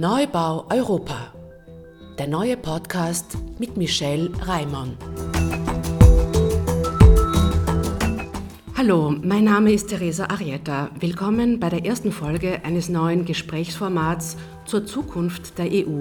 Neubau 0.00 0.64
Europa. 0.70 1.34
Der 2.18 2.26
neue 2.26 2.56
Podcast 2.56 3.36
mit 3.58 3.76
Michelle 3.76 4.32
Reimann. 4.40 4.96
Hallo, 8.78 9.10
mein 9.22 9.44
Name 9.44 9.74
ist 9.74 9.90
Teresa 9.90 10.24
Arietta. 10.24 10.90
Willkommen 10.98 11.60
bei 11.60 11.68
der 11.68 11.84
ersten 11.84 12.12
Folge 12.12 12.64
eines 12.64 12.88
neuen 12.88 13.26
Gesprächsformats 13.26 14.38
zur 14.64 14.86
Zukunft 14.86 15.58
der 15.58 15.66
EU. 15.66 16.00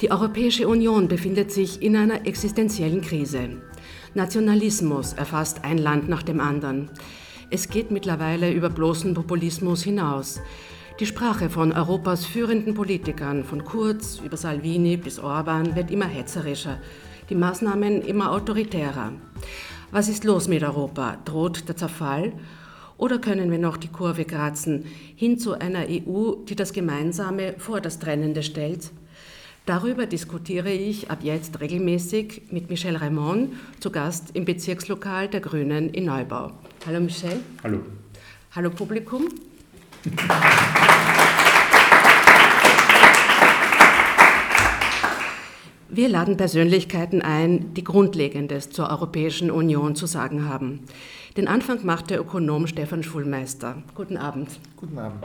Die 0.00 0.12
Europäische 0.12 0.68
Union 0.68 1.08
befindet 1.08 1.50
sich 1.50 1.82
in 1.82 1.96
einer 1.96 2.24
existenziellen 2.24 3.00
Krise. 3.00 3.48
Nationalismus 4.14 5.14
erfasst 5.14 5.64
ein 5.64 5.78
Land 5.78 6.08
nach 6.08 6.22
dem 6.22 6.38
anderen. 6.38 6.88
Es 7.50 7.68
geht 7.68 7.90
mittlerweile 7.90 8.52
über 8.52 8.70
bloßen 8.70 9.12
Populismus 9.12 9.82
hinaus. 9.82 10.40
Die 11.00 11.06
Sprache 11.06 11.48
von 11.48 11.72
Europas 11.72 12.26
führenden 12.26 12.74
Politikern, 12.74 13.44
von 13.44 13.64
Kurz 13.64 14.20
über 14.22 14.36
Salvini 14.36 14.98
bis 14.98 15.18
Orban, 15.18 15.74
wird 15.74 15.90
immer 15.90 16.04
hetzerischer, 16.04 16.78
die 17.30 17.34
Maßnahmen 17.34 18.02
immer 18.02 18.30
autoritärer. 18.30 19.12
Was 19.90 20.08
ist 20.08 20.24
los 20.24 20.48
mit 20.48 20.62
Europa? 20.62 21.16
Droht 21.24 21.66
der 21.66 21.76
Zerfall? 21.76 22.34
Oder 22.98 23.18
können 23.18 23.50
wir 23.50 23.58
noch 23.58 23.78
die 23.78 23.88
Kurve 23.88 24.26
kratzen 24.26 24.84
hin 25.16 25.38
zu 25.38 25.58
einer 25.58 25.86
EU, 25.88 26.34
die 26.46 26.56
das 26.56 26.74
Gemeinsame 26.74 27.54
vor 27.56 27.80
das 27.80 27.98
Trennende 27.98 28.42
stellt? 28.42 28.90
Darüber 29.64 30.06
diskutiere 30.06 30.72
ich 30.72 31.10
ab 31.10 31.20
jetzt 31.22 31.60
regelmäßig 31.60 32.42
mit 32.50 32.68
Michel 32.68 32.96
Raymond, 32.96 33.54
zu 33.80 33.90
Gast 33.90 34.30
im 34.34 34.44
Bezirkslokal 34.44 35.28
der 35.28 35.40
Grünen 35.40 35.88
in 35.88 36.04
Neubau. 36.04 36.52
Hallo 36.86 37.00
Michel. 37.00 37.40
Hallo. 37.62 37.80
Hallo 38.54 38.70
Publikum. 38.70 39.28
Wir 45.88 46.08
laden 46.08 46.36
Persönlichkeiten 46.36 47.22
ein, 47.22 47.74
die 47.74 47.84
Grundlegendes 47.84 48.70
zur 48.70 48.90
Europäischen 48.90 49.52
Union 49.52 49.94
zu 49.94 50.06
sagen 50.06 50.48
haben. 50.48 50.80
Den 51.36 51.46
Anfang 51.46 51.86
macht 51.86 52.10
der 52.10 52.20
Ökonom 52.20 52.66
Stefan 52.66 53.04
Schulmeister. 53.04 53.80
Guten 53.94 54.16
Abend. 54.16 54.48
Guten 54.76 54.98
Abend. 54.98 55.24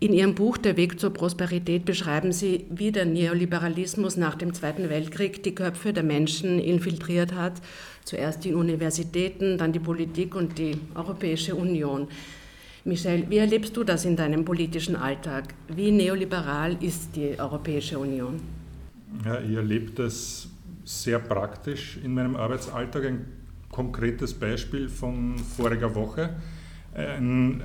In 0.00 0.12
Ihrem 0.12 0.34
Buch 0.34 0.56
Der 0.56 0.76
Weg 0.76 0.98
zur 0.98 1.10
Prosperität 1.10 1.84
beschreiben 1.84 2.32
Sie, 2.32 2.64
wie 2.70 2.90
der 2.90 3.04
Neoliberalismus 3.04 4.16
nach 4.16 4.34
dem 4.34 4.52
Zweiten 4.52 4.90
Weltkrieg 4.90 5.44
die 5.44 5.54
Köpfe 5.54 5.92
der 5.92 6.02
Menschen 6.02 6.58
infiltriert 6.58 7.34
hat. 7.34 7.54
Zuerst 8.04 8.44
die 8.44 8.54
Universitäten, 8.54 9.58
dann 9.58 9.72
die 9.72 9.78
Politik 9.78 10.34
und 10.34 10.58
die 10.58 10.76
Europäische 10.96 11.54
Union. 11.54 12.08
Michel, 12.86 13.24
wie 13.30 13.38
erlebst 13.38 13.74
du 13.78 13.82
das 13.82 14.04
in 14.04 14.14
deinem 14.14 14.44
politischen 14.44 14.94
Alltag? 14.94 15.54
Wie 15.68 15.90
neoliberal 15.90 16.76
ist 16.82 17.16
die 17.16 17.38
Europäische 17.38 17.98
Union? 17.98 18.38
Ja, 19.24 19.40
ich 19.40 19.56
erlebe 19.56 19.90
das 19.92 20.48
sehr 20.84 21.18
praktisch 21.18 21.98
in 22.04 22.12
meinem 22.12 22.36
Arbeitsalltag. 22.36 23.06
Ein 23.06 23.24
konkretes 23.70 24.34
Beispiel 24.34 24.90
von 24.90 25.38
voriger 25.38 25.94
Woche. 25.94 26.36
Ein 26.92 27.62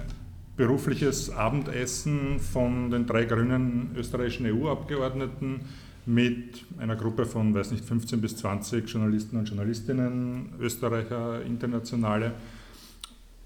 berufliches 0.56 1.30
Abendessen 1.30 2.40
von 2.40 2.90
den 2.90 3.06
drei 3.06 3.26
grünen 3.26 3.92
österreichischen 3.98 4.46
EU-Abgeordneten 4.46 5.62
mit 6.06 6.64
einer 6.78 6.96
Gruppe 6.96 7.26
von, 7.26 7.54
weiß 7.54 7.72
nicht, 7.72 7.84
15 7.84 8.22
bis 8.22 8.38
20 8.38 8.90
Journalisten 8.90 9.36
und 9.36 9.50
Journalistinnen, 9.50 10.54
Österreicher, 10.62 11.44
Internationale 11.44 12.32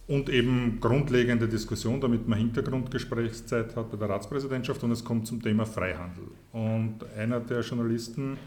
und 0.08 0.30
eben 0.30 0.80
grundlegende 0.82 1.48
Diskussion, 1.48 2.02
damit 2.02 2.28
man 2.28 2.38
Hintergrundgesprächszeit 2.38 3.76
hat 3.76 3.90
bei 3.92 3.98
der 3.98 4.10
Ratspräsidentschaft 4.10 4.84
und 4.84 4.92
es 4.92 5.04
kommt 5.04 5.28
zum 5.28 5.42
Thema 5.42 5.66
Freihandel. 5.66 6.26
Und 6.52 7.00
einer 7.18 7.40
der 7.40 7.62
Journalisten 7.62 8.38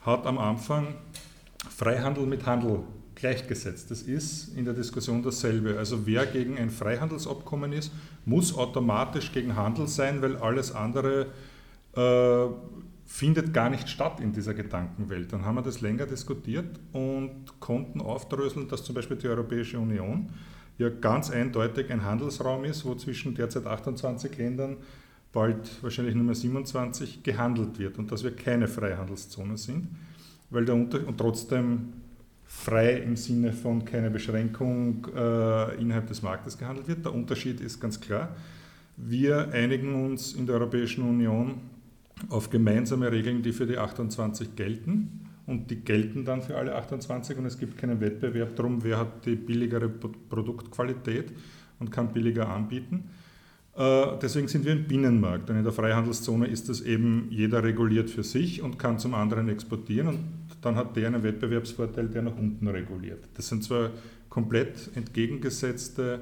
hat 0.00 0.26
am 0.26 0.38
Anfang 0.38 0.94
Freihandel 1.68 2.26
mit 2.26 2.46
Handel 2.46 2.80
gleichgesetzt. 3.14 3.90
Das 3.90 4.02
ist 4.02 4.56
in 4.56 4.64
der 4.64 4.74
Diskussion 4.74 5.22
dasselbe. 5.22 5.78
Also 5.78 6.06
wer 6.06 6.26
gegen 6.26 6.58
ein 6.58 6.70
Freihandelsabkommen 6.70 7.72
ist, 7.72 7.92
muss 8.24 8.56
automatisch 8.56 9.32
gegen 9.32 9.56
Handel 9.56 9.86
sein, 9.86 10.22
weil 10.22 10.36
alles 10.36 10.72
andere 10.72 11.26
äh, 11.94 12.46
findet 13.04 13.52
gar 13.52 13.70
nicht 13.70 13.88
statt 13.88 14.20
in 14.20 14.32
dieser 14.32 14.54
Gedankenwelt. 14.54 15.32
Dann 15.32 15.44
haben 15.44 15.56
wir 15.56 15.62
das 15.62 15.80
länger 15.80 16.06
diskutiert 16.06 16.80
und 16.92 17.60
konnten 17.60 18.00
aufdröseln, 18.00 18.68
dass 18.68 18.82
zum 18.82 18.94
Beispiel 18.94 19.16
die 19.16 19.28
Europäische 19.28 19.78
Union 19.78 20.30
ja 20.78 20.88
ganz 20.88 21.30
eindeutig 21.30 21.90
ein 21.90 22.04
Handelsraum 22.04 22.64
ist, 22.64 22.84
wo 22.84 22.94
zwischen 22.94 23.34
derzeit 23.34 23.66
28 23.66 24.36
Ländern, 24.36 24.76
bald 25.32 25.82
wahrscheinlich 25.82 26.14
Nummer 26.14 26.34
27, 26.34 27.22
gehandelt 27.22 27.78
wird 27.78 27.98
und 27.98 28.10
dass 28.12 28.22
wir 28.22 28.34
keine 28.34 28.68
Freihandelszone 28.68 29.56
sind, 29.56 29.88
weil 30.50 30.64
der 30.64 30.74
Unter 30.74 31.06
und 31.06 31.18
trotzdem 31.18 31.92
frei 32.44 32.98
im 32.98 33.16
Sinne 33.16 33.52
von 33.52 33.84
keine 33.84 34.10
Beschränkung 34.10 35.06
äh, 35.14 35.80
innerhalb 35.80 36.06
des 36.06 36.22
Marktes 36.22 36.56
gehandelt 36.56 36.86
wird. 36.86 37.04
Der 37.04 37.12
Unterschied 37.12 37.60
ist 37.60 37.80
ganz 37.80 38.00
klar. 38.00 38.36
Wir 38.96 39.50
einigen 39.52 40.04
uns 40.04 40.34
in 40.34 40.46
der 40.46 40.56
Europäischen 40.56 41.02
Union 41.02 41.54
auf 42.28 42.50
gemeinsame 42.50 43.10
Regeln, 43.10 43.42
die 43.42 43.52
für 43.52 43.66
die 43.66 43.76
28 43.76 44.54
gelten 44.54 45.23
und 45.46 45.70
die 45.70 45.76
gelten 45.76 46.24
dann 46.24 46.42
für 46.42 46.56
alle 46.56 46.74
28 46.74 47.36
und 47.38 47.46
es 47.46 47.58
gibt 47.58 47.76
keinen 47.76 48.00
Wettbewerb 48.00 48.56
darum, 48.56 48.82
wer 48.82 48.98
hat 48.98 49.26
die 49.26 49.36
billigere 49.36 49.88
Produktqualität 49.88 51.32
und 51.78 51.90
kann 51.90 52.12
billiger 52.12 52.48
anbieten. 52.48 53.10
Äh, 53.76 54.18
deswegen 54.22 54.48
sind 54.48 54.64
wir 54.64 54.72
ein 54.72 54.86
Binnenmarkt 54.86 55.50
und 55.50 55.56
in 55.56 55.64
der 55.64 55.72
Freihandelszone 55.72 56.46
ist 56.46 56.68
das 56.68 56.80
eben 56.80 57.26
jeder 57.30 57.62
reguliert 57.62 58.08
für 58.08 58.22
sich 58.22 58.62
und 58.62 58.78
kann 58.78 58.98
zum 58.98 59.14
anderen 59.14 59.48
exportieren 59.48 60.06
und 60.08 60.18
dann 60.62 60.76
hat 60.76 60.96
der 60.96 61.08
einen 61.08 61.22
Wettbewerbsvorteil, 61.22 62.08
der 62.08 62.22
nach 62.22 62.36
unten 62.36 62.68
reguliert. 62.68 63.28
Das 63.34 63.48
sind 63.48 63.64
zwar 63.64 63.90
komplett 64.28 64.90
entgegengesetzte 64.94 66.20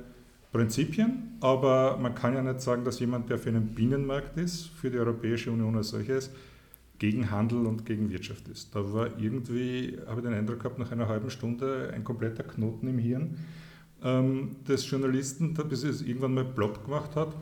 Prinzipien, 0.50 1.37
aber 1.41 1.97
man 1.97 2.15
kann 2.15 2.34
ja 2.34 2.43
nicht 2.43 2.60
sagen, 2.60 2.84
dass 2.84 3.00
jemand, 3.00 3.31
der 3.31 3.39
für 3.39 3.50
einen 3.50 3.69
Binnenmarkt 3.69 4.37
ist, 4.37 4.66
für 4.66 4.91
die 4.91 4.99
Europäische 4.99 5.50
Union 5.50 5.77
als 5.77 5.91
solches, 5.91 6.31
gegen 7.03 7.33
Handel 7.33 7.67
und 7.67 7.85
gegen 7.85 8.13
Wirtschaft 8.13 8.47
ist. 8.47 8.73
Da 8.77 8.93
war 8.93 9.19
irgendwie, 9.19 9.99
habe 10.07 10.21
ich 10.21 10.25
den 10.25 10.35
Eindruck 10.35 10.61
gehabt, 10.61 10.79
nach 10.79 10.93
einer 10.93 11.09
halben 11.09 11.31
Stunde 11.31 11.91
ein 11.93 12.05
kompletter 12.05 12.45
Knoten 12.45 12.87
im 12.87 12.99
Hirn 12.99 13.39
ähm, 14.05 14.55
des 14.69 14.89
Journalisten, 14.89 15.53
bis 15.53 15.83
es 15.83 16.03
irgendwann 16.03 16.35
mal 16.35 16.45
plopp 16.45 16.85
gemacht 16.85 17.17
hat. 17.17 17.35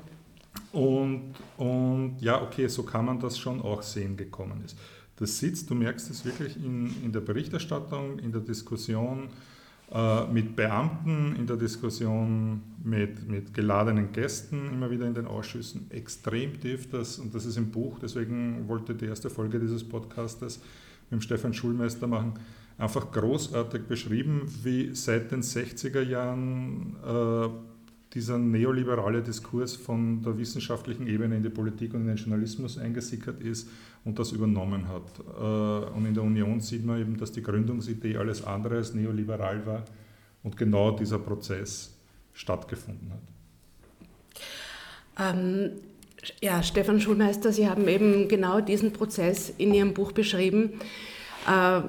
Und, 0.73 1.35
und 1.59 2.17
ja, 2.23 2.41
okay, 2.41 2.69
so 2.69 2.85
kann 2.85 3.05
man 3.05 3.21
das 3.21 3.39
schon 3.39 3.61
auch 3.61 3.83
sehen 3.83 4.17
gekommen 4.17 4.63
ist. 4.65 4.79
Das 5.17 5.39
sitzt, 5.39 5.69
du 5.69 5.75
merkst 5.75 6.09
es 6.09 6.25
wirklich 6.25 6.57
in, 6.57 6.91
in 7.05 7.13
der 7.13 7.21
Berichterstattung, 7.21 8.19
in 8.19 8.33
der 8.33 8.41
Diskussion, 8.41 9.29
mit 10.33 10.55
Beamten, 10.55 11.35
in 11.37 11.47
der 11.49 11.57
Diskussion 11.57 12.63
mit, 12.85 13.29
mit 13.29 13.53
geladenen 13.53 14.13
Gästen, 14.13 14.73
immer 14.73 14.89
wieder 14.91 15.07
in 15.07 15.15
den 15.15 15.27
Ausschüssen. 15.27 15.91
Extrem 15.91 16.61
tief, 16.61 16.89
das, 16.91 17.19
und 17.19 17.35
das 17.35 17.45
ist 17.45 17.57
im 17.57 17.71
Buch, 17.71 17.99
deswegen 18.01 18.69
wollte 18.69 18.93
ich 18.93 18.99
die 18.99 19.07
erste 19.07 19.31
Folge 19.31 19.59
dieses 19.59 19.83
Podcastes 19.83 20.61
mit 21.11 21.25
Stefan 21.25 21.53
Schulmeister 21.53 22.07
machen, 22.07 22.35
einfach 22.79 23.11
großartig 23.11 23.83
beschrieben, 23.83 24.43
wie 24.63 24.95
seit 24.95 25.33
den 25.33 25.43
60er 25.43 26.03
Jahren 26.03 26.95
äh, 27.05 27.49
dieser 28.13 28.39
neoliberale 28.39 29.23
Diskurs 29.23 29.77
von 29.77 30.23
der 30.23 30.37
wissenschaftlichen 30.37 31.07
Ebene 31.07 31.37
in 31.37 31.43
die 31.43 31.49
Politik 31.49 31.95
und 31.95 32.03
in 32.03 32.09
den 32.09 32.17
Journalismus 32.17 32.77
eingesickert 32.77 33.41
ist 33.41 33.69
und 34.05 34.19
das 34.19 34.33
übernommen 34.33 34.89
hat. 34.89 35.19
Äh, 35.19 35.97
und 35.97 36.07
in 36.07 36.15
der 36.15 36.25
Union 36.25 36.61
sieht 36.61 36.85
man 36.85 37.01
eben, 37.01 37.17
dass 37.17 37.31
die 37.31 37.43
Gründungsidee 37.43 38.17
alles 38.17 38.45
andere 38.45 38.77
als 38.77 38.95
neoliberal 38.95 39.65
war 39.65 39.85
und 40.43 40.57
genau 40.57 40.91
dieser 40.91 41.19
Prozess 41.19 41.97
stattgefunden 42.33 43.13
hat. 43.13 45.35
Ähm, 45.35 45.73
ja, 46.41 46.63
Stefan 46.63 47.01
Schulmeister, 47.01 47.53
Sie 47.53 47.69
haben 47.69 47.87
eben 47.89 48.29
genau 48.29 48.61
diesen 48.61 48.93
Prozess 48.93 49.53
in 49.57 49.73
Ihrem 49.73 49.95
Buch 49.95 50.13
beschrieben. 50.13 50.81
Äh, 51.49 51.83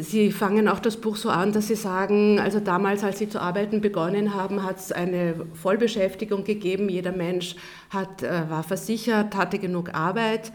Sie 0.00 0.30
fangen 0.30 0.68
auch 0.68 0.78
das 0.78 0.96
Buch 0.96 1.16
so 1.16 1.28
an, 1.28 1.52
dass 1.52 1.66
Sie 1.66 1.74
sagen, 1.74 2.38
also 2.38 2.60
damals, 2.60 3.02
als 3.02 3.18
Sie 3.18 3.28
zu 3.28 3.40
arbeiten 3.40 3.80
begonnen 3.80 4.32
haben, 4.32 4.62
hat 4.62 4.78
es 4.78 4.92
eine 4.92 5.34
Vollbeschäftigung 5.54 6.44
gegeben. 6.44 6.88
Jeder 6.88 7.10
Mensch 7.10 7.56
hat, 7.90 8.22
äh, 8.22 8.48
war 8.48 8.62
versichert, 8.62 9.34
hatte 9.34 9.58
genug 9.58 9.94
Arbeit. 9.94 10.52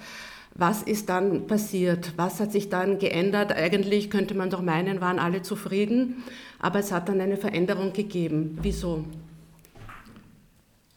Was 0.55 0.83
ist 0.83 1.09
dann 1.09 1.47
passiert? 1.47 2.13
Was 2.15 2.39
hat 2.39 2.51
sich 2.51 2.69
dann 2.69 2.99
geändert? 2.99 3.51
Eigentlich 3.51 4.09
könnte 4.09 4.35
man 4.35 4.49
doch 4.49 4.61
meinen, 4.61 5.01
waren 5.01 5.19
alle 5.19 5.41
zufrieden, 5.41 6.23
aber 6.59 6.79
es 6.79 6.91
hat 6.91 7.09
dann 7.09 7.19
eine 7.19 7.37
Veränderung 7.37 7.91
gegeben. 7.91 8.59
Wieso? 8.61 9.03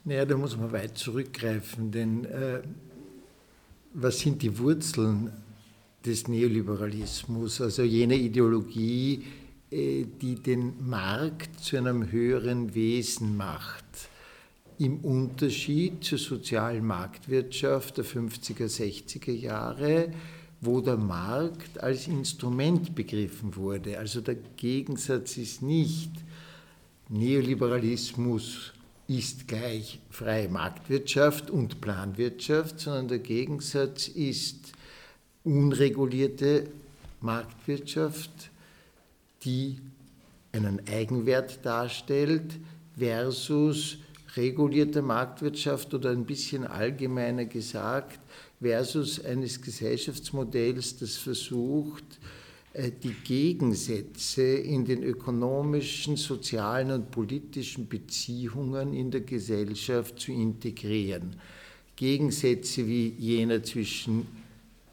Naja, 0.05 0.25
da 0.25 0.37
muss 0.37 0.57
man 0.57 0.71
weit 0.71 0.97
zurückgreifen, 0.97 1.91
denn 1.91 2.27
äh, 2.27 2.61
was 3.93 4.21
sind 4.21 4.41
die 4.43 4.57
Wurzeln 4.59 5.33
des 6.07 6.29
Neoliberalismus, 6.29 7.61
also 7.61 7.83
jene 7.83 8.17
Ideologie, 8.17 9.25
äh, 9.71 10.05
die 10.21 10.37
den 10.37 10.89
Markt 10.89 11.61
zu 11.61 11.77
einem 11.77 12.11
höheren 12.11 12.75
Wesen 12.75 13.37
macht? 13.37 13.85
im 14.79 14.99
Unterschied 14.99 16.05
zur 16.05 16.19
sozialen 16.19 16.85
Marktwirtschaft 16.85 17.97
der 17.97 18.05
50er, 18.05 18.67
60er 18.67 19.33
Jahre, 19.33 20.13
wo 20.61 20.81
der 20.81 20.97
Markt 20.97 21.81
als 21.83 22.09
Instrument 22.09 22.95
begriffen 22.95 23.57
wurde. 23.57 23.99
Also 23.99 24.21
der 24.21 24.37
Gegensatz 24.57 25.37
ist 25.37 25.63
nicht 25.63 26.11
Neoliberalismus 27.09 28.73
ist 29.09 29.47
gleich 29.47 30.01
freie 30.11 30.49
Marktwirtschaft 30.49 31.51
und 31.51 31.81
Planwirtschaft, 31.81 32.81
sondern 32.81 33.07
der 33.07 33.19
Gegensatz 33.21 34.09
ist 34.09 34.73
unregulierte 35.47 36.69
Marktwirtschaft, 37.21 38.51
die 39.45 39.79
einen 40.53 40.81
Eigenwert 40.89 41.65
darstellt, 41.65 42.59
versus 42.99 43.99
regulierte 44.35 45.03
Marktwirtschaft 45.03 45.95
oder 45.95 46.11
ein 46.11 46.27
bisschen 46.27 46.67
allgemeiner 46.67 47.45
gesagt, 47.45 48.19
versus 48.61 49.25
eines 49.25 49.63
Gesellschaftsmodells, 49.63 50.99
das 50.99 51.17
versucht, 51.17 52.19
äh, 52.73 52.91
die 52.91 53.15
Gegensätze 53.25 54.43
in 54.43 54.85
den 54.85 55.05
ökonomischen, 55.05 56.17
sozialen 56.17 56.91
und 56.91 57.11
politischen 57.13 57.87
Beziehungen 57.87 58.93
in 58.95 59.13
der 59.13 59.21
Gesellschaft 59.21 60.19
zu 60.19 60.33
integrieren. 60.33 61.37
Gegensätze 61.95 62.87
wie 62.87 63.11
jener 63.11 63.63
zwischen 63.63 64.27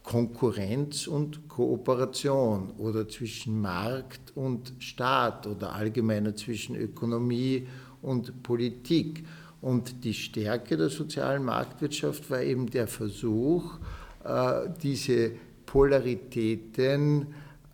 Konkurrenz 0.04 1.08
und 1.08 1.48
Kooperation 1.48 2.72
oder 2.78 3.08
zwischen 3.08 3.62
Markt 3.62 4.36
und 4.36 4.74
Staat 4.80 5.48
oder 5.48 5.74
allgemeiner 5.74 6.36
zwischen 6.36 6.76
Ökonomie 6.76 7.68
und 8.02 8.44
Politik. 8.44 9.26
Und 9.62 10.04
die 10.04 10.14
Stärke 10.14 10.76
der 10.76 10.90
sozialen 10.90 11.46
Marktwirtschaft 11.46 12.30
war 12.30 12.42
eben 12.42 12.70
der 12.70 12.88
Versuch, 12.88 13.80
äh, 14.26 14.70
diese 14.82 15.32
Polaritäten 15.66 17.28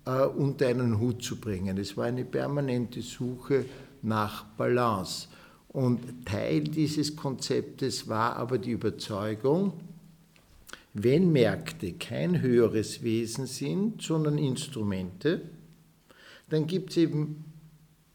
äh, 0.05 0.21
unter 0.21 0.67
einen 0.67 0.99
Hut 0.99 1.23
zu 1.23 1.37
bringen. 1.37 1.77
Es 1.79 1.97
war 1.97 2.05
eine 2.05 2.25
permanente 2.25 3.01
Suche 3.01 3.65
nach 4.03 4.45
Balance. 4.45 5.27
Und 5.69 6.25
Teil 6.25 6.61
dieses 6.61 7.15
Konzeptes 7.15 8.07
war 8.07 8.35
aber 8.35 8.57
die 8.57 8.71
Überzeugung, 8.71 9.73
wenn 10.93 11.31
Märkte 11.31 11.93
kein 11.93 12.41
höheres 12.41 13.03
Wesen 13.03 13.45
sind, 13.45 14.01
sondern 14.01 14.37
Instrumente, 14.37 15.41
dann 16.49 16.67
gibt 16.67 16.91
es 16.91 16.97
eben 16.97 17.45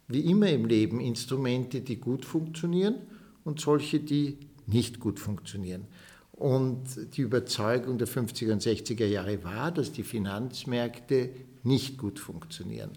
wie 0.08 0.20
immer 0.20 0.50
im 0.50 0.66
Leben 0.66 1.00
Instrumente, 1.00 1.80
die 1.80 1.96
gut 1.96 2.24
funktionieren 2.24 2.96
und 3.44 3.60
solche, 3.60 4.00
die 4.00 4.38
nicht 4.66 5.00
gut 5.00 5.18
funktionieren. 5.18 5.86
Und 6.32 7.16
die 7.16 7.22
Überzeugung 7.22 7.96
der 7.96 8.08
50er 8.08 8.52
und 8.52 8.62
60er 8.62 9.06
Jahre 9.06 9.44
war, 9.44 9.70
dass 9.70 9.92
die 9.92 10.02
Finanzmärkte 10.02 11.30
nicht 11.62 11.96
gut 11.96 12.18
funktionieren. 12.18 12.90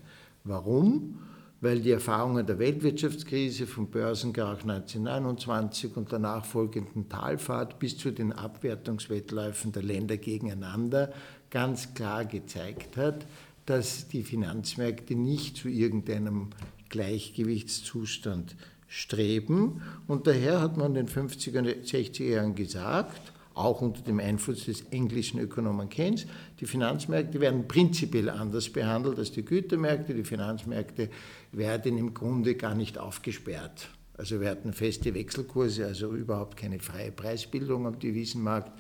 Warum? 0.44 1.20
Weil 1.60 1.82
die 1.82 1.92
Erfahrungen 1.92 2.46
der 2.46 2.60
Weltwirtschaftskrise 2.60 3.66
vom 3.66 3.90
Börsenkrach 3.90 4.62
1929 4.62 5.98
und 5.98 6.12
der 6.12 6.20
nachfolgenden 6.20 7.10
Talfahrt 7.10 7.80
bis 7.80 7.98
zu 7.98 8.12
den 8.12 8.32
Abwertungswettläufen 8.32 9.72
der 9.72 9.82
Länder 9.82 10.18
gegeneinander 10.18 11.12
ganz 11.50 11.94
klar 11.96 12.26
gezeigt 12.26 12.96
hat, 12.98 13.26
dass 13.66 14.08
die 14.08 14.24
Finanzmärkte 14.24 15.16
nicht 15.16 15.58
zu 15.58 15.68
irgendeinem 15.68 16.50
Gleichgewichtszustand 16.90 18.56
streben. 18.88 19.82
Und 20.08 20.28
daher 20.28 20.62
hat 20.62 20.78
man 20.78 20.96
in 20.96 21.06
den 21.06 21.08
50er 21.08 21.60
und 21.60 21.68
60er 21.68 22.24
Jahren 22.24 22.56
gesagt, 22.56 23.34
auch 23.58 23.82
unter 23.82 24.02
dem 24.02 24.20
Einfluss 24.20 24.66
des 24.66 24.82
englischen 24.92 25.40
Ökonomen 25.40 25.90
Keynes, 25.90 26.26
die 26.60 26.66
Finanzmärkte 26.66 27.40
werden 27.40 27.68
prinzipiell 27.68 28.30
anders 28.30 28.70
behandelt 28.70 29.18
als 29.18 29.32
die 29.32 29.44
Gütermärkte. 29.44 30.14
Die 30.14 30.24
Finanzmärkte 30.24 31.10
werden 31.52 31.98
im 31.98 32.14
Grunde 32.14 32.56
gar 32.56 32.76
nicht 32.76 32.98
aufgesperrt. 32.98 33.90
Also 34.18 34.42
wir 34.42 34.50
hatten 34.50 34.74
feste 34.74 35.14
Wechselkurse, 35.14 35.86
also 35.86 36.14
überhaupt 36.14 36.58
keine 36.58 36.80
freie 36.80 37.12
Preisbildung 37.12 37.86
am 37.86 38.00
Devisenmarkt. 38.00 38.72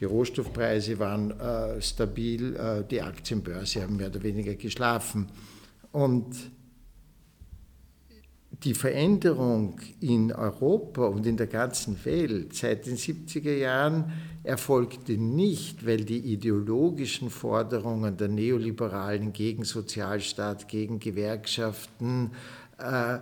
Die 0.00 0.04
Rohstoffpreise 0.04 0.98
waren 0.98 1.30
äh, 1.38 1.80
stabil, 1.80 2.56
äh, 2.56 2.84
die 2.84 3.00
Aktienbörse 3.00 3.82
haben 3.82 3.96
mehr 3.96 4.08
oder 4.08 4.22
weniger 4.22 4.54
geschlafen. 4.54 5.28
Und 5.92 6.34
die 8.64 8.74
Veränderung 8.74 9.78
in 10.00 10.32
Europa 10.32 11.06
und 11.06 11.26
in 11.26 11.36
der 11.36 11.46
ganzen 11.46 12.02
Welt 12.04 12.54
seit 12.54 12.86
den 12.86 12.96
70er 12.96 13.54
Jahren 13.54 14.12
erfolgte 14.42 15.12
nicht, 15.12 15.86
weil 15.86 16.04
die 16.04 16.18
ideologischen 16.18 17.28
Forderungen 17.28 18.16
der 18.16 18.28
Neoliberalen 18.28 19.32
gegen 19.32 19.64
Sozialstaat, 19.64 20.68
gegen 20.68 20.98
Gewerkschaften 20.98 22.30
äh, 22.78 23.18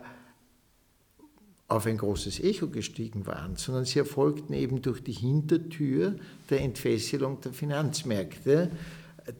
auf 1.67 1.87
ein 1.87 1.97
großes 1.97 2.41
Echo 2.41 2.69
gestiegen 2.69 3.27
waren, 3.27 3.56
sondern 3.56 3.85
sie 3.85 3.99
erfolgten 3.99 4.53
eben 4.53 4.83
durch 4.83 5.03
die 5.03 5.12
Hintertür 5.12 6.17
der 6.50 6.61
Entfesselung 6.61 7.41
der 7.41 7.53
Finanzmärkte, 7.53 8.71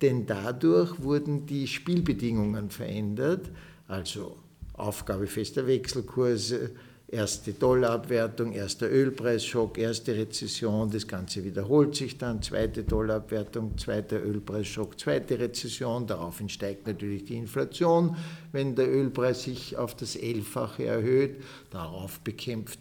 denn 0.01 0.27
dadurch 0.27 1.03
wurden 1.03 1.47
die 1.47 1.67
Spielbedingungen 1.67 2.71
verändert, 2.71 3.51
also 3.87 4.37
Aufgabe 4.83 5.27
fester 5.27 5.67
Wechselkurse, 5.67 6.71
erste 7.13 7.53
Dollarabwertung, 7.53 8.53
erster 8.53 8.91
Ölpreisschock, 8.91 9.77
erste 9.77 10.17
Rezession, 10.17 10.91
das 10.91 11.07
Ganze 11.07 11.45
wiederholt 11.45 11.95
sich 11.95 12.17
dann, 12.17 12.41
zweite 12.41 12.85
Dollarabwertung, 12.85 13.77
zweiter 13.77 14.25
Ölpreisschock, 14.25 14.99
zweite 14.99 15.39
Rezession, 15.39 16.07
daraufhin 16.07 16.49
steigt 16.49 16.87
natürlich 16.87 17.27
die 17.27 17.37
Inflation, 17.37 18.17
wenn 18.53 18.75
der 18.75 18.91
Ölpreis 18.91 19.43
sich 19.43 19.77
auf 19.77 19.95
das 19.95 20.17
Elffache 20.17 20.87
erhöht, 20.87 21.37
darauf 21.71 22.19
bekämpft, 22.21 22.79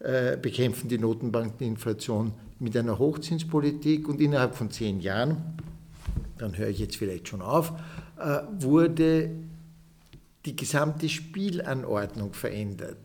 äh, 0.00 0.36
bekämpfen 0.36 0.88
die 0.88 0.98
Notenbanken 0.98 1.58
die 1.60 1.66
Inflation 1.66 2.32
mit 2.58 2.76
einer 2.76 2.98
Hochzinspolitik 2.98 4.08
und 4.08 4.20
innerhalb 4.20 4.56
von 4.56 4.72
zehn 4.72 5.00
Jahren, 5.00 5.36
dann 6.36 6.58
höre 6.58 6.68
ich 6.68 6.80
jetzt 6.80 6.96
vielleicht 6.96 7.28
schon 7.28 7.42
auf, 7.42 7.72
äh, 8.18 8.40
wurde 8.58 9.30
die 10.44 10.56
gesamte 10.56 11.08
Spielanordnung 11.08 12.32
verändert. 12.32 12.98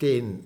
Denn 0.00 0.40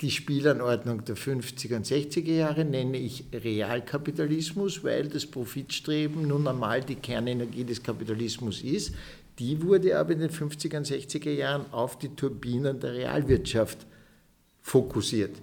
die 0.00 0.10
Spielanordnung 0.10 1.04
der 1.04 1.16
50er 1.16 1.76
und 1.76 1.86
60er 1.86 2.32
Jahre 2.32 2.64
nenne 2.64 2.98
ich 2.98 3.24
Realkapitalismus, 3.32 4.84
weil 4.84 5.08
das 5.08 5.26
Profitstreben 5.26 6.28
nun 6.28 6.46
einmal 6.46 6.82
die 6.82 6.96
Kernenergie 6.96 7.64
des 7.64 7.82
Kapitalismus 7.82 8.62
ist. 8.62 8.94
Die 9.38 9.62
wurde 9.62 9.98
aber 9.98 10.12
in 10.12 10.20
den 10.20 10.30
50er 10.30 10.76
und 10.78 10.86
60er 10.86 11.30
Jahren 11.30 11.72
auf 11.72 11.98
die 11.98 12.10
Turbinen 12.10 12.78
der 12.80 12.92
Realwirtschaft 12.92 13.86
fokussiert. 14.60 15.36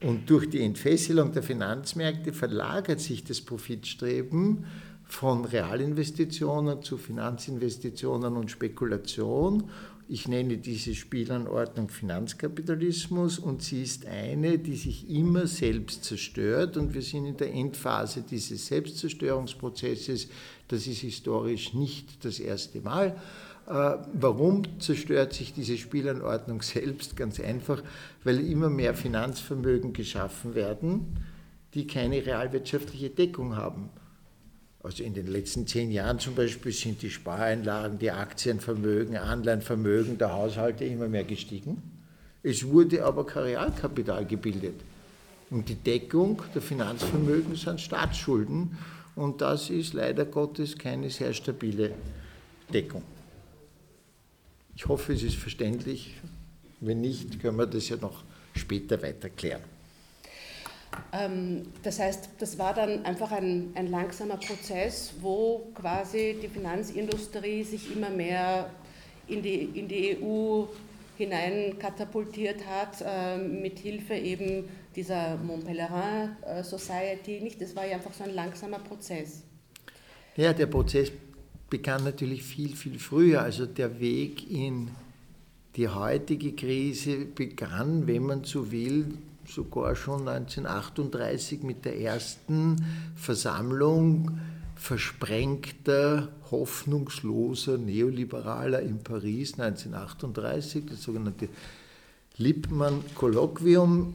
Und 0.00 0.28
durch 0.28 0.50
die 0.50 0.62
Entfesselung 0.62 1.32
der 1.32 1.44
Finanzmärkte 1.44 2.32
verlagert 2.32 3.00
sich 3.00 3.22
das 3.22 3.40
Profitstreben 3.40 4.64
von 5.12 5.44
Realinvestitionen 5.44 6.82
zu 6.82 6.96
Finanzinvestitionen 6.96 8.34
und 8.34 8.50
Spekulation. 8.50 9.64
Ich 10.08 10.26
nenne 10.26 10.56
diese 10.56 10.94
Spielanordnung 10.94 11.90
Finanzkapitalismus 11.90 13.38
und 13.38 13.62
sie 13.62 13.82
ist 13.82 14.06
eine, 14.06 14.58
die 14.58 14.74
sich 14.74 15.10
immer 15.10 15.46
selbst 15.46 16.04
zerstört 16.04 16.78
und 16.78 16.94
wir 16.94 17.02
sind 17.02 17.26
in 17.26 17.36
der 17.36 17.52
Endphase 17.52 18.22
dieses 18.22 18.66
Selbstzerstörungsprozesses. 18.68 20.28
Das 20.68 20.86
ist 20.86 21.00
historisch 21.00 21.74
nicht 21.74 22.24
das 22.24 22.40
erste 22.40 22.80
Mal. 22.80 23.14
Äh, 23.66 23.96
warum 24.14 24.80
zerstört 24.80 25.34
sich 25.34 25.52
diese 25.52 25.76
Spielanordnung 25.76 26.62
selbst? 26.62 27.18
Ganz 27.18 27.38
einfach, 27.38 27.82
weil 28.24 28.40
immer 28.40 28.70
mehr 28.70 28.94
Finanzvermögen 28.94 29.92
geschaffen 29.92 30.54
werden, 30.54 31.18
die 31.74 31.86
keine 31.86 32.24
realwirtschaftliche 32.24 33.10
Deckung 33.10 33.56
haben. 33.56 33.90
Also 34.82 35.04
in 35.04 35.14
den 35.14 35.28
letzten 35.28 35.66
zehn 35.66 35.92
Jahren 35.92 36.18
zum 36.18 36.34
Beispiel 36.34 36.72
sind 36.72 37.02
die 37.02 37.10
Spareinlagen, 37.10 37.98
die 37.98 38.10
Aktienvermögen, 38.10 39.16
Anleihenvermögen 39.16 40.18
der 40.18 40.32
Haushalte 40.32 40.84
immer 40.84 41.08
mehr 41.08 41.24
gestiegen. 41.24 41.80
Es 42.42 42.66
wurde 42.66 43.04
aber 43.04 43.24
kein 43.24 43.44
Realkapital 43.44 44.26
gebildet. 44.26 44.74
Und 45.50 45.68
die 45.68 45.76
Deckung 45.76 46.42
der 46.54 46.62
Finanzvermögen 46.62 47.54
sind 47.54 47.80
Staatsschulden. 47.80 48.76
Und 49.14 49.40
das 49.40 49.70
ist 49.70 49.92
leider 49.92 50.24
Gottes 50.24 50.76
keine 50.76 51.10
sehr 51.10 51.32
stabile 51.32 51.92
Deckung. 52.72 53.02
Ich 54.74 54.88
hoffe, 54.88 55.12
es 55.12 55.22
ist 55.22 55.36
verständlich. 55.36 56.14
Wenn 56.80 57.02
nicht, 57.02 57.38
können 57.38 57.58
wir 57.58 57.66
das 57.66 57.88
ja 57.88 57.96
noch 57.96 58.24
später 58.56 59.00
weiter 59.00 59.28
klären. 59.28 59.62
Ähm, 61.12 61.62
das 61.82 61.98
heißt, 61.98 62.30
das 62.38 62.58
war 62.58 62.74
dann 62.74 63.04
einfach 63.04 63.32
ein, 63.32 63.72
ein 63.74 63.88
langsamer 63.88 64.36
Prozess, 64.36 65.12
wo 65.20 65.70
quasi 65.74 66.36
die 66.42 66.48
Finanzindustrie 66.48 67.64
sich 67.64 67.94
immer 67.94 68.10
mehr 68.10 68.70
in 69.28 69.42
die, 69.42 69.64
in 69.74 69.88
die 69.88 70.18
EU 70.20 70.64
hinein 71.16 71.78
katapultiert 71.78 72.66
hat, 72.66 73.04
äh, 73.06 73.38
mit 73.38 73.78
Hilfe 73.78 74.14
eben 74.14 74.64
dieser 74.96 75.36
Mont 75.36 75.64
Pelerin 75.64 76.36
äh, 76.42 76.62
Society. 76.62 77.40
Nicht? 77.40 77.60
Das 77.60 77.76
war 77.76 77.86
ja 77.86 77.96
einfach 77.96 78.12
so 78.12 78.24
ein 78.24 78.34
langsamer 78.34 78.78
Prozess. 78.78 79.42
Ja, 80.36 80.52
der 80.52 80.66
Prozess 80.66 81.12
begann 81.68 82.04
natürlich 82.04 82.42
viel, 82.42 82.74
viel 82.74 82.98
früher. 82.98 83.42
Also 83.42 83.66
der 83.66 84.00
Weg 84.00 84.50
in 84.50 84.90
die 85.76 85.88
heutige 85.88 86.52
Krise 86.52 87.24
begann, 87.24 88.06
wenn 88.06 88.24
man 88.24 88.44
so 88.44 88.70
will, 88.70 89.14
sogar 89.46 89.96
schon 89.96 90.28
1938 90.28 91.62
mit 91.62 91.84
der 91.84 92.00
ersten 92.00 92.76
Versammlung 93.16 94.38
versprengter, 94.76 96.28
hoffnungsloser 96.50 97.78
Neoliberaler 97.78 98.80
in 98.82 98.98
Paris 98.98 99.58
1938, 99.58 100.86
das 100.86 101.02
sogenannte 101.02 101.48
Lippmann-Kolloquium. 102.36 104.14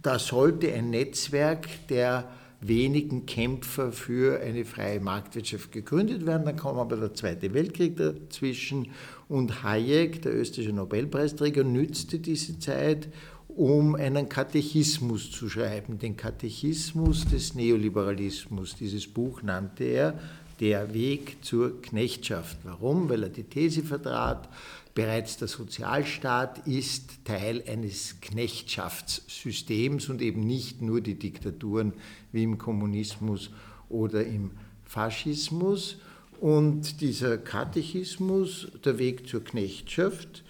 Da 0.00 0.18
sollte 0.18 0.72
ein 0.72 0.90
Netzwerk 0.90 1.88
der 1.88 2.28
wenigen 2.62 3.26
Kämpfer 3.26 3.90
für 3.90 4.40
eine 4.40 4.64
freie 4.64 5.00
Marktwirtschaft 5.00 5.72
gegründet 5.72 6.24
werden. 6.26 6.44
Dann 6.46 6.56
kam 6.56 6.78
aber 6.78 6.96
der 6.96 7.14
Zweite 7.14 7.52
Weltkrieg 7.52 7.96
dazwischen 7.96 8.92
und 9.28 9.64
Hayek, 9.64 10.22
der 10.22 10.34
österreichische 10.34 10.74
Nobelpreisträger, 10.74 11.64
nützte 11.64 12.20
diese 12.20 12.58
Zeit, 12.58 13.08
um 13.56 13.94
einen 13.94 14.28
Katechismus 14.28 15.30
zu 15.30 15.48
schreiben, 15.48 15.98
den 15.98 16.16
Katechismus 16.16 17.26
des 17.26 17.54
Neoliberalismus. 17.54 18.76
Dieses 18.76 19.06
Buch 19.06 19.42
nannte 19.42 19.84
er 19.84 20.18
Der 20.60 20.94
Weg 20.94 21.44
zur 21.44 21.82
Knechtschaft. 21.82 22.58
Warum? 22.62 23.08
Weil 23.08 23.24
er 23.24 23.28
die 23.30 23.42
These 23.42 23.82
vertrat, 23.82 24.48
bereits 24.94 25.36
der 25.36 25.48
Sozialstaat 25.48 26.66
ist 26.66 27.24
Teil 27.24 27.64
eines 27.66 28.20
Knechtschaftssystems 28.20 30.08
und 30.08 30.22
eben 30.22 30.46
nicht 30.46 30.80
nur 30.80 31.00
die 31.00 31.18
Diktaturen 31.18 31.94
wie 32.30 32.44
im 32.44 32.58
Kommunismus 32.58 33.50
oder 33.88 34.24
im 34.24 34.52
Faschismus. 34.84 35.96
Und 36.40 37.00
dieser 37.00 37.38
Katechismus, 37.38 38.68
der 38.84 38.98
Weg 38.98 39.28
zur 39.28 39.42
Knechtschaft, 39.42 40.44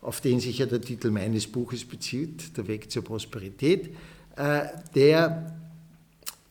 auf 0.00 0.20
den 0.20 0.40
sich 0.40 0.58
ja 0.58 0.66
der 0.66 0.80
Titel 0.80 1.10
meines 1.10 1.46
Buches 1.46 1.84
bezieht, 1.84 2.56
Der 2.56 2.66
Weg 2.66 2.90
zur 2.90 3.04
Prosperität, 3.04 3.94
äh, 4.36 4.62
der 4.94 5.56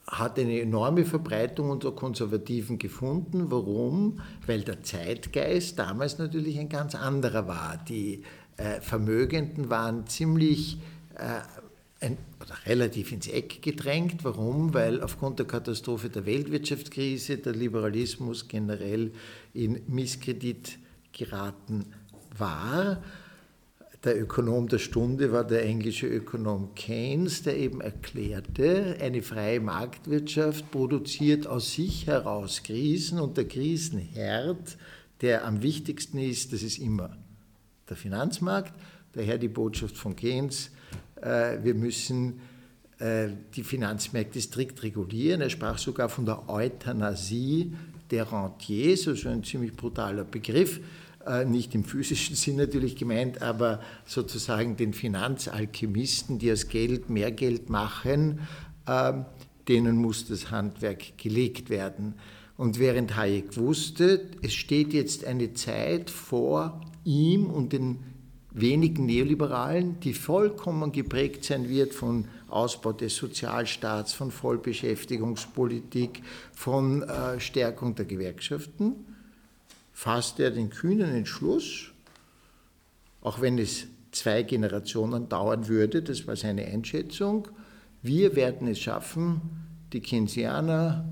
hat 0.06 0.40
eine 0.40 0.60
enorme 0.60 1.06
Verbreitung 1.06 1.70
unter 1.70 1.92
Konservativen 1.92 2.80
gefunden. 2.80 3.52
Warum? 3.52 4.22
Weil 4.46 4.62
der 4.62 4.82
Zeitgeist 4.82 5.78
damals 5.78 6.18
natürlich 6.18 6.60
ein 6.60 6.70
ganz 6.70 6.96
anderer 6.96 7.48
war. 7.48 7.78
Die 7.88 8.24
äh, 8.58 8.82
Vermögenden 8.82 9.70
waren 9.70 10.08
ziemlich 10.08 10.80
äh, 11.16 11.42
ein, 12.02 12.18
relativ 12.66 13.12
ins 13.12 13.28
Eck 13.28 13.62
gedrängt. 13.62 14.24
Warum? 14.24 14.74
Weil 14.74 15.04
aufgrund 15.04 15.40
der 15.40 15.46
Katastrophe 15.46 16.10
der 16.10 16.26
Weltwirtschaftskrise 16.26 17.38
der 17.38 17.54
Liberalismus 17.54 18.48
generell 18.48 19.12
in 19.54 19.82
Misskredit 19.88 20.80
geraten 21.12 21.86
war. 22.38 23.04
Der 24.06 24.18
Ökonom 24.18 24.70
der 24.70 24.80
Stunde 24.80 25.34
war 25.34 25.44
der 25.44 25.66
englische 25.66 26.08
Ökonom 26.08 26.74
Keynes, 26.74 27.44
der 27.44 27.58
eben 27.58 27.82
erklärte, 27.82 28.96
eine 29.02 29.22
freie 29.22 29.60
Marktwirtschaft 29.60 30.72
produziert 30.72 31.48
aus 31.48 31.74
sich 31.74 32.08
heraus 32.08 32.64
Krisen 32.64 33.20
und 33.20 33.36
der 33.36 33.46
Krisenherd, 33.46 34.78
der 35.20 35.46
am 35.46 35.62
wichtigsten 35.62 36.18
ist, 36.18 36.54
das 36.54 36.64
ist 36.64 36.78
immer 36.78 37.18
der 37.90 37.98
Finanzmarkt. 37.98 38.74
Daher 39.12 39.38
die 39.38 39.50
Botschaft 39.50 39.98
von 39.98 40.16
Keynes, 40.16 40.72
äh, 41.22 41.58
wir 41.62 41.76
müssen 41.76 42.40
äh, 43.00 43.28
die 43.54 43.64
Finanzmärkte 43.64 44.40
strikt 44.40 44.82
regulieren. 44.82 45.42
Er 45.42 45.50
sprach 45.50 45.78
sogar 45.78 46.08
von 46.08 46.26
der 46.26 46.48
Euthanasie 46.48 47.74
der 48.12 48.32
Rentiers, 48.32 49.10
also 49.10 49.28
ein 49.28 49.44
ziemlich 49.44 49.74
brutaler 49.74 50.24
Begriff. 50.24 50.80
Äh, 51.30 51.46
nicht 51.46 51.76
im 51.76 51.84
physischen 51.84 52.36
Sinn 52.36 52.56
natürlich 52.56 52.96
gemeint, 52.96 53.44
aber 53.44 53.82
sozusagen 54.06 54.78
den 54.78 54.94
Finanzalchemisten, 54.94 56.40
die 56.40 56.52
aus 56.52 56.70
Geld 56.70 57.12
mehr 57.12 57.32
Geld 57.32 57.70
machen, 57.70 58.40
ähm, 58.88 59.26
denen 59.68 59.98
muss 59.98 60.28
das 60.28 60.50
Handwerk 60.50 61.20
gelegt 61.20 61.70
werden. 61.70 62.16
Und 62.58 62.80
während 62.80 63.16
Hayek 63.16 63.58
wusste, 63.58 64.26
es 64.42 64.54
steht 64.54 64.92
jetzt 64.92 65.24
eine 65.24 65.54
Zeit 65.54 66.10
vor 66.10 66.82
ihm 67.04 67.46
und 67.46 67.74
den 67.74 68.00
wenigen 68.52 69.06
Neoliberalen, 69.06 70.00
die 70.00 70.14
vollkommen 70.14 70.92
geprägt 70.92 71.46
sein 71.46 71.70
wird 71.70 71.94
von 71.94 72.26
Ausbau 72.48 72.92
des 72.92 73.16
Sozialstaats, 73.16 74.14
von 74.14 74.32
Vollbeschäftigungspolitik, 74.32 76.24
von 76.54 77.04
äh, 77.04 77.40
Stärkung 77.40 77.94
der 77.94 78.06
Gewerkschaften, 78.06 79.06
fasste 80.00 80.44
er 80.44 80.52
den 80.52 80.70
kühnen 80.70 81.14
Entschluss, 81.14 81.92
auch 83.20 83.42
wenn 83.42 83.58
es 83.58 83.88
zwei 84.12 84.44
Generationen 84.44 85.28
dauern 85.28 85.68
würde, 85.68 86.02
das 86.02 86.26
war 86.26 86.38
seine 86.38 86.64
Einschätzung, 86.64 87.50
wir 88.02 88.38
werden 88.38 88.70
es 88.70 88.80
schaffen, 88.80 89.42
die 89.92 90.00
Keynesianer 90.00 91.04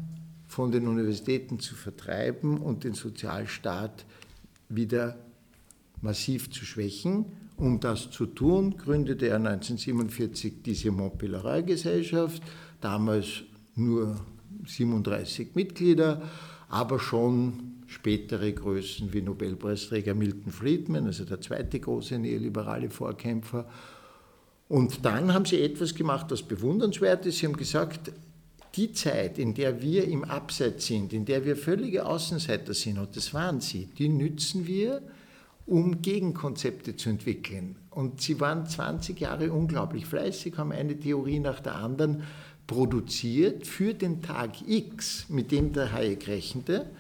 von 0.48 0.72
den 0.72 0.88
Universitäten 0.88 1.60
zu 1.60 1.76
vertreiben 1.76 2.60
und 2.60 2.86
den 2.86 2.94
Sozialstaat 2.94 4.06
wieder 4.70 5.18
massiv 6.02 6.50
zu 6.50 6.64
schwächen. 6.64 7.26
Um 7.58 7.82
das 7.82 8.10
zu 8.10 8.26
tun, 8.26 8.78
gründete 8.78 9.28
er 9.28 9.36
1947 9.36 10.64
diese 10.64 10.92
Montpellier-Gesellschaft, 10.92 12.42
damals 12.80 13.44
nur 13.76 14.16
37 14.66 15.56
Mitglieder, 15.56 16.22
aber 16.70 17.00
schon 17.02 17.77
spätere 17.98 18.54
Größen 18.54 19.12
wie 19.12 19.24
Nobelpreisträger 19.24 20.14
Milton 20.14 20.52
Friedman, 20.52 21.08
also 21.08 21.26
der 21.26 21.42
zweite 21.42 21.80
große 21.80 22.20
neoliberale 22.20 22.92
Vorkämpfer. 22.92 23.68
Und 24.68 25.04
dann 25.04 25.34
haben 25.34 25.46
sie 25.46 25.62
etwas 25.62 25.96
gemacht, 25.96 26.30
das 26.30 26.44
bewundernswert 26.44 27.26
ist. 27.26 27.40
Sie 27.40 27.48
haben 27.48 27.58
gesagt, 27.58 28.12
die 28.76 28.92
Zeit, 28.92 29.40
in 29.40 29.56
der 29.56 29.82
wir 29.82 30.08
im 30.08 30.24
Abseits 30.24 30.86
sind, 30.86 31.12
in 31.12 31.26
der 31.26 31.44
wir 31.44 31.56
völlige 31.56 32.06
Außenseiter 32.06 32.76
sind, 32.76 33.00
und 33.00 33.16
das 33.16 33.34
waren 33.34 33.62
sie, 33.62 33.88
die 33.98 34.10
nützen 34.10 34.68
wir, 34.68 35.02
um 35.66 36.02
Gegenkonzepte 36.02 36.96
zu 36.96 37.10
entwickeln. 37.10 37.78
Und 37.90 38.22
sie 38.22 38.40
waren 38.40 38.68
20 38.68 39.20
Jahre 39.20 39.52
unglaublich 39.52 40.06
fleißig, 40.06 40.58
haben 40.58 40.72
eine 40.72 41.00
Theorie 41.00 41.40
nach 41.40 41.62
der 41.62 41.76
anderen 41.76 42.24
produziert 42.68 43.66
für 43.66 43.96
den 43.96 44.22
Tag 44.22 44.68
X, 44.68 45.26
mit 45.30 45.52
dem 45.52 45.74
der 45.74 45.92
Hayek 45.92 46.28
rechnete 46.28 46.92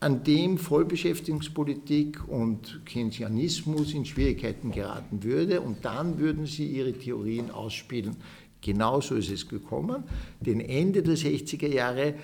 an 0.00 0.24
dem 0.24 0.56
Vollbeschäftigungspolitik 0.56 2.26
und 2.26 2.80
Keynesianismus 2.86 3.92
in 3.92 4.06
Schwierigkeiten 4.06 4.72
geraten 4.72 5.22
würde 5.22 5.60
und 5.60 5.84
dann 5.84 6.18
würden 6.18 6.46
sie 6.46 6.66
ihre 6.66 6.94
Theorien 6.94 7.50
ausspielen. 7.50 8.16
Genauso 8.62 9.14
ist 9.14 9.30
es 9.30 9.46
gekommen. 9.46 10.04
Den 10.40 10.60
Ende 10.60 11.02
der 11.02 11.16
60er 11.16 11.68
Jahre 11.68 12.14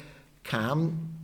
kam 0.43 1.16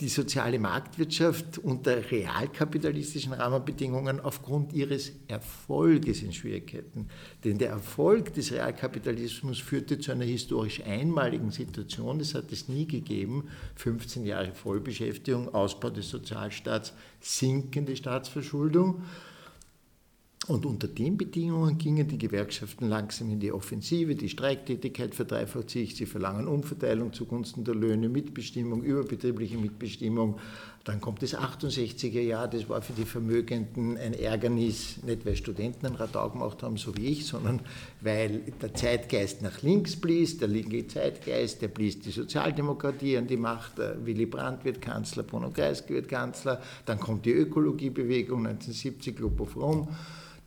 die 0.00 0.08
soziale 0.08 0.58
Marktwirtschaft 0.58 1.56
unter 1.58 2.10
realkapitalistischen 2.10 3.32
Rahmenbedingungen 3.32 4.20
aufgrund 4.20 4.74
ihres 4.74 5.12
Erfolges 5.26 6.22
in 6.22 6.34
Schwierigkeiten. 6.34 7.08
Denn 7.44 7.56
der 7.56 7.70
Erfolg 7.70 8.34
des 8.34 8.52
Realkapitalismus 8.52 9.58
führte 9.58 9.98
zu 9.98 10.12
einer 10.12 10.26
historisch 10.26 10.82
einmaligen 10.84 11.50
Situation, 11.50 12.18
das 12.18 12.34
hat 12.34 12.52
es 12.52 12.68
nie 12.68 12.86
gegeben, 12.86 13.48
15 13.76 14.26
Jahre 14.26 14.52
Vollbeschäftigung, 14.52 15.54
Ausbau 15.54 15.88
des 15.88 16.10
Sozialstaats, 16.10 16.92
sinkende 17.20 17.96
Staatsverschuldung. 17.96 19.02
Und 20.48 20.64
unter 20.64 20.86
den 20.86 21.16
Bedingungen 21.16 21.76
gingen 21.76 22.06
die 22.06 22.18
Gewerkschaften 22.18 22.88
langsam 22.88 23.32
in 23.32 23.40
die 23.40 23.50
Offensive. 23.50 24.14
Die 24.14 24.28
Streiktätigkeit 24.28 25.12
verdreifacht 25.12 25.70
sich. 25.70 25.96
Sie 25.96 26.06
verlangen 26.06 26.46
Umverteilung 26.46 27.12
zugunsten 27.12 27.64
der 27.64 27.74
Löhne, 27.74 28.08
Mitbestimmung, 28.08 28.84
überbetriebliche 28.84 29.58
Mitbestimmung. 29.58 30.38
Dann 30.84 31.00
kommt 31.00 31.20
das 31.22 31.36
68er 31.36 32.20
Jahr. 32.20 32.46
Das 32.46 32.68
war 32.68 32.80
für 32.80 32.92
die 32.92 33.06
Vermögenden 33.06 33.96
ein 33.96 34.14
Ärgernis, 34.14 35.02
nicht 35.04 35.26
weil 35.26 35.34
Studenten 35.34 35.84
ein 35.84 35.96
Radau 35.96 36.30
gemacht 36.30 36.62
haben, 36.62 36.76
so 36.76 36.96
wie 36.96 37.06
ich, 37.06 37.26
sondern 37.26 37.60
weil 38.00 38.42
der 38.62 38.72
Zeitgeist 38.72 39.42
nach 39.42 39.62
links 39.62 39.96
blies. 39.96 40.38
Der 40.38 40.46
linke 40.46 40.86
Zeitgeist, 40.86 41.60
der 41.60 41.68
blies 41.68 41.98
die 41.98 42.12
Sozialdemokratie 42.12 43.16
an 43.16 43.26
die 43.26 43.36
Macht. 43.36 43.78
Willy 43.78 44.26
Brandt 44.26 44.64
wird 44.64 44.80
Kanzler, 44.80 45.24
Bruno 45.24 45.50
Kreisky 45.50 45.94
wird 45.94 46.08
Kanzler. 46.08 46.62
Dann 46.84 47.00
kommt 47.00 47.26
die 47.26 47.32
Ökologiebewegung 47.32 48.46
1970, 48.46 49.18
Lopov 49.18 49.56
Rom 49.56 49.88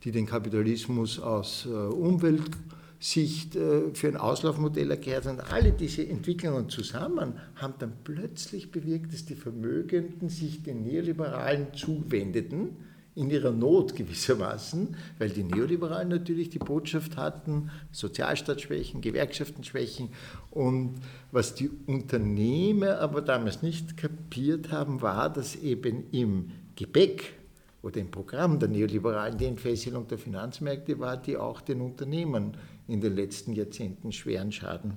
die 0.04 0.12
den 0.12 0.26
Kapitalismus 0.26 1.20
aus 1.20 1.66
äh, 1.66 1.70
Umweltsicht 1.70 3.56
äh, 3.56 3.94
für 3.94 4.08
ein 4.08 4.16
Auslaufmodell 4.16 4.90
erklärt 4.90 5.26
haben. 5.26 5.40
Alle 5.40 5.72
diese 5.72 6.06
Entwicklungen 6.06 6.68
zusammen 6.68 7.34
haben 7.56 7.74
dann 7.78 7.92
plötzlich 8.04 8.70
bewirkt, 8.70 9.12
dass 9.12 9.24
die 9.24 9.34
Vermögenden 9.34 10.28
sich 10.28 10.62
den 10.62 10.82
Neoliberalen 10.82 11.74
zuwendeten, 11.74 12.76
in 13.16 13.28
ihrer 13.30 13.50
Not 13.50 13.96
gewissermaßen, 13.96 14.96
weil 15.18 15.30
die 15.30 15.42
Neoliberalen 15.42 16.08
natürlich 16.08 16.48
die 16.48 16.58
Botschaft 16.58 17.16
hatten, 17.16 17.70
Sozialstaatsschwächen, 17.92 19.00
Gewerkschaftenschwächen. 19.00 20.10
Und 20.50 20.94
was 21.32 21.54
die 21.54 21.70
Unternehmer 21.86 22.98
aber 23.00 23.20
damals 23.20 23.62
nicht 23.62 23.96
kapiert 23.96 24.70
haben, 24.70 25.02
war, 25.02 25.30
dass 25.30 25.56
eben 25.56 26.04
im 26.12 26.52
Gepäck 26.76 27.34
oder 27.82 28.00
im 28.00 28.10
Programm 28.10 28.58
der 28.58 28.68
Neoliberalen 28.68 29.38
die 29.38 29.46
Entfesselung 29.46 30.06
der 30.08 30.18
Finanzmärkte 30.18 30.98
war, 30.98 31.16
die 31.16 31.36
auch 31.36 31.60
den 31.60 31.80
Unternehmen 31.80 32.56
in 32.88 33.00
den 33.00 33.14
letzten 33.14 33.52
Jahrzehnten 33.52 34.12
schweren 34.12 34.52
Schaden 34.52 34.96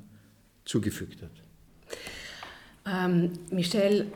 zugefügt 0.65 1.21
hat. 1.21 1.31
Ähm, 2.85 3.31
Michel, 3.51 4.07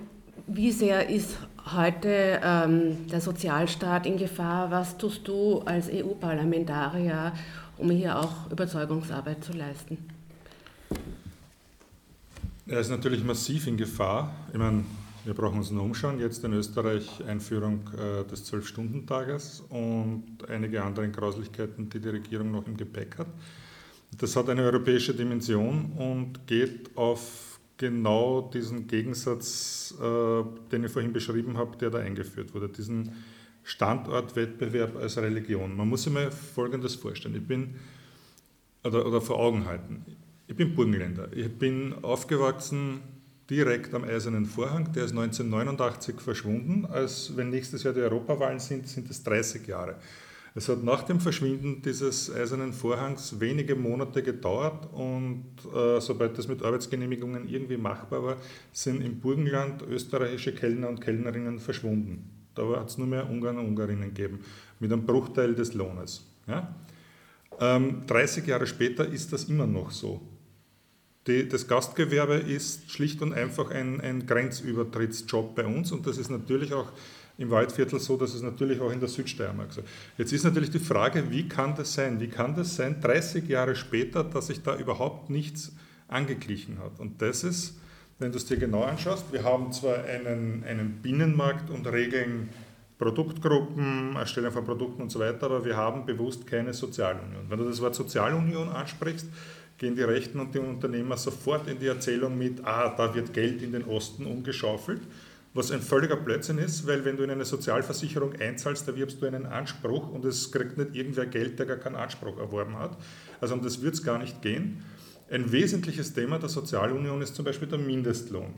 wie 0.48 0.72
sehr 0.72 1.10
ist 1.10 1.38
heute 1.74 2.42
ähm, 2.44 3.08
der 3.08 3.22
Sozialstaat 3.22 4.06
in 4.06 4.18
Gefahr? 4.18 4.72
Was 4.72 4.98
tust 4.98 5.28
du 5.28 5.60
als 5.60 5.90
EU-Parlamentarier, 5.90 7.34
um 7.78 7.90
hier 7.92 8.20
auch 8.20 8.52
Überzeugungsarbeit 8.52 9.44
zu 9.44 9.54
leisten? 9.54 9.98
Er 12.66 12.80
ist 12.80 12.90
natürlich 12.90 13.24
massiv 13.24 13.68
in 13.68 13.78
Gefahr. 13.78 14.34
Ich 14.52 14.60
meine, 14.60 14.84
wir 15.28 15.34
brauchen 15.34 15.58
uns 15.58 15.72
nur 15.72 15.84
umschauen. 15.84 16.20
Jetzt 16.20 16.42
in 16.46 16.54
Österreich 16.54 17.22
Einführung 17.28 17.82
äh, 17.98 18.24
des 18.24 18.46
Zwölf-Stunden-Tages 18.46 19.62
und 19.68 20.24
einige 20.48 20.82
andere 20.82 21.10
Grauslichkeiten, 21.10 21.90
die 21.90 22.00
die 22.00 22.08
Regierung 22.08 22.52
noch 22.52 22.66
im 22.66 22.78
Gepäck 22.78 23.18
hat. 23.18 23.28
Das 24.18 24.38
hat 24.38 24.48
eine 24.48 24.64
europäische 24.64 25.14
Dimension 25.14 25.92
und 25.98 26.48
geht 26.48 26.96
auf 26.96 27.60
genau 27.76 28.50
diesen 28.54 28.88
Gegensatz, 28.88 29.94
äh, 30.00 30.44
den 30.72 30.86
ich 30.86 30.92
vorhin 30.94 31.12
beschrieben 31.12 31.58
habe, 31.58 31.76
der 31.76 31.90
da 31.90 31.98
eingeführt 31.98 32.54
wurde, 32.54 32.70
diesen 32.70 33.12
Standortwettbewerb 33.64 34.96
als 34.96 35.18
Religion. 35.18 35.76
Man 35.76 35.90
muss 35.90 36.04
sich 36.04 36.14
mal 36.14 36.32
Folgendes 36.32 36.96
vorstellen. 36.96 37.36
Ich 37.36 37.46
bin, 37.46 37.76
oder, 38.86 39.06
oder 39.06 39.20
vor 39.20 39.40
Augen 39.40 39.66
halten. 39.66 40.06
Ich 40.48 40.56
bin 40.56 40.74
Burgenländer. 40.74 41.28
Ich 41.36 41.52
bin 41.52 41.96
aufgewachsen 42.02 43.02
direkt 43.50 43.94
am 43.94 44.04
Eisernen 44.04 44.46
Vorhang. 44.46 44.92
Der 44.94 45.06
ist 45.06 45.12
1989 45.12 46.20
verschwunden. 46.20 46.86
Als 46.86 47.36
wenn 47.36 47.50
nächstes 47.50 47.84
Jahr 47.84 47.94
die 47.94 48.02
Europawahlen 48.02 48.60
sind, 48.60 48.88
sind 48.88 49.10
es 49.10 49.24
30 49.24 49.66
Jahre. 49.68 49.96
Es 50.58 50.68
hat 50.70 50.84
nach 50.84 51.04
dem 51.04 51.20
Verschwinden 51.20 51.84
dieses 51.84 52.34
Eisernen 52.34 52.74
Vorhangs 52.74 53.40
wenige 53.40 53.76
Monate 53.76 54.24
gedauert 54.24 54.92
und 54.92 55.46
äh, 55.72 56.02
sobald 56.02 56.36
das 56.36 56.48
mit 56.48 56.64
Arbeitsgenehmigungen 56.64 57.48
irgendwie 57.48 57.78
machbar 57.78 58.24
war, 58.24 58.38
sind 58.72 59.02
im 59.04 59.20
Burgenland 59.20 59.84
österreichische 59.84 60.56
Kellner 60.56 60.90
und 60.90 61.00
Kellnerinnen 61.00 61.60
verschwunden. 61.60 62.28
Da 62.56 62.64
hat 62.80 62.90
es 62.90 62.98
nur 62.98 63.06
mehr 63.06 63.30
Ungarn 63.30 63.60
und 63.60 63.68
Ungarinnen 63.68 64.16
gegeben, 64.16 64.40
mit 64.80 64.92
einem 64.92 65.06
Bruchteil 65.06 65.54
des 65.54 65.76
Lohnes. 65.76 66.26
Ja? 66.48 66.76
Ähm, 67.60 68.02
30 68.08 68.48
Jahre 68.48 68.66
später 68.66 69.08
ist 69.08 69.32
das 69.32 69.44
immer 69.44 69.68
noch 69.68 69.92
so. 69.92 70.22
Die, 71.28 71.48
das 71.48 71.68
Gastgewerbe 71.68 72.36
ist 72.36 72.90
schlicht 72.90 73.22
und 73.22 73.34
einfach 73.34 73.72
ein, 73.72 74.00
ein 74.02 74.26
Grenzübertrittsjob 74.26 75.56
bei 75.56 75.66
uns 75.66 75.92
und 75.92 76.08
das 76.08 76.18
ist 76.18 76.32
natürlich 76.32 76.74
auch 76.74 76.92
im 77.38 77.52
Waldviertel 77.52 78.00
so, 78.00 78.18
dass 78.18 78.34
es 78.34 78.42
natürlich 78.42 78.80
auch 78.82 78.92
in 78.92 79.00
der 79.00 79.10
Südsteiermark 79.10 79.72
so. 79.72 79.82
Jetzt 80.18 80.34
ist 80.34 80.44
natürlich 80.44 80.72
die 80.72 80.80
Frage, 80.80 81.30
wie 81.30 81.48
kann 81.48 81.76
das 81.76 81.94
sein? 81.94 82.20
Wie 82.20 82.30
kann 82.30 82.56
das 82.56 82.76
sein, 82.76 83.00
30 83.00 83.48
Jahre 83.48 83.76
später, 83.76 84.24
dass 84.24 84.48
sich 84.48 84.64
da 84.64 84.76
überhaupt 84.76 85.30
nichts 85.30 85.74
angeglichen 86.08 86.80
hat? 86.80 87.00
Und 87.00 87.22
das 87.22 87.44
ist, 87.44 87.78
wenn 88.18 88.32
du 88.32 88.38
es 88.38 88.46
dir 88.46 88.58
genau 88.58 88.84
anschaust, 88.84 89.32
wir 89.32 89.44
haben 89.44 89.72
zwar 89.72 90.04
einen, 90.06 90.64
einen 90.64 91.00
Binnenmarkt 91.02 91.70
und 91.70 91.86
regeln 91.88 92.50
Produktgruppen, 92.98 94.16
Erstellung 94.16 94.52
von 94.52 94.66
Produkten 94.66 95.04
und 95.04 95.12
so 95.12 95.20
weiter, 95.20 95.46
aber 95.46 95.64
wir 95.64 95.78
haben 95.78 96.08
bewusst 96.08 96.48
keine 96.48 96.74
Sozialunion. 96.74 97.46
Wenn 97.48 97.60
du 97.60 97.66
das 97.66 97.80
Wort 97.80 97.94
Sozialunion 97.94 98.70
ansprichst, 98.70 99.28
gehen 99.78 99.96
die 99.96 100.04
Rechten 100.04 100.40
und 100.40 100.54
die 100.54 100.60
Unternehmer 100.60 101.18
sofort 101.18 101.68
in 101.68 101.80
die 101.80 101.88
Erzählung 101.88 102.38
mit, 102.38 102.64
ah, 102.66 102.94
da 102.96 103.14
wird 103.14 103.34
Geld 103.34 103.62
in 103.62 103.72
den 103.72 103.86
Osten 103.86 104.26
umgeschaufelt 104.26 105.02
was 105.58 105.72
ein 105.72 105.82
völliger 105.82 106.16
Blödsinn 106.16 106.60
ist, 106.60 106.86
weil 106.86 107.04
wenn 107.04 107.18
du 107.18 107.24
in 107.24 107.32
eine 107.32 107.44
Sozialversicherung 107.44 108.34
einzahlst, 108.34 108.88
erwirbst 108.88 109.22
du 109.22 109.26
einen 109.26 109.48
Anspruch 109.48 110.08
und 110.10 110.24
es 110.24 110.52
kriegt 110.52 110.78
nicht 110.78 110.96
irgendwer 110.96 111.26
Geld, 111.26 111.58
der 111.58 111.66
gar 111.66 111.78
keinen 111.78 111.96
Anspruch 111.96 112.38
erworben 112.38 112.78
hat. 112.78 112.96
Also 113.42 113.56
um 113.56 113.64
das 113.64 113.82
wird 113.82 113.96
es 113.96 114.04
gar 114.04 114.20
nicht 114.20 114.42
gehen. 114.44 114.84
Ein 115.30 115.52
wesentliches 115.52 116.14
Thema 116.14 116.38
der 116.38 116.50
Sozialunion 116.50 117.22
ist 117.24 117.36
zum 117.36 117.44
Beispiel 117.44 117.68
der 117.68 117.80
Mindestlohn. 117.80 118.54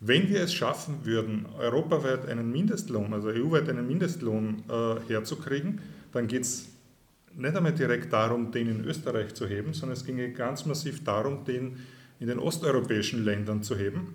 Wenn 0.00 0.30
wir 0.30 0.40
es 0.40 0.54
schaffen 0.54 1.04
würden, 1.04 1.46
europaweit 1.58 2.26
einen 2.26 2.50
Mindestlohn, 2.50 3.12
also 3.12 3.28
EU-weit 3.28 3.68
einen 3.68 3.86
Mindestlohn 3.86 4.64
äh, 4.68 5.12
herzukriegen, 5.12 5.82
dann 6.12 6.26
geht 6.26 6.42
es 6.42 6.69
nicht 7.36 7.56
einmal 7.56 7.72
direkt 7.72 8.12
darum, 8.12 8.50
den 8.52 8.68
in 8.68 8.84
Österreich 8.84 9.34
zu 9.34 9.46
heben, 9.46 9.72
sondern 9.72 9.96
es 9.96 10.04
ginge 10.04 10.30
ganz 10.32 10.66
massiv 10.66 11.04
darum, 11.04 11.44
den 11.44 11.78
in 12.18 12.26
den 12.26 12.38
osteuropäischen 12.38 13.24
Ländern 13.24 13.62
zu 13.62 13.76
heben 13.76 14.14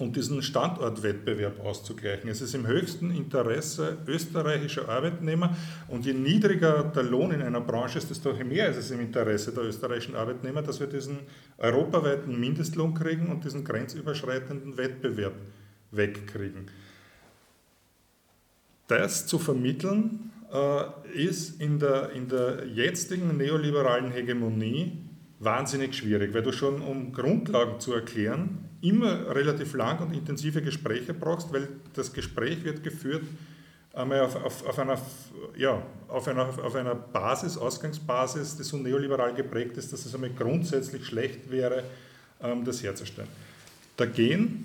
und 0.00 0.16
diesen 0.16 0.42
Standortwettbewerb 0.42 1.64
auszugleichen. 1.64 2.28
Es 2.30 2.40
ist 2.40 2.54
im 2.54 2.66
höchsten 2.66 3.10
Interesse 3.10 3.98
österreichischer 4.06 4.88
Arbeitnehmer 4.88 5.56
und 5.88 6.06
je 6.06 6.14
niedriger 6.14 6.84
der 6.84 7.02
Lohn 7.02 7.32
in 7.32 7.42
einer 7.42 7.60
Branche 7.60 7.98
ist, 7.98 8.10
desto 8.10 8.32
mehr 8.32 8.68
ist 8.68 8.78
es 8.78 8.90
im 8.90 9.00
Interesse 9.00 9.52
der 9.52 9.64
österreichischen 9.64 10.16
Arbeitnehmer, 10.16 10.62
dass 10.62 10.80
wir 10.80 10.86
diesen 10.86 11.18
europaweiten 11.58 12.38
Mindestlohn 12.38 12.94
kriegen 12.94 13.28
und 13.28 13.44
diesen 13.44 13.62
grenzüberschreitenden 13.62 14.76
Wettbewerb 14.76 15.34
wegkriegen. 15.90 16.70
Das 18.88 19.26
zu 19.26 19.38
vermitteln 19.38 20.32
ist 21.14 21.60
in 21.60 21.78
der, 21.78 22.10
in 22.10 22.28
der 22.28 22.66
jetzigen 22.66 23.36
neoliberalen 23.36 24.10
Hegemonie 24.10 24.98
wahnsinnig 25.38 25.94
schwierig, 25.94 26.34
weil 26.34 26.42
du 26.42 26.52
schon, 26.52 26.82
um 26.82 27.12
Grundlagen 27.12 27.78
zu 27.78 27.92
erklären, 27.92 28.68
immer 28.80 29.34
relativ 29.34 29.74
lang 29.74 30.00
und 30.00 30.12
intensive 30.12 30.60
Gespräche 30.60 31.14
brauchst, 31.14 31.52
weil 31.52 31.68
das 31.94 32.12
Gespräch 32.12 32.64
wird 32.64 32.82
geführt 32.82 33.22
einmal 33.92 34.20
auf, 34.20 34.36
auf, 34.36 34.66
auf, 34.66 34.78
einer, 34.78 34.98
ja, 35.56 35.82
auf, 36.08 36.28
einer, 36.28 36.46
auf 36.46 36.74
einer 36.74 36.94
Basis, 36.94 37.56
Ausgangsbasis, 37.56 38.56
die 38.56 38.62
so 38.62 38.76
neoliberal 38.76 39.34
geprägt 39.34 39.76
ist, 39.76 39.92
dass 39.92 40.04
es 40.04 40.14
einmal 40.14 40.30
grundsätzlich 40.30 41.04
schlecht 41.06 41.50
wäre, 41.50 41.84
ähm, 42.42 42.64
das 42.64 42.82
herzustellen. 42.82 43.28
Da 43.96 44.06
gehen 44.06 44.64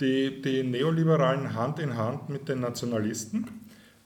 die, 0.00 0.42
die 0.42 0.62
Neoliberalen 0.62 1.54
Hand 1.54 1.78
in 1.78 1.96
Hand 1.96 2.28
mit 2.28 2.48
den 2.48 2.60
Nationalisten, 2.60 3.46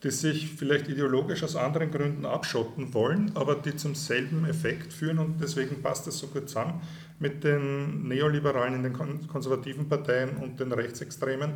die 0.02 0.10
sich 0.10 0.48
vielleicht 0.48 0.88
ideologisch 0.88 1.42
aus 1.42 1.56
anderen 1.56 1.90
Gründen 1.90 2.24
abschotten 2.24 2.94
wollen, 2.94 3.32
aber 3.34 3.56
die 3.56 3.74
zum 3.74 3.94
selben 3.94 4.44
Effekt 4.44 4.92
führen 4.92 5.18
und 5.18 5.40
deswegen 5.40 5.82
passt 5.82 6.06
das 6.06 6.18
so 6.18 6.28
gut 6.28 6.48
zusammen 6.48 6.80
mit 7.18 7.42
den 7.42 8.06
Neoliberalen 8.06 8.74
in 8.74 8.82
den 8.84 8.92
konservativen 8.92 9.88
Parteien 9.88 10.36
und 10.36 10.60
den 10.60 10.70
Rechtsextremen, 10.70 11.50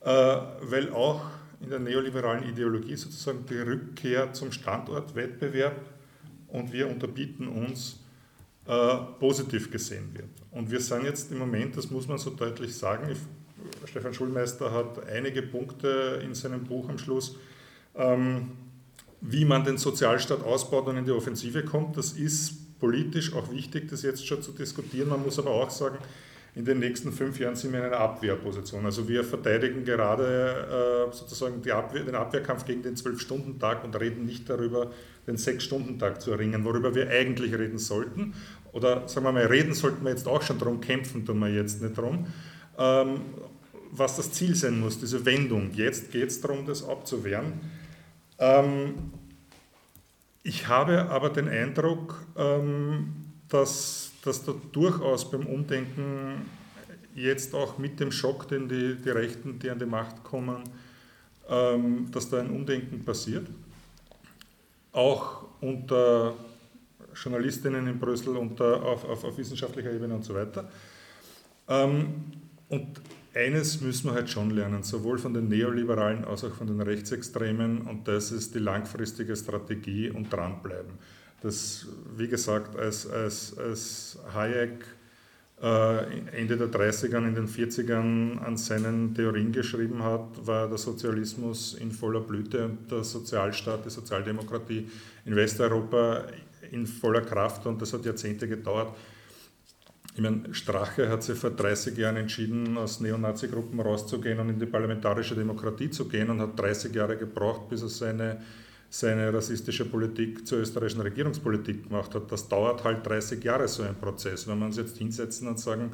äh, 0.00 0.06
weil 0.06 0.92
auch 0.92 1.22
in 1.60 1.70
der 1.70 1.80
neoliberalen 1.80 2.44
Ideologie 2.44 2.94
sozusagen 2.94 3.44
die 3.46 3.58
Rückkehr 3.58 4.32
zum 4.32 4.52
Standortwettbewerb 4.52 5.80
und 6.48 6.72
wir 6.72 6.88
unterbieten 6.88 7.48
uns 7.48 7.98
äh, 8.66 8.96
positiv 9.18 9.70
gesehen 9.70 10.14
wird. 10.14 10.28
Und 10.52 10.70
wir 10.70 10.80
sind 10.80 11.04
jetzt 11.04 11.32
im 11.32 11.38
Moment, 11.38 11.76
das 11.76 11.90
muss 11.90 12.06
man 12.06 12.18
so 12.18 12.30
deutlich 12.30 12.74
sagen, 12.76 13.16
Stefan 13.84 14.14
Schulmeister 14.14 14.70
hat 14.70 15.06
einige 15.08 15.42
Punkte 15.42 16.20
in 16.24 16.34
seinem 16.34 16.64
Buch 16.64 16.88
am 16.88 16.98
Schluss, 16.98 17.36
wie 17.96 19.44
man 19.44 19.64
den 19.64 19.78
Sozialstaat 19.78 20.42
ausbaut 20.42 20.86
und 20.86 20.96
in 20.96 21.04
die 21.04 21.12
Offensive 21.12 21.64
kommt. 21.64 21.96
Das 21.96 22.12
ist 22.12 22.78
politisch 22.80 23.32
auch 23.32 23.50
wichtig, 23.50 23.88
das 23.88 24.02
jetzt 24.02 24.26
schon 24.26 24.42
zu 24.42 24.52
diskutieren. 24.52 25.08
Man 25.08 25.22
muss 25.22 25.38
aber 25.38 25.50
auch 25.50 25.70
sagen, 25.70 25.98
in 26.56 26.64
den 26.64 26.78
nächsten 26.78 27.10
fünf 27.10 27.40
Jahren 27.40 27.56
sind 27.56 27.72
wir 27.72 27.80
in 27.80 27.86
einer 27.86 27.96
Abwehrposition. 27.96 28.84
Also 28.84 29.08
wir 29.08 29.24
verteidigen 29.24 29.84
gerade 29.84 31.08
äh, 31.10 31.14
sozusagen 31.14 31.68
Abwehr, 31.68 32.04
den 32.04 32.14
Abwehrkampf 32.14 32.64
gegen 32.64 32.82
den 32.82 32.94
Zwölf-Stunden-Tag 32.94 33.82
und 33.82 33.98
reden 33.98 34.24
nicht 34.24 34.48
darüber, 34.48 34.92
den 35.26 35.36
Sechs-Stunden-Tag 35.36 36.22
zu 36.22 36.30
erringen, 36.30 36.64
worüber 36.64 36.94
wir 36.94 37.10
eigentlich 37.10 37.54
reden 37.54 37.78
sollten. 37.78 38.34
Oder 38.72 39.08
sagen 39.08 39.26
wir 39.26 39.32
mal, 39.32 39.46
reden 39.46 39.74
sollten 39.74 40.04
wir 40.04 40.10
jetzt 40.10 40.28
auch 40.28 40.42
schon 40.42 40.58
darum, 40.58 40.80
kämpfen 40.80 41.26
tun 41.26 41.40
wir 41.40 41.48
jetzt 41.48 41.82
nicht 41.82 41.98
darum. 41.98 42.26
Ähm, 42.78 43.20
was 43.90 44.16
das 44.16 44.32
Ziel 44.32 44.54
sein 44.54 44.78
muss, 44.78 45.00
diese 45.00 45.24
Wendung. 45.24 45.70
Jetzt 45.72 46.12
geht 46.12 46.28
es 46.28 46.40
darum, 46.40 46.66
das 46.66 46.86
abzuwehren. 46.86 47.52
Ähm, 48.38 49.12
ich 50.42 50.68
habe 50.68 51.10
aber 51.10 51.30
den 51.30 51.48
Eindruck, 51.48 52.26
ähm, 52.36 53.14
dass, 53.48 54.12
dass 54.22 54.44
da 54.44 54.52
durchaus 54.72 55.30
beim 55.30 55.46
Umdenken 55.46 56.50
jetzt 57.14 57.54
auch 57.54 57.78
mit 57.78 58.00
dem 58.00 58.10
Schock, 58.10 58.48
den 58.48 58.68
die, 58.68 58.96
die 58.96 59.10
Rechten, 59.10 59.58
die 59.58 59.70
an 59.70 59.78
die 59.78 59.86
Macht 59.86 60.22
kommen, 60.24 60.64
ähm, 61.48 62.10
dass 62.10 62.28
da 62.28 62.40
ein 62.40 62.50
Umdenken 62.50 63.04
passiert. 63.04 63.46
Auch 64.92 65.46
unter 65.60 66.34
Journalistinnen 67.14 67.86
in 67.86 67.98
Brüssel, 67.98 68.36
unter, 68.36 68.82
auf, 68.82 69.04
auf, 69.04 69.24
auf 69.24 69.38
wissenschaftlicher 69.38 69.92
Ebene 69.92 70.14
und 70.14 70.24
so 70.24 70.34
weiter. 70.34 70.68
Ähm, 71.68 72.24
und 72.68 73.00
eines 73.34 73.80
müssen 73.80 74.08
wir 74.08 74.14
halt 74.14 74.30
schon 74.30 74.50
lernen, 74.50 74.82
sowohl 74.82 75.18
von 75.18 75.34
den 75.34 75.48
Neoliberalen 75.48 76.24
als 76.24 76.44
auch 76.44 76.54
von 76.54 76.66
den 76.66 76.80
Rechtsextremen, 76.80 77.82
und 77.82 78.06
das 78.06 78.32
ist 78.32 78.54
die 78.54 78.60
langfristige 78.60 79.34
Strategie 79.36 80.10
und 80.10 80.32
dranbleiben. 80.32 80.92
Das, 81.42 81.86
wie 82.16 82.28
gesagt, 82.28 82.76
als, 82.76 83.06
als, 83.06 83.58
als 83.58 84.18
Hayek 84.32 84.84
äh, 85.62 86.40
Ende 86.40 86.56
der 86.56 86.68
30er, 86.68 87.18
in 87.18 87.34
den 87.34 87.48
40ern 87.48 88.38
an 88.38 88.56
seinen 88.56 89.14
Theorien 89.14 89.52
geschrieben 89.52 90.02
hat, 90.02 90.46
war 90.46 90.68
der 90.68 90.78
Sozialismus 90.78 91.74
in 91.74 91.92
voller 91.92 92.20
Blüte 92.20 92.64
und 92.66 92.90
der 92.90 93.04
Sozialstaat, 93.04 93.84
die 93.84 93.90
Sozialdemokratie 93.90 94.88
in 95.24 95.36
Westeuropa 95.36 96.24
in 96.70 96.86
voller 96.86 97.20
Kraft 97.20 97.66
und 97.66 97.80
das 97.80 97.92
hat 97.92 98.04
Jahrzehnte 98.04 98.48
gedauert. 98.48 98.96
Ich 100.16 100.20
meine, 100.20 100.54
Strache 100.54 101.08
hat 101.08 101.24
sich 101.24 101.36
vor 101.36 101.50
30 101.50 101.98
Jahren 101.98 102.16
entschieden, 102.16 102.78
aus 102.78 103.00
Neonazi-Gruppen 103.00 103.80
rauszugehen 103.80 104.38
und 104.38 104.48
in 104.48 104.60
die 104.60 104.66
parlamentarische 104.66 105.34
Demokratie 105.34 105.90
zu 105.90 106.06
gehen 106.06 106.30
und 106.30 106.40
hat 106.40 106.58
30 106.58 106.94
Jahre 106.94 107.16
gebraucht, 107.16 107.68
bis 107.68 107.82
er 107.82 107.88
seine, 107.88 108.40
seine 108.88 109.34
rassistische 109.34 109.84
Politik 109.86 110.46
zur 110.46 110.58
österreichischen 110.58 111.00
Regierungspolitik 111.00 111.88
gemacht 111.88 112.14
hat. 112.14 112.30
Das 112.30 112.48
dauert 112.48 112.84
halt 112.84 113.04
30 113.04 113.42
Jahre, 113.42 113.66
so 113.66 113.82
ein 113.82 113.96
Prozess. 113.96 114.46
Wenn 114.46 114.60
wir 114.60 114.66
uns 114.66 114.76
jetzt 114.76 114.96
hinsetzen 114.98 115.48
und 115.48 115.58
sagen, 115.58 115.90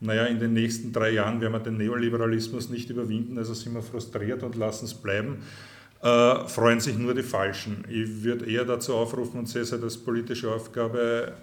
naja, 0.00 0.24
in 0.24 0.38
den 0.38 0.54
nächsten 0.54 0.90
drei 0.90 1.10
Jahren 1.10 1.38
werden 1.42 1.52
wir 1.52 1.60
den 1.60 1.76
Neoliberalismus 1.76 2.70
nicht 2.70 2.88
überwinden, 2.88 3.36
also 3.36 3.52
sind 3.52 3.74
wir 3.74 3.82
frustriert 3.82 4.42
und 4.44 4.56
lassen 4.56 4.86
es 4.86 4.94
bleiben, 4.94 5.42
äh, 6.00 6.46
freuen 6.46 6.80
sich 6.80 6.96
nur 6.96 7.12
die 7.12 7.22
Falschen. 7.22 7.84
Ich 7.90 8.22
würde 8.22 8.46
eher 8.46 8.64
dazu 8.64 8.94
aufrufen 8.94 9.40
und 9.40 9.48
sehe 9.48 9.62
es 9.62 9.72
als 9.72 9.98
politische 9.98 10.50
Aufgabe, 10.50 11.34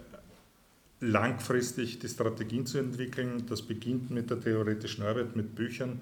langfristig 1.05 1.99
die 1.99 2.07
Strategien 2.07 2.65
zu 2.65 2.77
entwickeln. 2.77 3.45
Das 3.47 3.61
beginnt 3.61 4.11
mit 4.11 4.29
der 4.29 4.39
theoretischen 4.39 5.03
Arbeit, 5.03 5.35
mit 5.35 5.55
Büchern, 5.55 6.01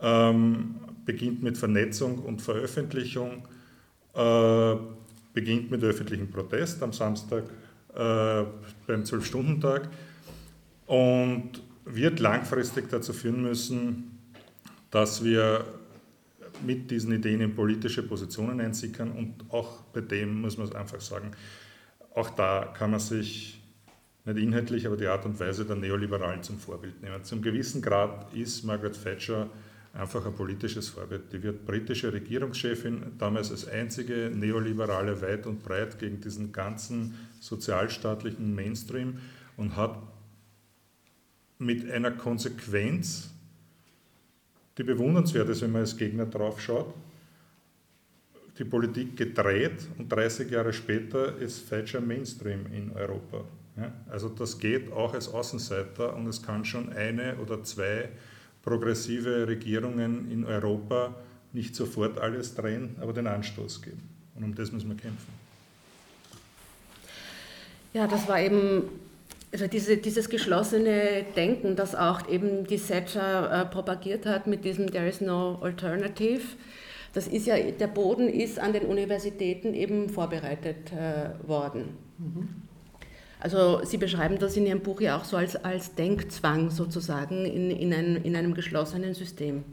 ähm, 0.00 0.76
beginnt 1.04 1.42
mit 1.42 1.56
Vernetzung 1.56 2.18
und 2.18 2.42
Veröffentlichung, 2.42 3.46
äh, 4.14 4.74
beginnt 5.32 5.70
mit 5.70 5.82
öffentlichem 5.82 6.30
Protest 6.30 6.82
am 6.82 6.92
Samstag 6.92 7.44
äh, 7.94 8.44
beim 8.86 9.04
Zwölf-Stunden-Tag 9.04 9.88
und 10.86 11.62
wird 11.84 12.20
langfristig 12.20 12.88
dazu 12.90 13.12
führen 13.12 13.42
müssen, 13.42 14.18
dass 14.90 15.22
wir 15.22 15.64
mit 16.64 16.90
diesen 16.90 17.12
Ideen 17.12 17.40
in 17.40 17.54
politische 17.54 18.02
Positionen 18.02 18.60
einsickern 18.60 19.12
und 19.12 19.34
auch 19.50 19.82
bei 19.92 20.00
dem 20.00 20.40
muss 20.40 20.56
man 20.56 20.72
einfach 20.74 21.00
sagen, 21.00 21.32
auch 22.14 22.30
da 22.30 22.72
kann 22.76 22.90
man 22.90 23.00
sich 23.00 23.60
nicht 24.26 24.38
inhaltlich, 24.38 24.86
aber 24.86 24.96
die 24.96 25.06
Art 25.06 25.24
und 25.24 25.38
Weise 25.38 25.64
der 25.64 25.76
Neoliberalen 25.76 26.42
zum 26.42 26.58
Vorbild 26.58 27.00
nehmen. 27.02 27.22
Zum 27.22 27.42
gewissen 27.42 27.80
Grad 27.80 28.32
ist 28.34 28.64
Margaret 28.64 29.00
Thatcher 29.02 29.48
einfach 29.94 30.26
ein 30.26 30.34
politisches 30.34 30.88
Vorbild. 30.88 31.32
Die 31.32 31.42
wird 31.42 31.64
britische 31.64 32.12
Regierungschefin, 32.12 33.12
damals 33.18 33.50
als 33.50 33.68
einzige 33.68 34.30
Neoliberale 34.34 35.20
weit 35.22 35.46
und 35.46 35.62
breit 35.62 35.98
gegen 35.98 36.20
diesen 36.20 36.52
ganzen 36.52 37.14
sozialstaatlichen 37.40 38.54
Mainstream 38.54 39.18
und 39.56 39.76
hat 39.76 39.96
mit 41.58 41.90
einer 41.90 42.10
Konsequenz, 42.10 43.30
die 44.76 44.82
bewundernswert 44.82 45.48
ist, 45.48 45.62
wenn 45.62 45.72
man 45.72 45.82
als 45.82 45.96
Gegner 45.96 46.26
drauf 46.26 46.60
schaut, 46.60 46.92
die 48.58 48.64
Politik 48.64 49.16
gedreht 49.16 49.86
und 49.98 50.10
30 50.10 50.50
Jahre 50.50 50.72
später 50.72 51.36
ist 51.36 51.68
Thatcher 51.68 52.00
Mainstream 52.00 52.66
in 52.72 52.90
Europa. 52.92 53.44
Ja, 53.76 53.92
also 54.10 54.28
das 54.28 54.58
geht 54.58 54.90
auch 54.92 55.12
als 55.12 55.28
Außenseiter 55.28 56.14
und 56.16 56.26
es 56.26 56.42
kann 56.42 56.64
schon 56.64 56.92
eine 56.92 57.36
oder 57.36 57.62
zwei 57.62 58.08
progressive 58.62 59.46
Regierungen 59.46 60.30
in 60.30 60.44
Europa 60.44 61.14
nicht 61.52 61.76
sofort 61.76 62.18
alles 62.18 62.54
drehen, 62.54 62.96
aber 63.00 63.12
den 63.12 63.26
Anstoß 63.26 63.82
geben. 63.82 64.08
Und 64.34 64.44
um 64.44 64.54
das 64.54 64.72
müssen 64.72 64.88
wir 64.88 64.96
kämpfen. 64.96 65.32
Ja, 67.92 68.06
das 68.06 68.28
war 68.28 68.40
eben 68.40 68.82
also 69.52 69.66
diese, 69.68 69.96
dieses 69.96 70.28
geschlossene 70.28 71.24
Denken, 71.34 71.76
das 71.76 71.94
auch 71.94 72.28
eben 72.28 72.66
die 72.66 72.78
Thatcher 72.78 73.62
äh, 73.62 73.64
propagiert 73.64 74.26
hat 74.26 74.46
mit 74.46 74.64
diesem 74.64 74.90
There 74.90 75.08
is 75.08 75.20
no 75.20 75.58
alternative. 75.62 76.42
Das 77.14 77.26
ist 77.26 77.46
ja, 77.46 77.56
der 77.58 77.86
Boden 77.86 78.28
ist 78.28 78.58
an 78.58 78.74
den 78.74 78.84
Universitäten 78.84 79.72
eben 79.72 80.10
vorbereitet 80.10 80.92
äh, 80.92 81.48
worden. 81.48 81.96
Mhm. 82.18 82.65
Also 83.38 83.84
Sie 83.84 83.98
beschreiben 83.98 84.38
das 84.38 84.56
in 84.56 84.66
Ihrem 84.66 84.80
Buch 84.80 85.00
ja 85.00 85.18
auch 85.18 85.24
so 85.24 85.36
als, 85.36 85.56
als 85.56 85.94
Denkzwang 85.94 86.70
sozusagen 86.70 87.44
in, 87.44 87.70
in, 87.70 87.92
einem, 87.92 88.22
in 88.22 88.34
einem 88.34 88.54
geschlossenen 88.54 89.14
System. 89.14 89.64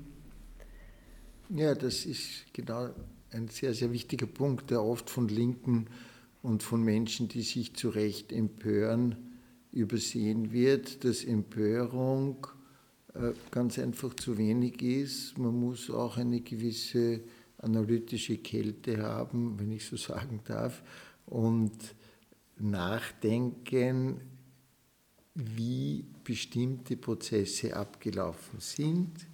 Ja, 1.50 1.76
das 1.76 2.06
ist 2.06 2.54
genau 2.54 2.90
ein 3.32 3.48
sehr, 3.48 3.74
sehr 3.74 3.92
wichtiger 3.92 4.28
Punkt, 4.28 4.72
der 4.72 4.84
oft 4.84 5.10
von 5.10 5.28
Linken 5.28 5.88
und 6.42 6.64
von 6.64 6.84
Menschen, 6.84 7.30
die 7.30 7.42
sich 7.42 7.74
zu 7.76 7.90
Recht 7.90 8.32
empören, 8.32 9.16
übersehen 9.72 10.52
wird, 10.52 11.04
dass 11.04 11.24
Empörung 11.24 12.48
äh, 13.14 13.32
ganz 13.50 13.80
einfach 13.80 14.14
zu 14.16 14.38
wenig 14.38 14.82
ist. 14.82 15.38
Man 15.38 15.60
muss 15.60 15.90
auch 15.90 16.18
eine 16.18 16.42
gewisse 16.42 17.22
analytische 17.58 18.38
Kälte 18.38 19.02
haben, 19.02 19.60
wenn 19.60 19.72
ich 19.72 19.86
so 19.86 19.96
sagen 19.96 20.42
darf. 20.44 20.84
Und 21.26 21.72
nachdenken, 22.58 24.22
wie 25.36 26.06
bestimmte 26.24 26.96
Prozesse 26.96 27.76
abgelaufen 27.76 28.60
sind, 28.60 29.28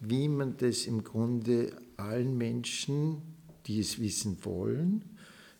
wie 0.00 0.28
man 0.28 0.56
das 0.56 0.86
im 0.86 1.02
Grunde 1.02 1.76
allen 1.96 2.36
Menschen, 2.36 3.22
die 3.66 3.80
es 3.80 3.98
wissen 3.98 4.38
wollen, 4.42 5.04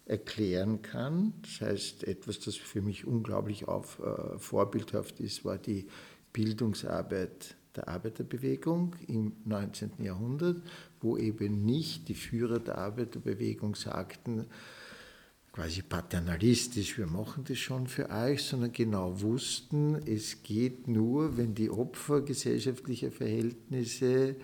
erklären 0.06 0.82
kann. 0.82 1.32
Das 1.42 1.60
heißt, 1.60 2.04
etwas, 2.04 2.40
das 2.40 2.56
für 2.56 2.82
mich 2.82 3.06
unglaublich 3.06 3.66
auf, 3.66 4.00
äh, 4.00 4.38
vorbildhaft 4.38 5.20
ist, 5.20 5.44
war 5.44 5.58
die 5.58 5.86
Bildungsarbeit 6.32 7.56
der 7.74 7.88
Arbeiterbewegung 7.88 8.94
im 9.08 9.32
19. 9.44 9.92
Jahrhundert, 10.02 10.62
wo 11.00 11.16
eben 11.16 11.64
nicht 11.64 12.08
die 12.08 12.14
Führer 12.14 12.60
der 12.60 12.78
Arbeiterbewegung 12.78 13.74
sagten, 13.74 14.46
quasi 15.54 15.82
paternalistisch, 15.82 16.98
wir 16.98 17.06
machen 17.06 17.44
das 17.46 17.58
schon 17.58 17.86
für 17.86 18.10
euch, 18.10 18.42
sondern 18.42 18.72
genau 18.72 19.20
wussten, 19.20 19.94
es 20.04 20.42
geht 20.42 20.88
nur, 20.88 21.36
wenn 21.36 21.54
die 21.54 21.70
Opfer 21.70 22.22
gesellschaftlicher 22.22 23.12
Verhältnisse 23.12 24.34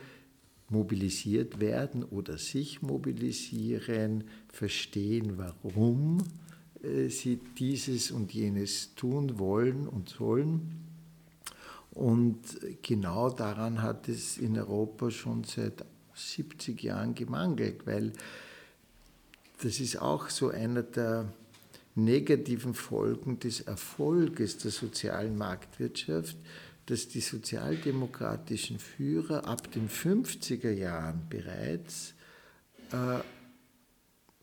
mobilisiert 0.68 1.58
werden 1.58 2.04
oder 2.04 2.38
sich 2.38 2.80
mobilisieren, 2.80 4.22
verstehen, 4.52 5.36
warum 5.36 6.18
äh, 6.84 7.08
sie 7.08 7.40
dieses 7.58 8.12
und 8.12 8.32
jenes 8.32 8.94
tun 8.94 9.40
wollen 9.40 9.88
und 9.88 10.10
sollen. 10.10 10.86
Und 11.90 12.38
genau 12.82 13.30
daran 13.30 13.82
hat 13.82 14.08
es 14.08 14.38
in 14.38 14.56
Europa 14.56 15.10
schon 15.10 15.42
seit 15.42 15.84
70 16.14 16.80
Jahren 16.84 17.16
gemangelt, 17.16 17.84
weil 17.84 18.12
das 19.62 19.80
ist 19.80 20.00
auch 20.00 20.30
so 20.30 20.48
einer 20.48 20.82
der 20.82 21.32
negativen 21.94 22.74
Folgen 22.74 23.38
des 23.38 23.60
Erfolges 23.60 24.58
der 24.58 24.70
sozialen 24.70 25.36
Marktwirtschaft, 25.36 26.36
dass 26.86 27.08
die 27.08 27.20
sozialdemokratischen 27.20 28.78
Führer 28.78 29.46
ab 29.46 29.70
den 29.72 29.88
50er 29.88 30.70
Jahren 30.70 31.22
bereits 31.28 32.14
äh, 32.92 33.20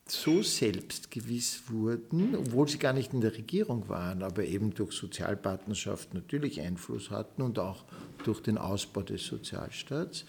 so 0.09 0.41
selbstgewiss 0.41 1.63
wurden, 1.69 2.35
obwohl 2.35 2.67
sie 2.67 2.77
gar 2.77 2.93
nicht 2.93 3.13
in 3.13 3.19
der 3.19 3.33
Regierung 3.33 3.89
waren, 3.89 4.23
aber 4.23 4.45
eben 4.45 4.73
durch 4.73 4.93
Sozialpartnerschaft 4.93 6.13
natürlich 6.13 6.61
Einfluss 6.61 7.11
hatten 7.11 7.41
und 7.41 7.59
auch 7.59 7.83
durch 8.23 8.41
den 8.41 8.57
Ausbau 8.57 9.01
des 9.01 9.25
Sozialstaats, 9.25 10.25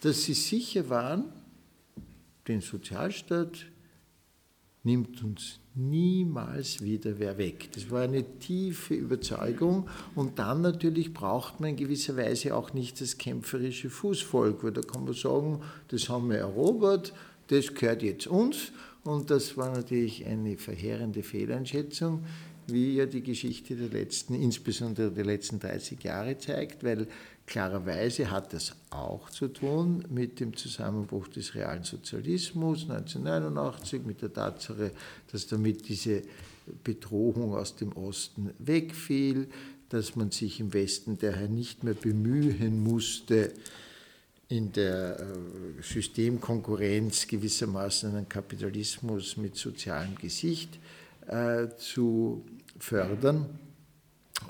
dass 0.00 0.24
sie 0.24 0.34
sicher 0.34 0.88
waren, 0.88 1.26
den 2.48 2.60
Sozialstaat 2.60 3.66
nimmt 4.84 5.24
uns 5.24 5.58
niemals 5.74 6.82
wieder 6.82 7.18
wer 7.18 7.36
weg. 7.38 7.70
Das 7.72 7.90
war 7.90 8.02
eine 8.02 8.38
tiefe 8.38 8.94
Überzeugung. 8.94 9.88
Und 10.14 10.38
dann 10.38 10.60
natürlich 10.60 11.12
braucht 11.12 11.58
man 11.58 11.70
in 11.70 11.76
gewisser 11.76 12.16
Weise 12.16 12.54
auch 12.54 12.72
nicht 12.74 13.00
das 13.00 13.18
kämpferische 13.18 13.90
Fußvolk, 13.90 14.62
weil 14.62 14.72
da 14.72 14.82
kann 14.82 15.04
man 15.04 15.14
sagen, 15.14 15.60
das 15.88 16.08
haben 16.08 16.30
wir 16.30 16.38
erobert, 16.38 17.12
das 17.48 17.74
gehört 17.74 18.02
jetzt 18.02 18.26
uns. 18.26 18.72
Und 19.02 19.30
das 19.30 19.56
war 19.56 19.70
natürlich 19.74 20.24
eine 20.26 20.56
verheerende 20.56 21.22
Fehleinschätzung, 21.22 22.24
wie 22.66 22.96
ja 22.96 23.06
die 23.06 23.22
Geschichte 23.22 23.76
der 23.76 23.88
letzten, 23.88 24.34
insbesondere 24.34 25.10
der 25.10 25.24
letzten 25.24 25.58
30 25.58 26.02
Jahre 26.02 26.38
zeigt, 26.38 26.84
weil 26.84 27.06
Klarerweise 27.46 28.30
hat 28.30 28.54
das 28.54 28.74
auch 28.88 29.28
zu 29.28 29.48
tun 29.48 30.04
mit 30.08 30.40
dem 30.40 30.56
Zusammenbruch 30.56 31.28
des 31.28 31.54
realen 31.54 31.84
Sozialismus 31.84 32.88
1989, 32.88 34.02
mit 34.06 34.22
der 34.22 34.32
Tatsache, 34.32 34.92
dass 35.30 35.46
damit 35.46 35.86
diese 35.88 36.22
Bedrohung 36.82 37.54
aus 37.54 37.76
dem 37.76 37.92
Osten 37.92 38.50
wegfiel, 38.58 39.48
dass 39.90 40.16
man 40.16 40.30
sich 40.30 40.58
im 40.58 40.72
Westen 40.72 41.18
daher 41.18 41.48
nicht 41.48 41.84
mehr 41.84 41.94
bemühen 41.94 42.82
musste, 42.82 43.52
in 44.48 44.72
der 44.72 45.20
äh, 45.20 45.82
Systemkonkurrenz 45.82 47.26
gewissermaßen 47.26 48.14
einen 48.14 48.28
Kapitalismus 48.28 49.36
mit 49.36 49.56
sozialem 49.56 50.14
Gesicht 50.14 50.76
äh, 50.76 51.03
zu 51.76 52.44
fördern. 52.78 53.46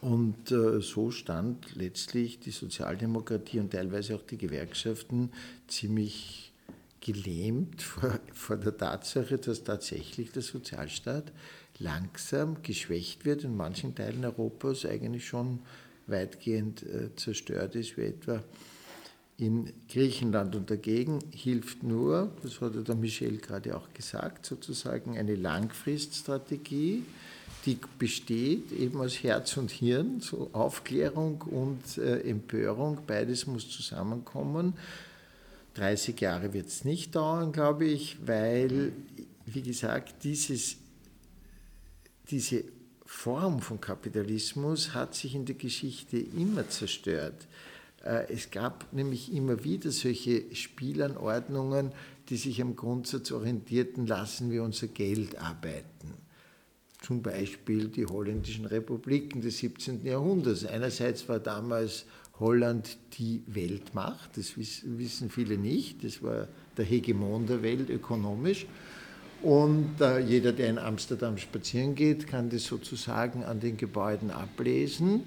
Und 0.00 0.50
äh, 0.50 0.80
so 0.80 1.10
stand 1.10 1.74
letztlich 1.76 2.40
die 2.40 2.50
Sozialdemokratie 2.50 3.60
und 3.60 3.70
teilweise 3.70 4.16
auch 4.16 4.22
die 4.22 4.38
Gewerkschaften 4.38 5.30
ziemlich 5.68 6.52
gelähmt 7.00 7.82
vor, 7.82 8.18
vor 8.32 8.56
der 8.56 8.76
Tatsache, 8.76 9.38
dass 9.38 9.64
tatsächlich 9.64 10.32
der 10.32 10.42
Sozialstaat 10.42 11.32
langsam 11.78 12.62
geschwächt 12.62 13.24
wird, 13.24 13.44
in 13.44 13.56
manchen 13.56 13.94
Teilen 13.94 14.24
Europas 14.24 14.84
eigentlich 14.84 15.26
schon 15.26 15.60
weitgehend 16.06 16.82
äh, 16.82 17.14
zerstört 17.16 17.74
ist, 17.74 17.96
wie 17.96 18.02
etwa 18.02 18.42
in 19.36 19.72
Griechenland. 19.88 20.54
Und 20.54 20.70
dagegen 20.70 21.20
hilft 21.34 21.82
nur, 21.82 22.30
das 22.42 22.60
hat 22.60 22.86
der 22.86 22.94
Michel 22.94 23.38
gerade 23.38 23.76
auch 23.76 23.92
gesagt, 23.92 24.46
sozusagen 24.46 25.18
eine 25.18 25.34
Langfriststrategie, 25.34 27.04
die 27.66 27.78
besteht 27.98 28.72
eben 28.72 29.00
aus 29.00 29.22
Herz 29.22 29.56
und 29.56 29.70
Hirn, 29.70 30.20
so 30.20 30.50
Aufklärung 30.52 31.40
und 31.42 31.98
äh, 31.98 32.20
Empörung, 32.20 32.98
beides 33.06 33.46
muss 33.46 33.70
zusammenkommen. 33.70 34.74
30 35.74 36.20
Jahre 36.20 36.52
wird 36.52 36.66
es 36.66 36.84
nicht 36.84 37.14
dauern, 37.14 37.52
glaube 37.52 37.86
ich, 37.86 38.18
weil, 38.24 38.92
wie 39.46 39.62
gesagt, 39.62 40.24
dieses, 40.24 40.76
diese 42.30 42.64
Form 43.06 43.60
von 43.60 43.80
Kapitalismus 43.80 44.94
hat 44.94 45.14
sich 45.14 45.34
in 45.34 45.46
der 45.46 45.56
Geschichte 45.56 46.18
immer 46.18 46.68
zerstört. 46.68 47.46
Äh, 48.04 48.32
es 48.32 48.50
gab 48.50 48.92
nämlich 48.92 49.32
immer 49.32 49.64
wieder 49.64 49.90
solche 49.90 50.54
Spielanordnungen, 50.54 51.92
die 52.28 52.36
sich 52.36 52.60
am 52.62 52.76
Grundsatz 52.76 53.32
orientierten, 53.32 54.06
lassen 54.06 54.50
wir 54.50 54.62
unser 54.62 54.88
Geld 54.88 55.38
arbeiten. 55.38 56.14
Zum 57.00 57.22
Beispiel 57.22 57.88
die 57.88 58.06
holländischen 58.06 58.64
Republiken 58.64 59.42
des 59.42 59.58
17. 59.58 60.06
Jahrhunderts. 60.06 60.64
Einerseits 60.64 61.28
war 61.28 61.38
damals 61.38 62.06
Holland 62.40 62.96
die 63.18 63.42
Weltmacht, 63.46 64.36
das 64.36 64.54
wissen 64.56 65.30
viele 65.30 65.56
nicht, 65.56 66.02
das 66.02 66.22
war 66.22 66.48
der 66.76 66.84
Hegemon 66.84 67.46
der 67.46 67.62
Welt 67.62 67.90
ökonomisch. 67.90 68.66
Und 69.42 70.00
äh, 70.00 70.20
jeder, 70.20 70.52
der 70.52 70.70
in 70.70 70.78
Amsterdam 70.78 71.36
spazieren 71.36 71.94
geht, 71.94 72.26
kann 72.26 72.48
das 72.48 72.64
sozusagen 72.64 73.44
an 73.44 73.60
den 73.60 73.76
Gebäuden 73.76 74.30
ablesen, 74.30 75.24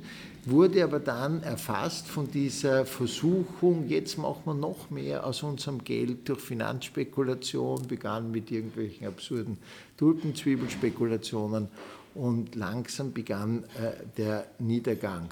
wurde 0.49 0.83
aber 0.83 0.99
dann 0.99 1.43
erfasst 1.43 2.07
von 2.07 2.31
dieser 2.31 2.86
Versuchung, 2.86 3.88
jetzt 3.88 4.17
machen 4.17 4.43
wir 4.45 4.53
noch 4.53 4.89
mehr 4.89 5.25
aus 5.25 5.43
unserem 5.43 5.83
Geld 5.83 6.29
durch 6.29 6.39
Finanzspekulation, 6.39 7.88
begann 7.88 8.31
mit 8.31 8.51
irgendwelchen 8.51 9.07
absurden 9.07 9.57
Tulpenzwiebelspekulationen 9.97 11.67
und 12.15 12.55
langsam 12.55 13.13
begann 13.13 13.63
äh, 13.75 13.91
der 14.17 14.47
Niedergang. 14.60 15.29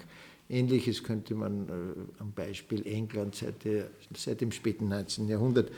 Ähnliches 0.50 1.04
könnte 1.04 1.34
man 1.34 1.68
äh, 1.68 2.22
am 2.22 2.32
Beispiel 2.32 2.86
England 2.86 3.36
seit, 3.36 3.64
der, 3.64 3.88
seit, 4.16 4.42
dem 4.42 4.52
späten 4.52 4.90
19. 4.90 5.28
Jahrhundert 5.28 5.72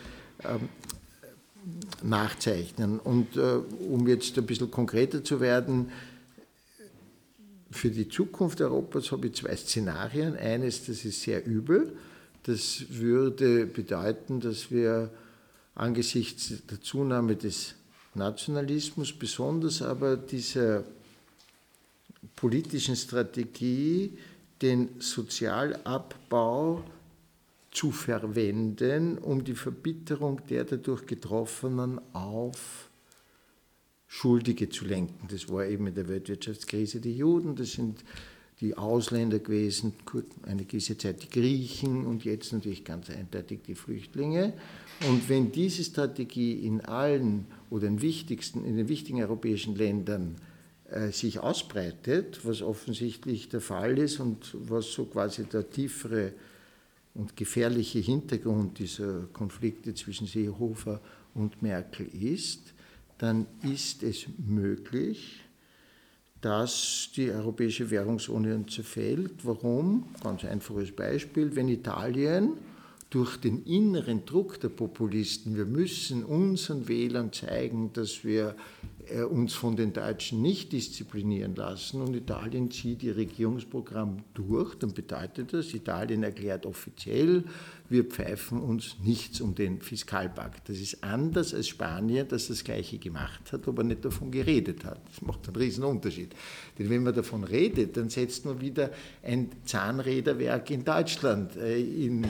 ähm, 0.44 0.68
nachzeichnen. 2.02 2.98
Und 2.98 3.36
äh, 3.36 3.60
um 3.88 4.06
jetzt 4.06 4.36
ein 4.36 4.46
bisschen 4.46 4.70
konkreter 4.70 5.24
zu 5.24 5.40
werden, 5.40 5.90
für 7.70 7.90
die 7.90 8.08
Zukunft 8.08 8.60
Europas 8.60 9.12
habe 9.12 9.26
ich 9.26 9.34
zwei 9.34 9.54
Szenarien. 9.56 10.36
Eines, 10.36 10.86
das 10.86 11.04
ist 11.04 11.22
sehr 11.22 11.44
übel. 11.46 11.96
Das 12.44 12.84
würde 12.88 13.66
bedeuten, 13.66 14.40
dass 14.40 14.70
wir 14.70 15.10
angesichts 15.74 16.54
der 16.70 16.80
Zunahme 16.80 17.36
des 17.36 17.74
Nationalismus, 18.14 19.12
besonders 19.12 19.82
aber 19.82 20.16
dieser 20.16 20.84
politischen 22.36 22.96
Strategie, 22.96 24.18
den 24.62 24.88
Sozialabbau 24.98 26.82
zu 27.70 27.92
verwenden, 27.92 29.18
um 29.18 29.44
die 29.44 29.54
Verbitterung 29.54 30.40
der 30.48 30.64
dadurch 30.64 31.06
Getroffenen 31.06 32.00
auf 32.12 32.87
Schuldige 34.08 34.70
zu 34.70 34.86
lenken. 34.86 35.28
Das 35.30 35.48
war 35.50 35.66
eben 35.66 35.86
in 35.86 35.94
der 35.94 36.08
Weltwirtschaftskrise 36.08 37.00
die 37.00 37.16
Juden, 37.16 37.54
das 37.54 37.72
sind 37.72 38.02
die 38.60 38.76
Ausländer 38.76 39.38
gewesen, 39.38 39.92
eine 40.42 40.64
gewisse 40.64 40.98
Zeit 40.98 41.22
die 41.22 41.28
Griechen 41.28 42.06
und 42.06 42.24
jetzt 42.24 42.52
natürlich 42.52 42.84
ganz 42.84 43.08
eindeutig 43.08 43.60
die 43.66 43.76
Flüchtlinge. 43.76 44.54
Und 45.08 45.28
wenn 45.28 45.52
diese 45.52 45.84
Strategie 45.84 46.54
in 46.54 46.80
allen 46.80 47.46
oder 47.70 47.86
in, 47.86 48.02
wichtigsten, 48.02 48.64
in 48.64 48.76
den 48.76 48.88
wichtigen 48.88 49.22
europäischen 49.22 49.76
Ländern 49.76 50.36
äh, 50.90 51.12
sich 51.12 51.38
ausbreitet, 51.38 52.40
was 52.44 52.62
offensichtlich 52.62 53.48
der 53.48 53.60
Fall 53.60 53.96
ist 53.98 54.18
und 54.18 54.56
was 54.58 54.90
so 54.92 55.04
quasi 55.04 55.44
der 55.44 55.70
tiefere 55.70 56.32
und 57.14 57.36
gefährliche 57.36 58.00
Hintergrund 58.00 58.78
dieser 58.78 59.28
Konflikte 59.32 59.94
zwischen 59.94 60.26
Seehofer 60.26 61.00
und 61.34 61.62
Merkel 61.62 62.08
ist, 62.08 62.74
dann 63.18 63.46
ist 63.62 64.02
es 64.02 64.26
möglich, 64.38 65.40
dass 66.40 67.10
die 67.16 67.30
Europäische 67.30 67.90
Währungsunion 67.90 68.68
zerfällt. 68.68 69.44
Warum? 69.44 70.06
Ganz 70.22 70.44
einfaches 70.44 70.92
Beispiel. 70.92 71.54
Wenn 71.56 71.68
Italien 71.68 72.52
durch 73.10 73.38
den 73.38 73.64
inneren 73.64 74.24
Druck 74.24 74.60
der 74.60 74.68
Populisten, 74.68 75.56
wir 75.56 75.64
müssen 75.64 76.24
unseren 76.24 76.86
Wählern 76.86 77.32
zeigen, 77.32 77.92
dass 77.92 78.24
wir 78.24 78.54
uns 79.30 79.54
von 79.54 79.76
den 79.76 79.92
Deutschen 79.92 80.42
nicht 80.42 80.72
disziplinieren 80.72 81.54
lassen 81.54 82.00
und 82.00 82.14
Italien 82.14 82.70
zieht 82.70 83.02
ihr 83.02 83.16
Regierungsprogramm 83.16 84.18
durch, 84.34 84.74
dann 84.74 84.92
bedeutet 84.92 85.52
das, 85.52 85.72
Italien 85.74 86.22
erklärt 86.22 86.66
offiziell, 86.66 87.44
wir 87.88 88.04
pfeifen 88.04 88.60
uns 88.60 88.96
nichts 89.02 89.40
um 89.40 89.54
den 89.54 89.80
Fiskalpakt. 89.80 90.68
Das 90.68 90.78
ist 90.78 91.02
anders 91.02 91.54
als 91.54 91.68
Spanien, 91.68 92.28
das 92.28 92.48
das 92.48 92.62
Gleiche 92.62 92.98
gemacht 92.98 93.50
hat, 93.50 93.66
aber 93.66 93.82
nicht 93.82 94.04
davon 94.04 94.30
geredet 94.30 94.84
hat. 94.84 95.00
Das 95.08 95.22
macht 95.22 95.46
einen 95.46 95.56
riesen 95.56 95.84
Unterschied. 95.84 96.34
Denn 96.78 96.90
wenn 96.90 97.02
man 97.02 97.14
davon 97.14 97.44
redet, 97.44 97.96
dann 97.96 98.10
setzt 98.10 98.44
man 98.44 98.60
wieder 98.60 98.90
ein 99.22 99.50
Zahnräderwerk 99.64 100.70
in 100.70 100.84
Deutschland 100.84 101.56
äh, 101.56 101.80
in 101.80 102.24
äh, 102.24 102.28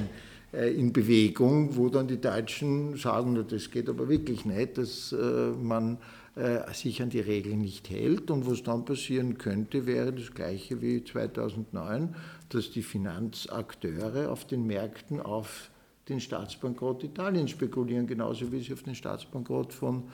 in 0.52 0.92
Bewegung, 0.92 1.76
wo 1.76 1.88
dann 1.90 2.08
die 2.08 2.20
Deutschen 2.20 2.96
sagen, 2.96 3.44
das 3.48 3.70
geht 3.70 3.88
aber 3.88 4.08
wirklich 4.08 4.46
nicht, 4.46 4.78
dass 4.78 5.14
man 5.60 5.98
äh, 6.38 6.72
sich 6.72 7.02
an 7.02 7.10
die 7.10 7.18
Regeln 7.18 7.58
nicht 7.62 7.90
hält. 7.90 8.30
Und 8.30 8.48
was 8.48 8.62
dann 8.62 8.84
passieren 8.84 9.38
könnte, 9.38 9.86
wäre 9.86 10.12
das 10.12 10.32
gleiche 10.32 10.80
wie 10.80 11.02
2009, 11.02 12.14
dass 12.50 12.70
die 12.70 12.82
Finanzakteure 12.82 14.30
auf 14.30 14.44
den 14.44 14.64
Märkten 14.64 15.20
auf 15.20 15.70
den 16.08 16.20
Staatsbankrott 16.20 17.02
Italiens 17.02 17.50
spekulieren, 17.50 18.06
genauso 18.06 18.52
wie 18.52 18.60
sie 18.60 18.72
auf 18.72 18.84
den 18.84 18.94
Staatsbankrott 18.94 19.72
von 19.72 20.04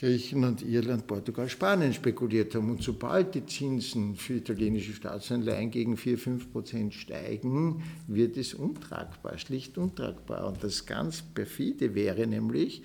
Griechenland, 0.00 0.62
Irland, 0.62 1.06
Portugal, 1.06 1.50
Spanien 1.50 1.92
spekuliert 1.92 2.54
haben. 2.54 2.70
Und 2.70 2.82
sobald 2.82 3.34
die 3.34 3.44
Zinsen 3.44 4.16
für 4.16 4.36
italienische 4.36 4.94
Staatsanleihen 4.94 5.70
gegen 5.70 5.96
4-5 5.96 6.50
Prozent 6.50 6.94
steigen, 6.94 7.82
wird 8.06 8.38
es 8.38 8.54
untragbar, 8.54 9.36
schlicht 9.36 9.76
untragbar. 9.76 10.46
Und 10.46 10.64
das 10.64 10.86
ganz 10.86 11.20
perfide 11.20 11.94
wäre 11.94 12.26
nämlich, 12.26 12.82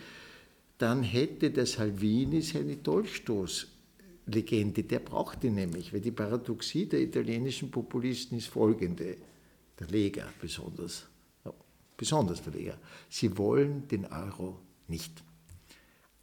dann 0.78 1.04
hätte 1.04 1.52
der 1.52 1.66
Salvini 1.66 2.42
seine 2.42 2.76
Dolchstoßlegende, 2.76 4.84
der 4.84 5.00
braucht 5.00 5.44
die 5.44 5.52
nämlich, 5.52 5.94
weil 5.94 6.02
die 6.02 6.12
Paradoxie 6.12 6.86
der 6.86 7.00
italienischen 7.00 7.72
Populisten 7.72 8.38
ist 8.38 8.48
folgende, 8.48 9.16
der 9.80 9.88
Lega 9.88 10.26
besonders, 10.42 11.06
besonders 11.96 12.44
der 12.44 12.52
Lega, 12.52 12.78
sie 13.08 13.38
wollen 13.38 13.88
den 13.88 14.06
Euro 14.06 14.60
nicht. 14.90 15.24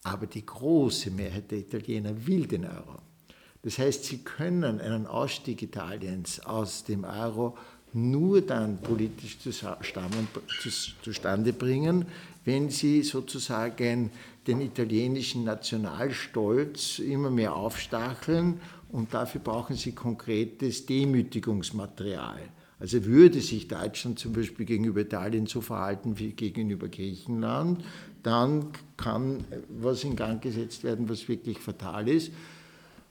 Aber 0.04 0.26
die 0.26 0.44
große 0.44 1.10
Mehrheit 1.10 1.50
der 1.50 1.58
Italiener 1.58 2.26
will 2.26 2.46
den 2.46 2.64
Euro. 2.64 2.98
Das 3.62 3.78
heißt, 3.78 4.04
sie 4.04 4.18
können 4.18 4.80
einen 4.80 5.06
Ausstieg 5.06 5.62
Italiens 5.62 6.40
aus 6.40 6.84
dem 6.84 7.04
Euro 7.04 7.56
nur 7.92 8.40
dann 8.40 8.80
politisch 8.80 9.38
zustande 11.02 11.52
bringen, 11.52 12.06
wenn 12.44 12.70
sie 12.70 13.02
sozusagen 13.02 14.10
den 14.46 14.60
italienischen 14.60 15.44
Nationalstolz 15.44 16.98
immer 16.98 17.30
mehr 17.30 17.54
aufstacheln 17.54 18.60
und 18.90 19.14
dafür 19.14 19.40
brauchen 19.40 19.76
sie 19.76 19.92
konkretes 19.92 20.86
Demütigungsmaterial. 20.86 22.40
Also 22.80 23.04
würde 23.04 23.40
sich 23.40 23.68
Deutschland 23.68 24.18
zum 24.18 24.32
Beispiel 24.32 24.66
gegenüber 24.66 25.02
Italien 25.02 25.46
so 25.46 25.60
verhalten 25.60 26.18
wie 26.18 26.32
gegenüber 26.32 26.88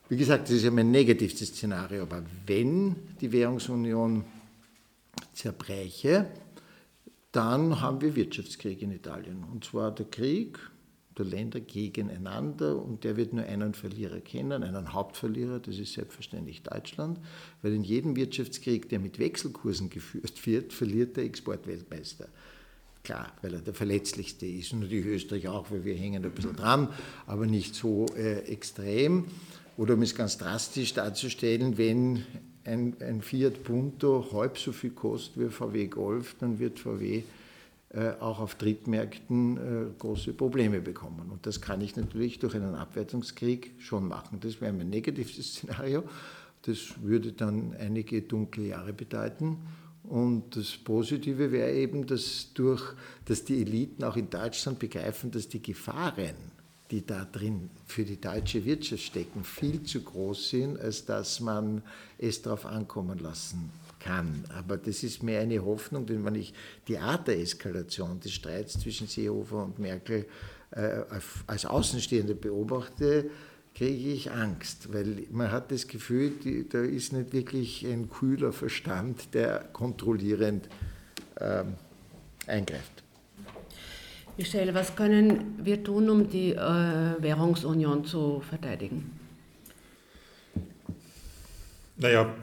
Wie 0.10 0.17
gesagt, 0.17 0.43
das 0.43 0.58
ist 0.58 0.63
ja 0.63 0.71
mein 0.71 0.91
negativstes 0.91 1.50
Szenario, 1.50 2.04
aber 2.04 2.24
wenn 2.45 2.95
die 3.21 3.32
Währungsunion 3.32 4.26
zerbreche, 5.34 6.28
dann 7.32 7.80
haben 7.80 8.02
wir 8.02 8.15
Wirtschaftskrieg 8.15 8.82
in 8.82 8.91
Italien. 8.91 9.45
Und 9.50 9.63
zwar 9.63 9.91
der 9.91 10.06
Krieg 10.08 10.60
der 11.17 11.26
Länder 11.26 11.60
gegeneinander 11.60 12.82
und 12.82 13.04
der 13.04 13.17
wird 13.17 13.34
nur 13.34 13.45
einen 13.45 13.74
Verlierer 13.74 14.21
kennen, 14.21 14.63
einen 14.63 14.93
Hauptverlierer, 14.93 15.60
das 15.60 15.78
ist 15.78 15.93
selbstverständlich 15.93 16.63
Deutschland, 16.63 17.19
weil 17.62 17.74
in 17.74 17.84
jedem 17.84 18.15
Wirtschaftskrieg, 18.15 18.89
der 18.89 19.00
mit 19.00 19.19
Wechselkursen 19.19 19.89
geführt 19.89 20.45
wird, 20.45 20.74
verliert 20.74 21.17
der 21.17 21.26
Exportweltmeister. 21.26 22.28
Klar, 23.04 23.32
weil 23.42 23.56
er 23.56 23.62
der 23.62 23.74
verletzlichste 23.74 24.46
ist 24.46 24.74
und 24.74 24.82
natürlich 24.82 25.06
Österreich 25.06 25.48
auch, 25.48 25.72
weil 25.72 25.84
wir 25.84 25.96
hängen 25.96 26.24
ein 26.24 26.32
bisschen 26.32 26.56
dran, 26.56 26.88
aber 27.26 27.48
nicht 27.48 27.74
so 27.74 28.06
äh, 28.16 28.40
extrem. 28.42 29.26
Oder 29.78 29.96
um 29.96 30.04
es 30.04 30.14
ganz 30.14 30.38
drastisch 30.38 30.94
darzustellen, 30.94 31.78
wenn 31.78 32.24
ein, 32.64 32.96
ein 33.00 33.22
Fiat 33.22 33.64
Punto 33.64 34.28
halb 34.32 34.58
so 34.60 34.72
viel 34.72 34.92
kostet 34.92 35.44
wie 35.44 35.50
VW 35.50 35.88
Golf, 35.88 36.36
dann 36.40 36.60
wird 36.60 36.78
VW 36.78 37.24
äh, 37.94 38.12
auch 38.20 38.40
auf 38.40 38.56
Drittmärkten 38.56 39.58
äh, 39.58 40.00
große 40.00 40.34
Probleme 40.34 40.80
bekommen. 40.80 41.30
Und 41.32 41.46
das 41.46 41.60
kann 41.60 41.82
ich 41.82 41.96
natürlich 41.96 42.40
durch 42.40 42.56
einen 42.56 42.76
Abwertungskrieg 42.76 43.72
schon 43.80 44.08
machen. 44.08 44.40
Das 44.42 44.62
wäre 44.62 44.72
mein 44.74 44.90
negatives 44.90 45.36
Szenario. 45.56 46.04
Das 46.62 47.02
würde 47.02 47.32
dann 47.32 47.76
einige 47.80 48.22
dunkle 48.22 48.68
Jahre 48.68 48.94
bedeuten. 48.94 49.58
Und 50.12 50.58
das 50.58 50.76
Positive 50.76 51.54
wäre 51.54 51.71
eben, 51.71 52.06
dass, 52.06 52.50
durch, 52.54 52.84
dass 53.24 53.45
die 53.45 53.62
Eliten 53.62 54.04
auch 54.04 54.17
in 54.17 54.30
Deutschland 54.30 54.78
begreifen, 54.78 55.32
dass 55.32 55.47
die 55.47 55.62
Gefahren, 55.62 56.36
die 56.91 57.06
da 57.06 57.24
drin 57.24 57.69
für 57.86 58.04
die 58.04 58.19
deutsche 58.19 58.65
Wirtschaft 58.65 59.04
stecken, 59.04 59.45
viel 59.45 59.84
zu 59.84 60.02
groß 60.02 60.50
sind, 60.50 60.78
als 60.82 61.06
dass 61.06 61.39
man 61.39 61.82
es 62.17 62.41
darauf 62.41 62.65
ankommen 62.65 63.19
lassen 63.19 63.71
kann. 64.00 64.43
Aber 64.54 64.76
das 64.76 65.02
ist 65.04 65.24
mehr 65.24 65.39
eine 65.39 65.63
Hoffnung, 65.63 66.06
denn 66.06 66.26
wenn 66.26 66.36
ich 66.36 66.54
die 66.89 66.97
Art 66.97 67.30
der 67.30 67.39
Eskalation 67.39 68.19
des 68.19 68.34
Streits 68.34 68.82
zwischen 68.82 69.08
Seehofer 69.08 69.63
und 69.63 69.80
Merkel 69.80 70.26
äh, 70.71 71.04
als 71.47 71.65
Außenstehender 71.65 72.34
beobachte, 72.34 73.30
kriege 73.75 74.12
ich 74.12 74.31
Angst, 74.31 74.93
weil 74.93 75.27
man 75.31 75.51
hat 75.51 75.71
das 75.71 75.88
Gefühl, 75.88 76.31
die, 76.43 76.67
da 76.67 76.81
ist 76.81 77.13
nicht 77.13 77.34
wirklich 77.34 77.86
ein 77.86 78.10
kühler 78.10 78.51
Verstand, 78.51 79.34
der 79.34 79.60
kontrollierend 79.73 80.67
äh, 81.36 81.63
eingreift. 82.47 83.03
Michelle, 84.38 84.73
was 84.73 84.95
können 84.95 85.60
wir 85.63 85.84
tun, 85.84 86.10
um 86.10 86.29
die 86.29 86.53
äh, 86.53 86.57
Währungsunion 86.57 88.05
zu 88.05 88.41
verteidigen? 88.41 89.19
Naja, 91.97 92.34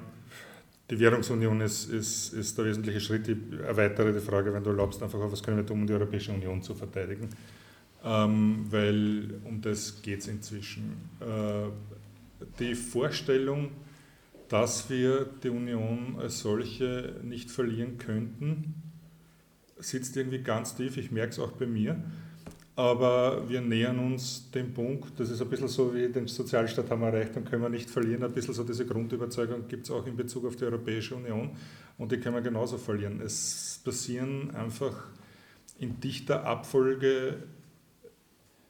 die 0.91 0.99
Währungsunion 0.99 1.61
ist, 1.61 1.91
ist, 1.91 2.33
ist 2.33 2.57
der 2.57 2.67
wesentliche 2.67 3.01
Schritt. 3.01 3.29
Ich 3.29 3.37
erweitere 3.61 4.13
die 4.13 4.21
Frage, 4.21 4.53
wenn 4.53 4.63
du 4.63 4.71
erlaubst, 4.71 5.03
einfach 5.03 5.19
auf, 5.19 5.33
was 5.33 5.43
können 5.43 5.57
wir 5.57 5.67
tun, 5.67 5.81
um 5.81 5.87
die 5.87 5.93
Europäische 5.93 6.33
Union 6.33 6.63
zu 6.63 6.75
verteidigen. 6.75 7.29
Ähm, 8.05 8.67
weil 8.71 9.41
um 9.45 9.61
das 9.61 10.03
geht 10.03 10.21
es 10.21 10.29
inzwischen. 10.29 11.11
Äh, 11.21 11.69
die 12.61 12.75
Vorstellung, 12.75 13.71
dass 14.49 14.89
wir 14.89 15.29
die 15.43 15.51
Union 15.51 16.17
als 16.19 16.41
solche 16.41 17.17
nicht 17.23 17.51
verlieren 17.51 17.99
könnten, 17.99 18.75
sitzt 19.79 20.17
irgendwie 20.17 20.43
ganz 20.43 20.77
tief. 20.77 20.97
Ich 20.97 21.11
merke 21.11 21.33
es 21.33 21.39
auch 21.39 21.53
bei 21.53 21.67
mir 21.67 22.03
aber 22.79 23.49
wir 23.49 23.61
nähern 23.61 23.99
uns 23.99 24.53
dem 24.53 24.73
Punkt, 24.73 25.19
das 25.19 25.31
ist 25.31 25.43
ein 25.43 25.51
bisschen 25.51 25.67
so 25.67 25.93
wie 25.93 26.09
den 26.11 26.29
Sozialstaat 26.29 26.89
haben 26.89 27.01
wir 27.01 27.09
erreicht 27.09 27.37
und 27.37 27.45
können 27.45 27.63
wir 27.63 27.69
nicht 27.69 27.91
verlieren. 27.91 28.23
Ein 28.23 28.31
bisschen 28.31 28.55
so 28.55 28.63
diese 28.63 28.87
Grundüberzeugung 28.87 29.67
gibt 29.67 29.87
es 29.87 29.91
auch 29.91 30.07
in 30.07 30.17
Bezug 30.17 30.47
auf 30.47 30.55
die 30.55 30.65
Europäische 30.65 31.17
Union 31.17 31.51
und 31.99 32.13
die 32.13 32.21
können 32.21 32.37
wir 32.37 32.41
genauso 32.41 32.79
verlieren. 32.79 33.21
Es 33.21 33.81
passieren 33.85 34.55
einfach 34.55 35.09
in 35.81 35.99
dichter 35.99 36.45
Abfolge 36.45 37.39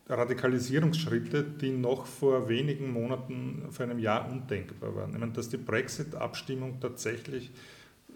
Radikalisierungsschritte, 0.09 1.45
die 1.45 1.71
noch 1.71 2.07
vor 2.07 2.49
wenigen 2.49 2.93
Monaten, 2.93 3.67
vor 3.71 3.85
einem 3.85 3.99
Jahr 3.99 4.31
undenkbar 4.31 4.95
waren. 4.95 5.13
Ich 5.13 5.19
meine, 5.19 5.33
dass 5.33 5.49
die 5.49 5.59
Brexit-Abstimmung 5.59 6.81
tatsächlich 6.81 7.51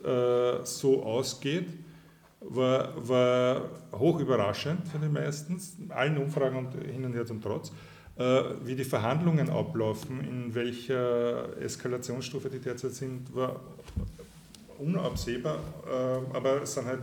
äh, 0.04 0.64
so 0.64 1.02
ausgeht, 1.02 1.68
war, 2.40 2.90
war 3.08 3.62
hoch 3.92 4.18
überraschend 4.20 4.88
für 4.88 4.98
die 4.98 5.08
meisten, 5.08 5.60
allen 5.90 6.18
Umfragen 6.18 6.56
und 6.56 6.74
hin 6.82 7.04
und 7.04 7.12
her 7.12 7.26
zum 7.26 7.40
Trotz. 7.40 7.72
Äh, 8.16 8.42
wie 8.64 8.74
die 8.74 8.84
Verhandlungen 8.84 9.48
ablaufen, 9.48 10.20
in 10.20 10.54
welcher 10.54 11.56
Eskalationsstufe 11.60 12.50
die 12.50 12.58
derzeit 12.58 12.92
sind, 12.92 13.34
war 13.34 13.60
unabsehbar, 14.78 15.58
äh, 15.86 16.36
aber 16.36 16.62
es 16.62 16.74
sind 16.74 16.86
halt, 16.86 17.02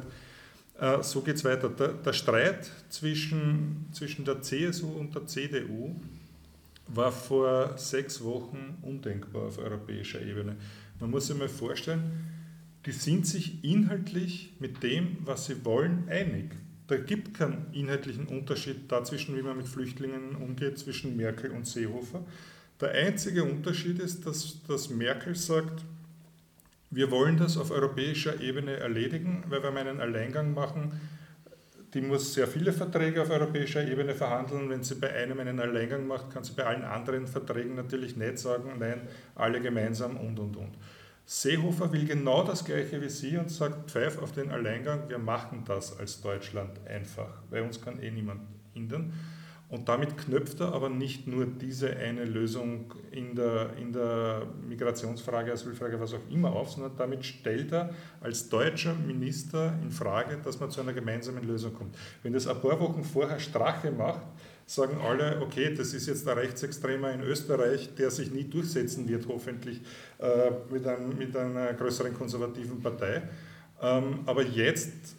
so 1.02 1.22
geht 1.22 1.36
es 1.36 1.44
weiter. 1.44 1.70
Der, 1.70 1.90
der, 1.90 2.14
Streit 2.14 2.70
zwischen, 2.90 3.88
zwischen 3.92 4.26
der 4.26 4.42
CSU 4.42 4.88
und 4.88 5.14
der 5.14 5.26
CDU 5.28 5.96
war 6.88 7.12
vor 7.12 7.78
sechs 7.78 8.24
Wochen 8.24 8.78
undenkbar 8.82 9.44
auf 9.44 9.58
europäischer 9.58 10.22
Ebene. 10.22 10.56
Man 11.00 11.12
muss 11.12 11.28
sich 11.28 11.38
mal 11.38 11.50
vorstellen, 11.50 12.12
die 12.86 12.92
sind 12.92 13.28
sich 13.28 13.64
inhaltlich 13.64 14.54
mit 14.60 14.82
dem, 14.84 15.18
was 15.22 15.46
sie 15.46 15.64
wollen, 15.66 16.08
einig. 16.10 16.52
Da 16.88 16.98
gibt 16.98 17.36
keinen 17.36 17.68
inhaltlichen 17.74 18.26
Unterschied 18.26 18.92
dazwischen, 18.92 19.38
wie 19.38 19.44
man 19.44 19.58
mit 19.58 19.68
Flüchtlingen 19.68 20.36
umgeht, 20.36 20.80
zwischen 20.80 21.16
Merkel 21.16 21.52
und 21.52 21.68
Seehofer. 21.68 22.26
Der 22.82 22.92
einzige 22.92 23.44
Unterschied 23.44 24.00
ist, 24.00 24.26
dass, 24.26 24.64
dass 24.68 24.90
Merkel 24.90 25.36
sagt, 25.36 25.84
wir 26.92 27.12
wollen 27.12 27.38
das 27.38 27.58
auf 27.58 27.72
europäischer 27.72 28.42
Ebene 28.42 28.78
erledigen, 28.78 29.44
weil 29.48 29.62
wir 29.62 29.76
einen 29.76 30.02
Alleingang 30.02 30.54
machen, 30.54 31.00
die 31.94 32.02
muss 32.02 32.34
sehr 32.34 32.48
viele 32.48 32.72
Verträge 32.72 33.22
auf 33.22 33.32
europäischer 33.32 33.88
Ebene 33.88 34.14
verhandeln. 34.14 34.70
Wenn 34.70 34.84
sie 34.84 34.96
bei 34.96 35.14
einem 35.14 35.40
einen 35.40 35.60
Alleingang 35.60 36.08
macht, 36.08 36.32
kann 36.32 36.44
sie 36.44 36.54
bei 36.54 36.66
allen 36.66 36.84
anderen 36.84 37.28
Verträgen 37.28 37.76
natürlich 37.76 38.16
nicht 38.16 38.38
sagen, 38.38 38.74
nein, 38.80 39.02
alle 39.36 39.60
gemeinsam 39.60 40.18
und, 40.18 40.40
und, 40.40 40.56
und. 40.56 40.78
Seehofer 41.26 41.92
will 41.92 42.06
genau 42.06 42.44
das 42.44 42.66
Gleiche 42.66 43.02
wie 43.02 43.10
Sie 43.10 43.38
und 43.38 43.52
sagt, 43.52 43.92
pfeif 43.92 44.18
auf 44.20 44.32
den 44.32 44.50
Alleingang, 44.50 45.10
wir 45.10 45.20
machen 45.20 45.64
das 45.66 45.98
als 46.00 46.22
Deutschland 46.22 46.80
einfach, 46.88 47.30
weil 47.52 47.62
uns 47.62 47.80
kann 47.82 48.02
eh 48.02 48.10
niemand 48.10 48.42
hindern. 48.74 49.14
Und 49.70 49.88
damit 49.88 50.18
knöpft 50.18 50.62
er 50.62 50.74
aber 50.74 50.90
nicht 50.90 51.28
nur 51.28 51.46
diese 51.46 51.96
eine 51.96 52.26
Lösung 52.26 52.92
in 53.12 53.36
der, 53.36 53.76
in 53.78 53.94
der 53.94 54.48
Migrationsfrage, 54.68 55.54
Asylfrage, 55.54 56.00
was 56.00 56.16
auch 56.16 56.28
immer 56.32 56.54
auf, 56.54 56.72
sondern 56.72 56.98
damit 56.98 57.24
stellt 57.24 57.72
er 57.72 57.94
als 58.20 58.50
deutscher 58.50 58.96
Minister 58.96 59.76
in 59.84 59.92
Frage, 59.92 60.40
dass 60.44 60.60
man 60.60 60.72
zu 60.72 60.82
einer 60.82 60.94
gemeinsamen 60.94 61.44
Lösung 61.48 61.74
kommt. 61.76 61.96
Wenn 62.24 62.34
das 62.34 62.48
ein 62.48 62.60
paar 62.60 62.80
Wochen 62.80 63.04
vorher 63.04 63.40
Strache 63.40 63.92
macht, 63.92 64.26
sagen 64.66 64.98
alle, 65.04 65.40
okay, 65.42 65.72
das 65.76 65.94
ist 65.94 66.08
jetzt 66.08 66.26
der 66.26 66.38
Rechtsextremer 66.38 67.12
in 67.12 67.22
Österreich, 67.22 67.94
der 67.94 68.10
sich 68.10 68.32
nie 68.32 68.46
durchsetzen 68.46 69.08
wird, 69.08 69.28
hoffentlich 69.28 69.82
äh, 70.18 70.52
mit, 70.72 70.88
einem, 70.88 71.16
mit, 71.16 71.38
einer 71.38 71.74
größeren 71.74 72.16
konservativen 72.16 72.82
Partei. 72.82 73.22
Ähm, 73.82 74.22
aber 74.26 74.44
jetzt 74.44 75.16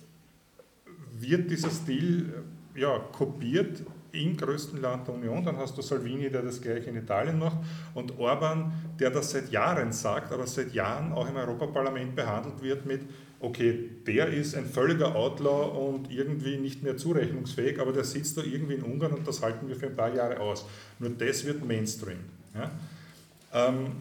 wird 1.21 1.51
dieser 1.51 1.71
Stil 1.71 2.33
ja, 2.75 2.99
kopiert 3.13 3.83
im 4.13 4.37
größten 4.37 4.81
Land 4.81 5.09
der 5.09 5.15
Union. 5.15 5.45
Dann 5.45 5.57
hast 5.57 5.77
du 5.77 5.83
Salvini, 5.83 6.31
der 6.31 6.43
das 6.43 6.61
gleiche 6.61 6.91
in 6.91 6.97
Italien 6.97 7.39
macht, 7.39 7.59
und 7.95 8.19
Orban, 8.19 8.73
der 8.99 9.11
das 9.11 9.31
seit 9.31 9.51
Jahren 9.51 9.93
sagt, 9.93 10.33
aber 10.33 10.47
seit 10.47 10.73
Jahren 10.73 11.13
auch 11.13 11.29
im 11.29 11.37
Europaparlament 11.37 12.15
behandelt 12.15 12.63
wird 12.63 12.87
mit 12.87 13.03
okay, 13.41 13.91
der 14.07 14.29
ist 14.29 14.55
ein 14.55 14.67
völliger 14.67 15.17
Outlaw 15.17 15.89
und 15.89 16.11
irgendwie 16.11 16.59
nicht 16.59 16.83
mehr 16.83 16.97
zurechnungsfähig, 16.97 17.81
aber 17.81 17.93
der 17.93 18.05
sitzt 18.05 18.37
da 18.37 18.43
irgendwie 18.43 18.75
in 18.75 18.83
Ungarn 18.83 19.13
und 19.13 19.27
das 19.27 19.43
halten 19.43 19.67
wir 19.67 19.77
für 19.77 19.87
ein 19.87 19.97
paar 19.97 20.15
Jahre 20.15 20.39
aus. 20.39 20.67
Nur 20.99 21.11
das 21.11 21.45
wird 21.47 21.65
Mainstream. 21.65 22.19
Ja? 22.55 22.71
Ähm, 23.53 23.93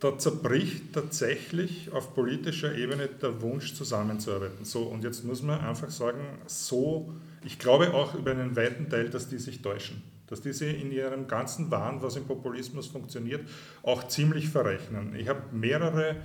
da 0.00 0.18
zerbricht 0.18 0.92
tatsächlich 0.92 1.90
auf 1.92 2.14
politischer 2.14 2.74
Ebene 2.74 3.08
der 3.08 3.40
Wunsch 3.40 3.74
zusammenzuarbeiten. 3.74 4.64
So, 4.64 4.82
und 4.82 5.04
jetzt 5.04 5.24
muss 5.24 5.40
man 5.40 5.60
einfach 5.60 5.90
sagen, 5.90 6.18
so, 6.46 7.14
ich 7.44 7.58
glaube 7.58 7.92
auch 7.94 8.14
über 8.14 8.30
einen 8.30 8.56
weiten 8.56 8.88
Teil, 8.88 9.10
dass 9.10 9.28
die 9.28 9.38
sich 9.38 9.62
täuschen. 9.62 10.02
Dass 10.26 10.40
die 10.40 10.52
sich 10.52 10.80
in 10.80 10.90
ihrem 10.90 11.28
ganzen 11.28 11.70
Wahn, 11.70 12.02
was 12.02 12.16
im 12.16 12.24
Populismus 12.24 12.86
funktioniert, 12.86 13.46
auch 13.82 14.08
ziemlich 14.08 14.48
verrechnen. 14.48 15.14
Ich 15.14 15.28
habe 15.28 15.42
mehrere 15.52 16.16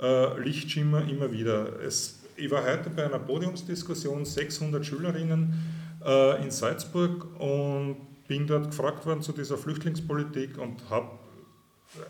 äh, 0.00 0.40
Lichtschimmer 0.40 1.08
immer 1.08 1.32
wieder. 1.32 1.80
Es, 1.80 2.20
ich 2.36 2.50
war 2.50 2.64
heute 2.64 2.90
bei 2.90 3.04
einer 3.04 3.18
Podiumsdiskussion, 3.18 4.24
600 4.24 4.86
Schülerinnen 4.86 5.54
äh, 6.04 6.42
in 6.42 6.50
Salzburg 6.50 7.26
und 7.40 7.96
bin 8.28 8.46
dort 8.46 8.70
gefragt 8.70 9.04
worden 9.06 9.22
zu 9.22 9.32
dieser 9.32 9.58
Flüchtlingspolitik 9.58 10.56
und 10.56 10.88
habe 10.88 11.10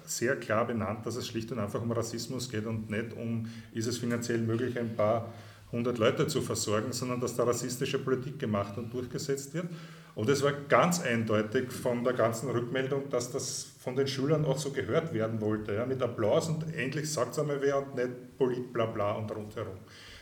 sehr 0.05 0.37
klar 0.37 0.67
benannt, 0.67 1.07
dass 1.07 1.17
es 1.17 1.27
schlicht 1.27 1.51
und 1.53 1.59
einfach 1.59 1.81
um 1.81 1.91
Rassismus 1.93 2.51
geht 2.51 2.67
und 2.67 2.91
nicht 2.91 3.15
um, 3.15 3.49
ist 3.73 3.87
es 3.87 3.99
finanziell 3.99 4.39
möglich, 4.39 4.79
ein 4.79 4.95
paar 4.95 5.33
hundert 5.73 5.99
Leute 5.99 6.27
zu 6.27 6.41
versorgen, 6.41 6.93
sondern 6.93 7.21
dass 7.21 7.37
da 7.37 7.45
rassistische 7.45 7.99
Politik 7.99 8.39
gemacht 8.39 8.77
und 8.79 8.93
durchgesetzt 8.93 9.55
wird. 9.55 9.67
Und 10.15 10.29
es 10.29 10.43
war 10.43 10.53
ganz 10.53 11.01
eindeutig 11.01 11.71
von 11.71 12.03
der 12.05 12.13
ganzen 12.13 12.51
Rückmeldung, 12.51 13.09
dass 13.11 13.31
das 13.31 13.69
von 13.79 13.97
den 13.97 14.07
Schülern 14.07 14.45
auch 14.45 14.59
so 14.59 14.71
gehört 14.71 15.15
werden 15.15 15.41
wollte, 15.41 15.75
ja, 15.75 15.87
mit 15.87 16.03
Applaus 16.03 16.49
und 16.49 16.75
endlich 16.75 17.11
sagt 17.11 17.33
es 17.33 17.39
einmal 17.39 17.61
wer 17.61 17.79
und 17.79 17.95
nicht 17.95 18.37
Polit, 18.37 18.73
bla 18.73 18.87
bla 18.87 19.13
und 19.13 19.31
rundherum. 19.35 19.79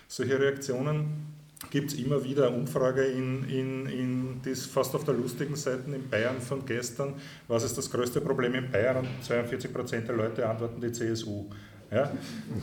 Solche 0.07 0.38
Reaktionen 0.38 1.38
gibt 1.70 1.92
es 1.92 1.99
immer 1.99 2.22
wieder 2.22 2.46
eine 2.46 2.57
Umfrage 2.57 3.05
in, 3.05 3.44
in, 3.49 3.86
in 3.86 4.40
das 4.44 4.66
fast 4.66 4.94
auf 4.94 5.05
der 5.05 5.14
lustigen 5.14 5.57
Seite 5.57 5.90
in 5.92 6.09
Bayern 6.09 6.40
von 6.40 6.64
gestern. 6.64 7.14
Was 7.49 7.64
ist 7.64 7.76
das 7.76 7.90
größte 7.90 8.20
Problem 8.20 8.55
in 8.55 8.70
Bayern? 8.70 8.99
Und 8.99 9.09
42 9.22 9.72
Prozent 9.72 10.09
der 10.09 10.16
Leute 10.16 10.49
antworten 10.49 10.80
die 10.80 10.92
CSU. 10.92 11.46
Ja? 11.90 12.11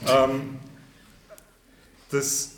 ähm, 0.08 0.58
das, 2.10 2.55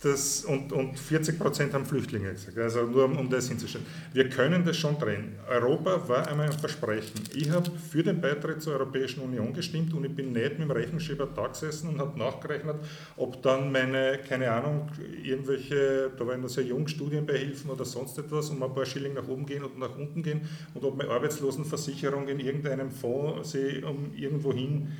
das, 0.00 0.44
und, 0.44 0.72
und 0.72 0.96
40 0.96 1.38
Prozent 1.40 1.74
haben 1.74 1.84
Flüchtlinge 1.84 2.30
gesagt, 2.30 2.56
also 2.56 2.84
nur 2.84 3.04
um, 3.04 3.18
um, 3.18 3.28
das 3.28 3.48
hinzustellen. 3.48 3.84
Wir 4.12 4.28
können 4.28 4.64
das 4.64 4.76
schon 4.76 4.96
drehen. 4.96 5.34
Europa 5.48 6.08
war 6.08 6.28
einmal 6.28 6.46
ein 6.46 6.52
Versprechen. 6.52 7.24
Ich 7.34 7.50
habe 7.50 7.68
für 7.70 8.04
den 8.04 8.20
Beitritt 8.20 8.62
zur 8.62 8.74
Europäischen 8.74 9.20
Union 9.20 9.52
gestimmt 9.52 9.92
und 9.94 10.04
ich 10.04 10.14
bin 10.14 10.32
nicht 10.32 10.58
mit 10.58 10.68
dem 10.68 10.70
Rechenschieber 10.70 11.26
da 11.34 11.48
gesessen 11.48 11.88
und 11.88 11.98
habe 11.98 12.16
nachgerechnet, 12.16 12.76
ob 13.16 13.42
dann 13.42 13.72
meine, 13.72 14.20
keine 14.28 14.52
Ahnung, 14.52 14.88
irgendwelche, 15.20 16.12
da 16.16 16.24
waren 16.24 16.42
das 16.42 16.54
ja 16.54 16.62
jung, 16.62 16.86
Studienbeihilfen 16.86 17.68
oder 17.68 17.84
sonst 17.84 18.18
etwas, 18.18 18.50
um 18.50 18.62
ein 18.62 18.72
paar 18.72 18.86
Schilling 18.86 19.14
nach 19.14 19.26
oben 19.26 19.46
gehen 19.46 19.64
und 19.64 19.80
nach 19.80 19.96
unten 19.96 20.22
gehen 20.22 20.42
und 20.74 20.84
ob 20.84 20.96
meine 20.96 21.10
Arbeitslosenversicherung 21.10 22.28
in 22.28 22.38
irgendeinem 22.38 22.92
Fonds 22.92 23.50
sie 23.50 23.82
um 23.82 24.12
irgendwo 24.14 24.52
hin 24.52 24.92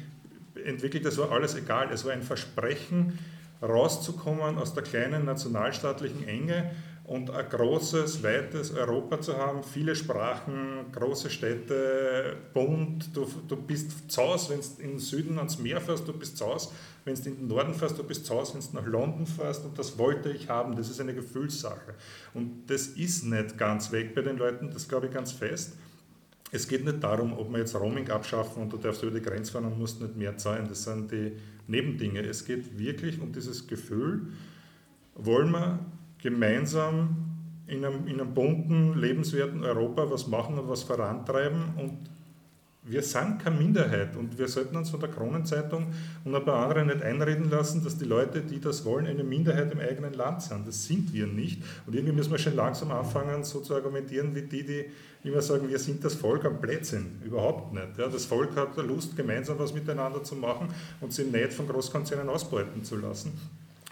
entwickelt. 0.65 1.05
Das 1.05 1.19
war 1.19 1.31
alles 1.31 1.55
egal. 1.55 1.89
Es 1.93 2.05
war 2.05 2.13
ein 2.13 2.23
Versprechen, 2.23 3.19
rauszukommen 3.63 4.59
aus 4.59 4.75
der 4.75 4.83
kleinen 4.83 5.25
nationalstaatlichen 5.25 6.27
Enge 6.27 6.71
und 7.09 7.31
ein 7.31 7.49
großes, 7.49 8.23
weites 8.23 8.71
Europa 8.71 9.21
zu 9.21 9.37
haben, 9.39 9.63
viele 9.63 9.97
Sprachen, 9.97 10.93
große 10.93 11.31
Städte, 11.31 12.37
bunt, 12.53 13.17
du, 13.17 13.27
du 13.49 13.57
bist 13.57 14.11
zu 14.11 14.23
Hause, 14.23 14.51
wenn 14.51 14.61
du 14.61 14.93
im 14.93 14.99
Süden 14.99 15.39
ans 15.39 15.59
Meer 15.59 15.81
fährst, 15.81 16.07
du 16.07 16.13
bist 16.13 16.37
zu 16.37 16.45
Hause, 16.45 16.69
wenn 17.07 17.15
du 17.15 17.23
in 17.23 17.37
den 17.37 17.49
Norden 17.49 17.73
fährst, 17.73 17.99
du 17.99 18.05
bist 18.05 18.27
zu 18.27 18.35
Hause, 18.35 18.55
wenn 18.55 18.61
du 18.61 18.77
nach 18.77 18.87
London 18.87 19.27
fährst 19.27 19.65
und 19.65 19.79
das 19.79 19.97
wollte 19.97 20.31
ich 20.31 20.51
haben, 20.51 20.77
das 20.77 20.91
ist 20.91 21.01
eine 21.01 21.15
Gefühlssache. 21.15 21.95
Und 22.35 22.67
das 22.67 22.89
ist 22.89 23.25
nicht 23.25 23.57
ganz 23.57 23.91
weg 23.91 24.15
bei 24.15 24.21
den 24.21 24.37
Leuten, 24.37 24.71
das 24.71 24.87
glaube 24.87 25.07
ich 25.07 25.13
ganz 25.13 25.33
fest. 25.33 25.73
Es 26.51 26.67
geht 26.67 26.85
nicht 26.85 27.03
darum, 27.03 27.33
ob 27.35 27.51
wir 27.53 27.59
jetzt 27.59 27.75
Roaming 27.75 28.09
abschaffen 28.11 28.63
und 28.63 28.73
du 28.73 28.79
darfst 28.79 29.03
über 29.03 29.19
die 29.19 29.25
Grenze 29.25 29.53
fahren 29.53 29.67
und 29.67 29.79
musst 29.79 30.01
nicht 30.01 30.17
mehr 30.17 30.37
zahlen. 30.39 30.67
Das 30.69 30.85
sind 30.85 31.11
die 31.11 31.33
Nebendinge. 31.67 32.21
Es 32.21 32.45
geht 32.45 32.79
wirklich 32.79 33.21
um 33.21 33.33
dieses 33.33 33.67
Gefühl, 33.67 34.29
wollen 35.15 35.51
wir 35.51 35.79
gemeinsam 36.19 37.17
in 37.67 37.85
einem, 37.85 38.07
in 38.07 38.21
einem 38.21 38.33
bunten, 38.33 38.99
lebenswerten 38.99 39.63
Europa 39.63 40.11
was 40.11 40.27
machen 40.27 40.59
und 40.59 40.69
was 40.69 40.83
vorantreiben 40.85 41.75
und 41.77 41.99
wir 42.89 43.03
sind 43.03 43.39
keine 43.39 43.57
Minderheit 43.57 44.17
und 44.17 44.39
wir 44.39 44.49
sollten 44.49 44.77
uns 44.77 44.91
von 44.91 45.01
der 45.01 45.11
Kronenzeitung 45.11 45.87
und 46.25 46.35
ein 46.35 46.45
paar 46.45 46.67
anderen 46.67 46.89
nicht 46.89 47.03
einreden 47.03 47.51
lassen, 47.51 47.85
dass 47.85 47.99
die 47.99 48.05
Leute, 48.05 48.41
die 48.41 48.61
das 48.61 48.85
wollen, 48.85 49.07
eine 49.07 49.25
Minderheit 49.25 49.71
im 49.73 49.81
eigenen 49.81 50.15
Land 50.15 50.43
sind. 50.43 50.67
Das 50.67 50.85
sind 50.85 51.13
wir 51.13 51.27
nicht. 51.27 51.63
Und 51.87 51.95
irgendwie 51.95 52.15
müssen 52.15 52.31
wir 52.31 52.39
schon 52.39 52.57
langsam 52.57 52.91
anfangen, 52.91 53.45
so 53.45 53.61
zu 53.61 53.75
argumentieren 53.75 54.35
wie 54.35 54.43
die, 54.43 54.65
die 54.65 54.85
immer 55.25 55.43
sagen, 55.43 55.69
wir 55.69 55.79
sind 55.79 56.05
das 56.05 56.15
Volk 56.15 56.45
am 56.45 56.61
Blödsinn. 56.61 57.21
Überhaupt 57.25 57.73
nicht. 57.73 57.99
Ja, 57.99 58.09
das 58.09 58.25
Volk 58.25 58.57
hat 58.57 58.77
Lust, 58.77 59.17
gemeinsam 59.17 59.59
was 59.59 59.75
miteinander 59.75 60.23
zu 60.25 60.37
machen 60.37 60.69
und 61.01 61.13
sich 61.13 61.31
nicht 61.31 61.53
von 61.53 61.69
Großkonzernen 61.69 62.29
ausbeuten 62.29 62.85
zu 62.85 62.97
lassen. 62.97 63.33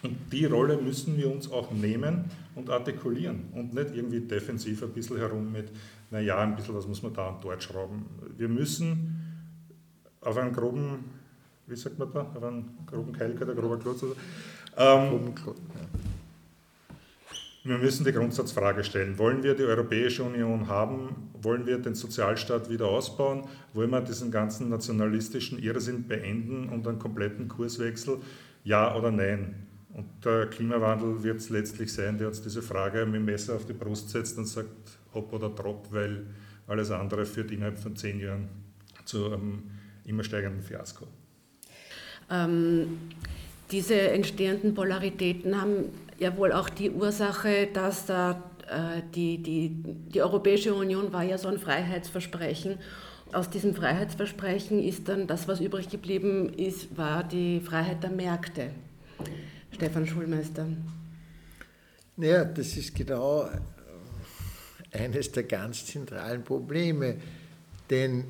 Und 0.06 0.32
die 0.32 0.44
Rolle 0.44 0.76
müssen 0.76 1.16
wir 1.16 1.28
uns 1.28 1.50
auch 1.50 1.72
nehmen 1.72 2.26
und 2.54 2.70
artikulieren 2.70 3.46
und 3.54 3.74
nicht 3.74 3.92
irgendwie 3.92 4.20
defensiv 4.20 4.84
ein 4.84 4.90
bisschen 4.90 5.18
herum 5.18 5.50
mit, 5.50 5.72
naja, 6.12 6.38
ein 6.38 6.54
bisschen 6.54 6.76
was 6.76 6.86
muss 6.86 7.02
man 7.02 7.12
da 7.12 7.30
und 7.30 7.42
dort 7.42 7.60
schrauben. 7.60 8.06
Wir 8.36 8.48
müssen 8.48 9.16
auf 10.20 10.36
einen 10.36 10.52
groben, 10.52 11.04
wie 11.66 11.74
sagt 11.74 11.98
man 11.98 12.12
da, 12.12 12.20
auf 12.20 12.42
einen 12.42 12.86
groben 12.86 13.12
Keilke 13.12 13.42
oder 13.42 13.54
grober 13.56 13.78
Klotz, 13.78 14.04
ähm, 14.76 15.34
wir 17.64 17.78
müssen 17.78 18.04
die 18.04 18.12
Grundsatzfrage 18.12 18.84
stellen. 18.84 19.18
Wollen 19.18 19.42
wir 19.42 19.56
die 19.56 19.64
Europäische 19.64 20.22
Union 20.22 20.68
haben? 20.68 21.32
Wollen 21.42 21.66
wir 21.66 21.78
den 21.78 21.96
Sozialstaat 21.96 22.70
wieder 22.70 22.86
ausbauen? 22.86 23.42
Wollen 23.74 23.90
wir 23.90 24.02
diesen 24.02 24.30
ganzen 24.30 24.68
nationalistischen 24.68 25.58
Irrsinn 25.58 26.06
beenden 26.06 26.68
und 26.68 26.86
einen 26.86 27.00
kompletten 27.00 27.48
Kurswechsel? 27.48 28.18
Ja 28.62 28.94
oder 28.94 29.10
nein? 29.10 29.66
Und 29.96 30.26
der 30.26 30.46
Klimawandel 30.48 31.22
wird 31.22 31.38
es 31.38 31.48
letztlich 31.48 31.90
sein, 31.90 32.18
der 32.18 32.28
uns 32.28 32.42
diese 32.42 32.60
Frage 32.60 33.06
mit 33.06 33.14
dem 33.14 33.24
Messer 33.24 33.54
auf 33.54 33.64
die 33.64 33.72
Brust 33.72 34.10
setzt 34.10 34.36
und 34.36 34.44
sagt, 34.44 34.68
ob 35.14 35.32
oder 35.32 35.54
trop, 35.54 35.88
weil 35.90 36.26
alles 36.66 36.90
andere 36.90 37.24
führt 37.24 37.50
innerhalb 37.50 37.78
von 37.78 37.96
zehn 37.96 38.20
Jahren 38.20 38.46
zu 39.06 39.32
einem 39.32 39.62
immer 40.04 40.22
steigenden 40.22 40.62
Fiasko. 40.62 41.06
Ähm, 42.30 42.98
diese 43.70 43.98
entstehenden 43.98 44.74
Polaritäten 44.74 45.58
haben 45.58 45.86
ja 46.18 46.36
wohl 46.36 46.52
auch 46.52 46.68
die 46.68 46.90
Ursache, 46.90 47.68
dass 47.72 48.04
da 48.04 48.42
äh, 48.68 49.00
die, 49.14 49.38
die, 49.38 49.70
die 50.12 50.20
Europäische 50.20 50.74
Union 50.74 51.10
war 51.10 51.22
ja 51.22 51.38
so 51.38 51.48
ein 51.48 51.58
Freiheitsversprechen. 51.58 52.76
Aus 53.32 53.48
diesem 53.48 53.74
Freiheitsversprechen 53.74 54.78
ist 54.78 55.08
dann 55.08 55.26
das, 55.26 55.48
was 55.48 55.58
übrig 55.58 55.88
geblieben 55.88 56.52
ist, 56.52 56.98
war 56.98 57.24
die 57.24 57.60
Freiheit 57.60 58.02
der 58.02 58.10
Märkte. 58.10 58.72
Stefan 59.72 60.06
Schulmeister. 60.06 60.66
Naja, 62.16 62.44
das 62.44 62.76
ist 62.76 62.94
genau 62.94 63.48
eines 64.92 65.32
der 65.32 65.42
ganz 65.44 65.84
zentralen 65.84 66.42
Probleme, 66.42 67.16
denn 67.90 68.24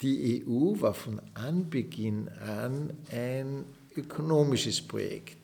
die 0.00 0.44
EU 0.46 0.80
war 0.80 0.94
von 0.94 1.20
Anbeginn 1.34 2.28
an 2.28 2.92
ein 3.10 3.64
ökonomisches 3.96 4.80
Projekt. 4.80 5.38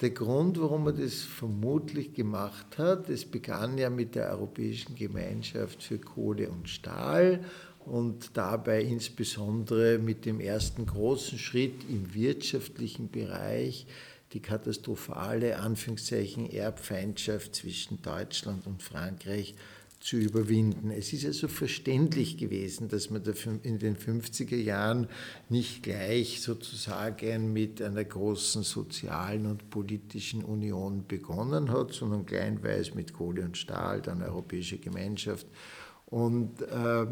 Der 0.00 0.10
Grund, 0.10 0.58
warum 0.58 0.84
man 0.84 0.96
das 0.96 1.16
vermutlich 1.16 2.14
gemacht 2.14 2.78
hat, 2.78 3.10
es 3.10 3.24
begann 3.24 3.76
ja 3.76 3.90
mit 3.90 4.14
der 4.14 4.30
Europäischen 4.30 4.94
Gemeinschaft 4.94 5.82
für 5.82 5.98
Kohle 5.98 6.48
und 6.48 6.68
Stahl 6.70 7.44
und 7.84 8.30
dabei 8.34 8.82
insbesondere 8.82 9.98
mit 9.98 10.24
dem 10.24 10.40
ersten 10.40 10.86
großen 10.86 11.38
Schritt 11.38 11.84
im 11.88 12.14
wirtschaftlichen 12.14 13.10
Bereich 13.10 13.86
die 14.32 14.40
katastrophale 14.40 15.58
Anführungszeichen 15.58 16.50
Erbfeindschaft 16.50 17.54
zwischen 17.56 18.00
Deutschland 18.02 18.66
und 18.66 18.82
Frankreich 18.82 19.54
zu 20.00 20.16
überwinden. 20.16 20.90
Es 20.90 21.12
ist 21.12 21.26
also 21.26 21.46
verständlich 21.46 22.38
gewesen, 22.38 22.88
dass 22.88 23.10
man 23.10 23.22
in 23.62 23.78
den 23.78 23.96
50er 23.96 24.56
Jahren 24.56 25.08
nicht 25.50 25.82
gleich 25.82 26.40
sozusagen 26.40 27.52
mit 27.52 27.82
einer 27.82 28.04
großen 28.04 28.62
sozialen 28.62 29.44
und 29.44 29.68
politischen 29.68 30.42
Union 30.42 31.06
begonnen 31.06 31.70
hat, 31.70 31.92
sondern 31.92 32.24
kleinweise 32.24 32.94
mit 32.94 33.12
Kohle 33.12 33.42
und 33.42 33.58
Stahl, 33.58 34.00
dann 34.00 34.22
Europäische 34.22 34.78
Gemeinschaft. 34.78 35.46
Und 36.06 36.62
äh, 36.62 37.06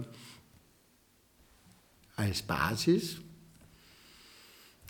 als 2.16 2.42
Basis 2.42 3.18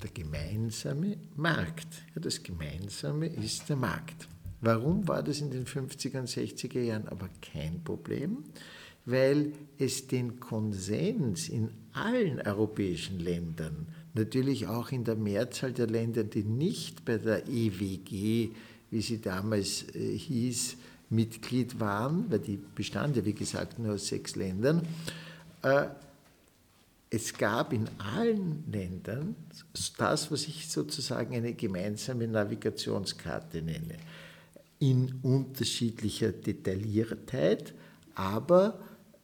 der 0.03 0.11
gemeinsame 0.11 1.17
Markt. 1.37 2.03
Ja, 2.15 2.21
das 2.21 2.43
Gemeinsame 2.43 3.27
ist 3.27 3.69
der 3.69 3.77
Markt. 3.77 4.29
Warum 4.61 5.07
war 5.07 5.23
das 5.23 5.41
in 5.41 5.51
den 5.51 5.67
50er 5.67 6.21
und 6.21 6.29
60er 6.29 6.81
Jahren 6.81 7.09
aber 7.09 7.29
kein 7.41 7.83
Problem? 7.85 8.45
Weil 9.05 9.53
es 9.79 10.07
den 10.07 10.39
Konsens 10.41 11.49
in 11.49 11.71
allen 11.93 12.41
europäischen 12.41 13.21
Ländern, 13.21 13.87
natürlich 14.15 14.67
auch 14.67 14.91
in 14.91 15.05
der 15.05 15.17
Mehrzahl 15.17 15.73
der 15.73 15.87
Länder, 15.87 16.25
die 16.25 16.43
nicht 16.43 17.05
bei 17.05 17.19
der 17.19 17.49
EWG, 17.49 18.51
wie 18.91 19.01
sie 19.01 19.21
damals 19.21 19.85
äh, 19.95 20.17
hieß, 20.17 20.77
Mitglied 21.11 21.81
waren, 21.81 22.31
weil 22.31 22.41
die 22.41 22.59
bestand 22.75 23.17
ja 23.17 23.25
wie 23.25 23.33
gesagt 23.33 23.79
nur 23.79 23.95
aus 23.95 24.09
sechs 24.09 24.37
Ländern, 24.37 24.83
äh, 25.63 25.87
es 27.11 27.37
gab 27.37 27.73
in 27.73 27.89
allen 27.99 28.63
Ländern 28.71 29.35
das, 29.97 30.31
was 30.31 30.47
ich 30.47 30.69
sozusagen 30.69 31.35
eine 31.35 31.55
gemeinsame 31.55 32.29
Navigationskarte 32.29 33.63
nenne. 33.63 33.97
In 34.79 35.19
unterschiedlicher 35.23 36.33
Detailliertheit, 36.33 37.73
aber 38.15 38.79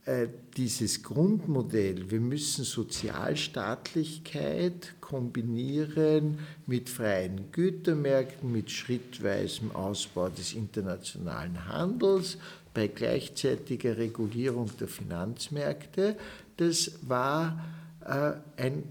äh, 0.06 0.28
dieses 0.56 1.02
Grundmodell, 1.02 2.10
wir 2.10 2.20
müssen 2.20 2.64
Sozialstaatlichkeit 2.64 4.94
kombinieren 5.00 6.38
mit 6.66 6.88
freien 6.88 7.50
Gütermärkten, 7.52 8.50
mit 8.52 8.70
schrittweisem 8.70 9.72
Ausbau 9.72 10.28
des 10.28 10.54
internationalen 10.54 11.68
Handels, 11.68 12.38
bei 12.74 12.88
gleichzeitiger 12.88 13.96
Regulierung 13.96 14.68
der 14.78 14.88
Finanzmärkte, 14.88 16.16
das 16.56 16.92
war 17.02 17.64
äh, 18.04 18.32
ein 18.60 18.82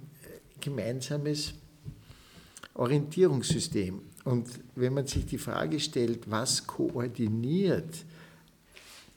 gemeinsames 0.59 1.53
Orientierungssystem. 2.73 4.01
Und 4.23 4.47
wenn 4.75 4.93
man 4.93 5.05
sich 5.05 5.25
die 5.25 5.37
Frage 5.37 5.79
stellt, 5.79 6.31
was 6.31 6.65
koordiniert 6.65 8.05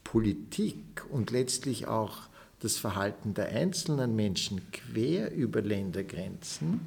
Politik 0.03 1.03
und 1.09 1.31
letztlich 1.31 1.87
auch 1.87 2.19
das 2.59 2.77
Verhalten 2.77 3.33
der 3.33 3.49
einzelnen 3.49 4.15
Menschen 4.15 4.61
quer 4.71 5.33
über 5.33 5.61
Ländergrenzen, 5.61 6.79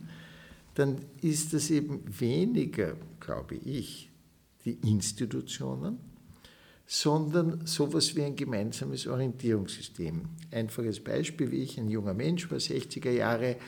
dann 0.75 0.99
ist 1.23 1.53
das 1.53 1.71
eben 1.71 2.03
weniger, 2.07 2.97
glaube 3.21 3.57
ich, 3.57 4.11
die 4.65 4.79
Institutionen, 4.87 5.99
sondern 6.93 7.65
sowas 7.67 8.17
wie 8.17 8.25
ein 8.25 8.35
gemeinsames 8.35 9.07
Orientierungssystem. 9.07 10.23
Einfaches 10.51 10.99
Beispiel, 10.99 11.53
wie 11.53 11.63
ich, 11.63 11.79
ein 11.79 11.89
junger 11.89 12.15
Mensch 12.15 12.51
war, 12.51 12.59
60er 12.59 13.13
Jahre, 13.13 13.59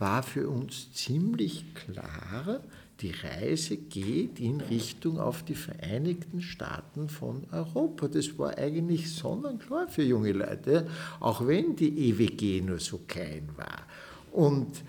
war 0.00 0.24
für 0.24 0.48
uns 0.48 0.92
ziemlich 0.92 1.64
klar, 1.76 2.60
die 2.98 3.12
Reise 3.12 3.76
geht 3.76 4.40
in 4.40 4.60
Richtung 4.62 5.20
auf 5.20 5.44
die 5.44 5.54
Vereinigten 5.54 6.42
Staaten 6.42 7.08
von 7.08 7.46
Europa. 7.52 8.08
Das 8.08 8.36
war 8.36 8.58
eigentlich 8.58 9.14
sonnenklar 9.14 9.86
für 9.86 10.02
junge 10.02 10.32
Leute, 10.32 10.88
auch 11.20 11.46
wenn 11.46 11.76
die 11.76 12.10
EWG 12.10 12.62
nur 12.62 12.80
so 12.80 12.98
klein 13.06 13.48
war. 13.54 13.86
Und 14.32 14.82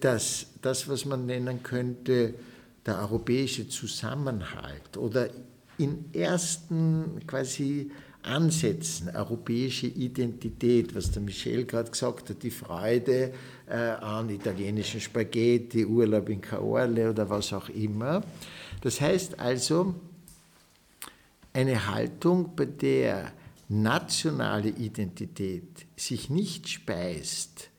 das, 0.00 0.46
das 0.60 0.88
was 0.88 1.04
man 1.04 1.26
nennen 1.26 1.62
könnte, 1.62 2.34
der 2.84 2.98
europäische 2.98 3.68
Zusammenhalt 3.68 4.96
oder 4.96 5.30
in 5.78 6.12
ersten 6.12 7.20
quasi 7.26 7.90
Ansätzen, 8.22 9.14
europäische 9.14 9.86
Identität, 9.86 10.94
was 10.94 11.10
der 11.10 11.22
Michel 11.22 11.64
gerade 11.64 11.90
gesagt 11.90 12.28
hat, 12.30 12.42
die 12.42 12.50
Freude 12.50 13.32
äh, 13.68 13.74
an 13.74 14.28
italienischen 14.28 15.00
Spaghetti, 15.00 15.86
Urlaub 15.86 16.28
in 16.28 16.40
Caorle 16.40 17.10
oder 17.10 17.30
was 17.30 17.52
auch 17.52 17.68
immer. 17.70 18.22
Das 18.82 19.00
heißt 19.00 19.38
also, 19.38 19.94
eine 21.52 21.86
Haltung, 21.86 22.54
bei 22.54 22.66
der 22.66 23.32
nationale 23.68 24.70
Identität 24.70 25.86
sich 25.96 26.28
nicht 26.28 26.68
speist 26.68 27.70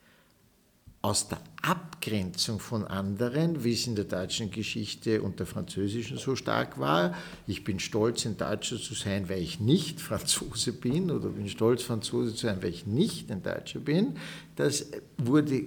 aus 1.01 1.29
der 1.29 1.39
Abgrenzung 1.61 2.59
von 2.59 2.85
anderen, 2.85 3.63
wie 3.63 3.73
es 3.73 3.87
in 3.87 3.95
der 3.95 4.05
deutschen 4.05 4.51
Geschichte 4.51 5.21
und 5.21 5.39
der 5.39 5.45
französischen 5.45 6.17
so 6.17 6.35
stark 6.35 6.79
war. 6.79 7.15
Ich 7.47 7.63
bin 7.63 7.79
stolz, 7.79 8.25
ein 8.25 8.37
Deutscher 8.37 8.77
zu 8.77 8.93
sein, 8.93 9.29
weil 9.29 9.41
ich 9.41 9.59
nicht 9.59 10.01
Franzose 10.01 10.73
bin, 10.73 11.09
oder 11.09 11.29
bin 11.29 11.47
stolz, 11.47 11.83
Franzose 11.83 12.35
zu 12.35 12.47
sein, 12.47 12.61
weil 12.61 12.69
ich 12.69 12.85
nicht 12.85 13.31
ein 13.31 13.43
Deutscher 13.43 13.79
bin. 13.79 14.15
Das 14.55 14.87
wurde, 15.17 15.65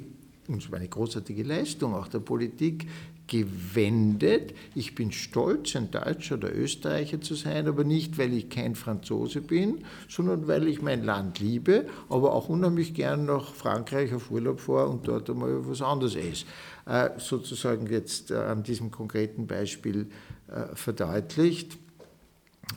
und 0.49 0.70
war 0.70 0.78
eine 0.78 0.89
großartige 0.89 1.45
Leistung 1.45 1.95
auch 1.95 2.09
der 2.09 2.20
Politik, 2.20 2.87
gewendet. 3.27 4.55
Ich 4.75 4.95
bin 4.95 5.12
stolz, 5.12 5.75
ein 5.77 5.91
Deutscher 5.91 6.35
oder 6.35 6.55
Österreicher 6.55 7.20
zu 7.20 7.35
sein, 7.35 7.66
aber 7.66 7.85
nicht, 7.85 8.18
weil 8.18 8.33
ich 8.35 8.51
kein 8.51 8.75
Franzose 8.75 9.41
bin, 9.41 9.85
sondern 10.09 10.49
weil 10.49 10.68
ich 10.68 10.83
mein 10.83 11.05
Land 11.05 11.39
liebe, 11.39 11.87
aber 12.09 12.35
auch 12.35 12.49
unheimlich 12.49 12.95
gern 12.95 13.25
nach 13.25 13.55
Frankreich 13.55 14.12
auf 14.12 14.31
Urlaub 14.31 14.61
fahre 14.61 14.89
und 14.89 15.09
dort 15.09 15.31
einmal 15.31 15.66
was 15.66 15.81
anderes 15.83 16.16
esse. 16.16 16.45
Äh, 16.85 17.11
sozusagen 17.18 17.87
jetzt 17.87 18.31
äh, 18.31 18.35
an 18.35 18.64
diesem 18.64 18.91
konkreten 18.91 19.47
Beispiel 19.47 20.09
äh, 20.49 20.75
verdeutlicht. 20.75 21.79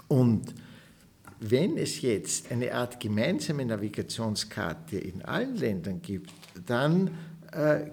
Und 0.08 0.54
wenn 1.40 1.78
es 1.78 2.02
jetzt 2.02 2.52
eine 2.52 2.74
Art 2.74 3.00
gemeinsame 3.00 3.66
Navigationskarte 3.66 4.98
in 4.98 5.24
allen 5.24 5.56
Ländern 5.56 6.02
gibt, 6.02 6.32
dann 6.66 7.12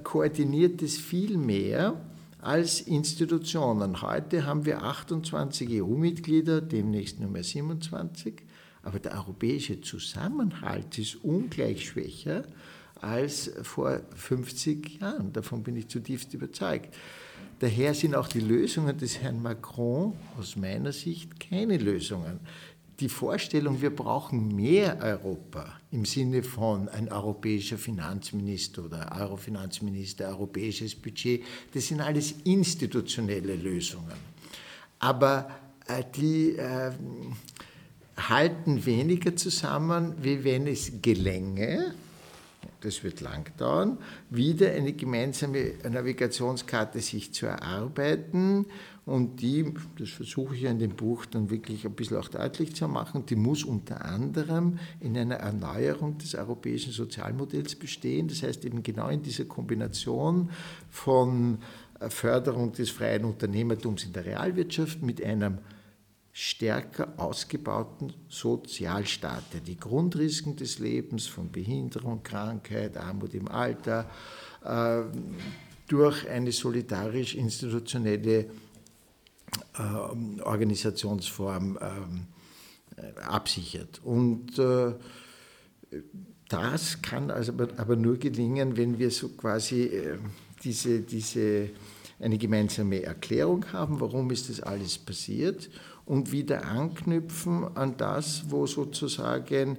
koordiniert 0.02 0.82
es 0.82 0.98
viel 0.98 1.36
mehr 1.36 1.94
als 2.42 2.80
Institutionen. 2.80 4.02
Heute 4.02 4.44
haben 4.44 4.66
wir 4.66 4.82
28 4.82 5.80
EU-Mitglieder, 5.80 6.60
demnächst 6.60 7.20
nur 7.20 7.30
mehr 7.30 7.44
27, 7.44 8.42
aber 8.82 8.98
der 8.98 9.12
europäische 9.12 9.80
Zusammenhalt 9.80 10.98
ist 10.98 11.22
ungleich 11.22 11.88
schwächer 11.88 12.44
als 13.00 13.52
vor 13.62 14.00
50 14.16 15.00
Jahren. 15.00 15.32
Davon 15.32 15.62
bin 15.62 15.76
ich 15.76 15.88
zutiefst 15.88 16.34
überzeugt. 16.34 16.92
Daher 17.60 17.94
sind 17.94 18.16
auch 18.16 18.26
die 18.26 18.40
Lösungen 18.40 18.98
des 18.98 19.20
Herrn 19.20 19.40
Macron 19.40 20.14
aus 20.36 20.56
meiner 20.56 20.90
Sicht 20.90 21.38
keine 21.38 21.78
Lösungen 21.78 22.40
die 23.02 23.08
Vorstellung, 23.08 23.82
wir 23.82 23.94
brauchen 23.94 24.54
mehr 24.54 24.98
Europa 25.00 25.80
im 25.90 26.04
Sinne 26.04 26.44
von 26.44 26.88
ein 26.88 27.10
europäischer 27.10 27.76
Finanzminister 27.76 28.84
oder 28.84 29.10
Eurofinanzminister, 29.20 30.28
europäisches 30.28 30.94
Budget, 30.94 31.42
das 31.74 31.88
sind 31.88 32.00
alles 32.00 32.36
institutionelle 32.44 33.56
Lösungen. 33.56 34.14
Aber 35.00 35.50
äh, 35.88 36.04
die 36.14 36.56
äh, 36.56 36.92
halten 38.16 38.86
weniger 38.86 39.34
zusammen, 39.34 40.14
wie 40.22 40.44
wenn 40.44 40.68
es 40.68 40.92
gelänge, 41.02 41.94
das 42.82 43.02
wird 43.02 43.20
lang 43.20 43.50
dauern, 43.56 43.98
wieder 44.30 44.70
eine 44.70 44.92
gemeinsame 44.92 45.72
Navigationskarte 45.90 47.00
sich 47.00 47.34
zu 47.34 47.46
erarbeiten. 47.46 48.66
Und 49.04 49.42
die, 49.42 49.74
das 49.98 50.10
versuche 50.10 50.54
ich 50.54 50.62
in 50.62 50.78
dem 50.78 50.94
Buch 50.94 51.26
dann 51.26 51.50
wirklich 51.50 51.84
ein 51.84 51.92
bisschen 51.92 52.18
auch 52.18 52.28
deutlich 52.28 52.76
zu 52.76 52.86
machen, 52.86 53.26
die 53.26 53.34
muss 53.34 53.64
unter 53.64 54.04
anderem 54.04 54.78
in 55.00 55.16
einer 55.18 55.36
Erneuerung 55.36 56.18
des 56.18 56.36
europäischen 56.36 56.92
Sozialmodells 56.92 57.74
bestehen. 57.74 58.28
Das 58.28 58.44
heißt 58.44 58.64
eben 58.64 58.84
genau 58.84 59.08
in 59.08 59.22
dieser 59.22 59.46
Kombination 59.46 60.50
von 60.88 61.58
Förderung 62.08 62.72
des 62.72 62.90
freien 62.90 63.24
Unternehmertums 63.24 64.04
in 64.04 64.12
der 64.12 64.24
Realwirtschaft 64.24 65.02
mit 65.02 65.22
einem 65.22 65.58
stärker 66.32 67.12
ausgebauten 67.18 68.12
Sozialstaat, 68.28 69.52
der 69.52 69.60
die 69.60 69.76
Grundrisiken 69.76 70.56
des 70.56 70.78
Lebens 70.78 71.26
von 71.26 71.50
Behinderung, 71.50 72.22
Krankheit, 72.22 72.96
Armut 72.96 73.34
im 73.34 73.48
Alter 73.48 74.08
äh, 74.64 75.02
durch 75.88 76.26
eine 76.28 76.52
solidarisch 76.52 77.34
institutionelle 77.34 78.38
äh, 78.38 78.46
Organisationsform 80.44 81.78
äh, 82.96 83.20
absichert. 83.22 84.00
Und 84.04 84.58
äh, 84.58 84.92
das 86.48 87.00
kann 87.00 87.30
also 87.30 87.52
aber, 87.78 87.96
nur 87.96 88.18
gelingen, 88.18 88.76
wenn 88.76 88.98
wir 88.98 89.10
so 89.10 89.30
quasi 89.30 89.84
äh, 89.84 90.18
diese, 90.62 91.00
diese, 91.00 91.70
eine 92.20 92.36
gemeinsame 92.36 93.02
Erklärung 93.02 93.64
haben, 93.72 94.00
warum 94.00 94.30
ist 94.30 94.50
das 94.50 94.60
alles 94.60 94.98
passiert 94.98 95.70
und 96.04 96.32
wieder 96.32 96.66
anknüpfen 96.66 97.76
an 97.76 97.96
das, 97.96 98.44
wo 98.48 98.66
sozusagen 98.66 99.78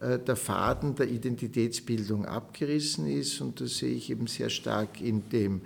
der 0.00 0.34
Faden 0.34 0.96
der 0.96 1.08
Identitätsbildung 1.08 2.26
abgerissen 2.26 3.06
ist. 3.06 3.40
Und 3.40 3.60
das 3.60 3.78
sehe 3.78 3.94
ich 3.94 4.10
eben 4.10 4.26
sehr 4.26 4.50
stark 4.50 5.00
in 5.00 5.28
dem 5.28 5.62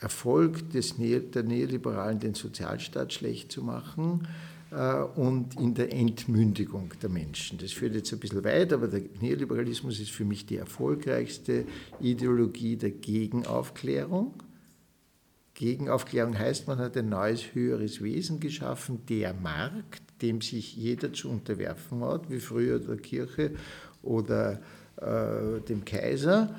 Erfolg 0.00 0.70
des, 0.70 0.96
der 0.96 1.42
Neoliberalen, 1.42 2.20
den 2.20 2.34
Sozialstaat 2.34 3.12
schlecht 3.12 3.50
zu 3.50 3.62
machen 3.62 4.28
äh, 4.70 5.02
und 5.16 5.58
in 5.58 5.74
der 5.74 5.92
Entmündigung 5.92 6.92
der 7.02 7.08
Menschen. 7.08 7.58
Das 7.58 7.72
führt 7.72 7.94
jetzt 7.94 8.12
ein 8.12 8.20
bisschen 8.20 8.44
weit, 8.44 8.72
aber 8.72 8.86
der 8.86 9.02
Neoliberalismus 9.20 9.98
ist 9.98 10.10
für 10.10 10.24
mich 10.24 10.46
die 10.46 10.56
erfolgreichste 10.56 11.64
Ideologie 12.00 12.76
der 12.76 12.90
Gegenaufklärung. 12.90 14.34
Gegenaufklärung 15.54 16.38
heißt, 16.38 16.68
man 16.68 16.78
hat 16.78 16.96
ein 16.96 17.08
neues, 17.08 17.54
höheres 17.54 18.00
Wesen 18.00 18.38
geschaffen, 18.38 19.00
der 19.08 19.34
Markt, 19.34 20.02
dem 20.22 20.40
sich 20.40 20.76
jeder 20.76 21.12
zu 21.12 21.28
unterwerfen 21.28 22.04
hat, 22.04 22.30
wie 22.30 22.38
früher 22.38 22.78
der 22.78 22.98
Kirche 22.98 23.50
oder 24.02 24.60
äh, 24.96 25.60
dem 25.68 25.84
Kaiser. 25.84 26.54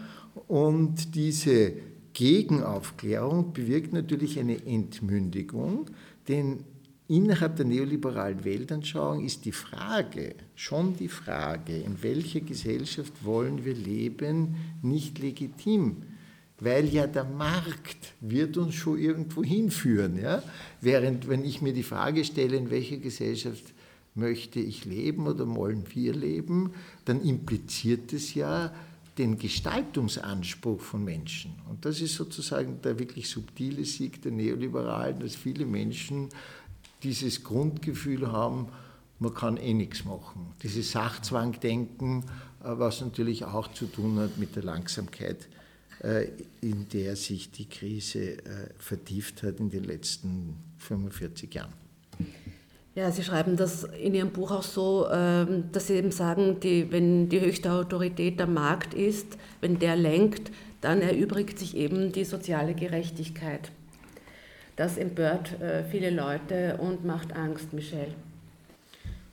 Und 0.47 1.15
diese 1.15 1.73
Gegenaufklärung 2.19 3.53
bewirkt 3.53 3.93
natürlich 3.93 4.37
eine 4.39 4.65
Entmündigung, 4.65 5.85
denn 6.27 6.65
innerhalb 7.07 7.55
der 7.55 7.65
neoliberalen 7.65 8.43
Weltanschauung 8.43 9.23
ist 9.23 9.45
die 9.45 9.53
Frage, 9.53 10.35
schon 10.53 10.97
die 10.97 11.07
Frage, 11.07 11.77
in 11.77 12.03
welcher 12.03 12.41
Gesellschaft 12.41 13.13
wollen 13.23 13.63
wir 13.63 13.73
leben, 13.73 14.57
nicht 14.81 15.17
legitim 15.19 16.03
weil 16.61 16.89
ja 16.89 17.07
der 17.07 17.23
Markt 17.23 18.15
wird 18.19 18.57
uns 18.57 18.75
schon 18.75 18.99
irgendwo 18.99 19.45
hinführen. 19.45 20.19
Ja? 20.21 20.43
Während 20.81 21.29
wenn 21.29 21.45
ich 21.45 21.61
mir 21.61 21.71
die 21.71 21.83
Frage 21.83 22.25
stelle, 22.25 22.57
in 22.57 22.69
welcher 22.69 22.97
Gesellschaft 22.97 23.63
möchte 24.13 24.59
ich 24.59 24.83
leben 24.83 25.25
oder 25.25 25.47
wollen 25.55 25.85
wir 25.93 26.13
leben, 26.13 26.73
dann 27.05 27.21
impliziert 27.21 28.11
es 28.11 28.33
ja 28.33 28.73
den 29.19 29.37
Gestaltungsanspruch 29.37 30.81
von 30.81 31.03
Menschen. 31.03 31.53
Und 31.69 31.85
das 31.85 32.01
ist 32.01 32.15
sozusagen 32.15 32.81
der 32.81 32.97
wirklich 32.97 33.29
subtile 33.29 33.85
Sieg 33.85 34.21
der 34.23 34.31
Neoliberalen, 34.31 35.19
dass 35.19 35.35
viele 35.35 35.65
Menschen 35.65 36.29
dieses 37.03 37.43
Grundgefühl 37.43 38.31
haben, 38.31 38.69
man 39.19 39.33
kann 39.33 39.57
eh 39.57 39.73
nichts 39.73 40.05
machen. 40.05 40.53
Dieses 40.63 40.91
Sachzwangdenken, 40.91 42.23
äh, 42.23 42.23
was 42.63 43.01
natürlich 43.01 43.43
auch 43.43 43.71
zu 43.73 43.85
tun 43.85 44.17
hat 44.17 44.37
mit 44.37 44.55
der 44.55 44.63
Langsamkeit 44.63 45.47
äh, 46.01 46.29
in 46.61 46.87
der 46.87 47.17
sich 47.17 47.51
die 47.51 47.67
Krise 47.67 48.37
äh, 48.37 48.69
vertieft 48.77 49.43
hat 49.43 49.59
in 49.59 49.69
den 49.69 49.83
letzten 49.83 50.55
45 50.77 51.53
Jahren. 51.53 51.73
Ja, 52.99 53.11
Sie 53.11 53.23
schreiben 53.23 53.55
das 53.55 53.85
in 53.85 54.13
Ihrem 54.13 54.31
Buch 54.31 54.51
auch 54.51 54.61
so, 54.61 55.07
ähm, 55.09 55.71
dass 55.71 55.87
Sie 55.87 55.93
eben 55.93 56.11
sagen, 56.11 56.59
die, 56.59 56.91
wenn 56.91 57.29
die 57.29 57.39
höchste 57.39 57.71
Autorität 57.71 58.37
der 58.41 58.45
Markt 58.45 58.93
ist, 58.93 59.37
wenn 59.61 59.79
der 59.79 59.95
lenkt, 59.95 60.51
dann 60.81 61.01
erübrigt 61.01 61.57
sich 61.57 61.77
eben 61.77 62.11
die 62.11 62.25
soziale 62.25 62.73
Gerechtigkeit. 62.73 63.71
Das 64.75 64.97
empört 64.97 65.61
äh, 65.61 65.85
viele 65.85 66.09
Leute 66.09 66.75
und 66.75 67.05
macht 67.05 67.33
Angst, 67.33 67.71
Michel. 67.71 68.13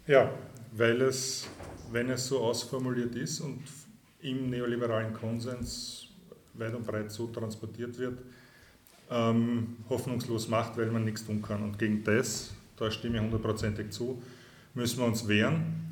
Ja, 0.06 0.30
weil 0.70 1.02
es, 1.02 1.48
wenn 1.90 2.08
es 2.10 2.28
so 2.28 2.38
ausformuliert 2.38 3.16
ist 3.16 3.40
und 3.40 3.64
im 4.20 4.48
neoliberalen 4.48 5.12
Konsens 5.12 6.06
weit 6.54 6.72
und 6.72 6.86
breit 6.86 7.10
so 7.10 7.26
transportiert 7.26 7.98
wird, 7.98 8.20
ähm, 9.10 9.78
hoffnungslos 9.88 10.46
macht, 10.46 10.76
weil 10.76 10.86
man 10.92 11.04
nichts 11.04 11.26
tun 11.26 11.42
kann. 11.42 11.64
Und 11.64 11.80
gegen 11.80 12.04
das 12.04 12.52
da 12.76 12.90
stimme 12.90 13.16
ich 13.16 13.22
hundertprozentig 13.22 13.90
zu, 13.90 14.22
müssen 14.74 14.98
wir 14.98 15.06
uns 15.06 15.26
wehren. 15.28 15.86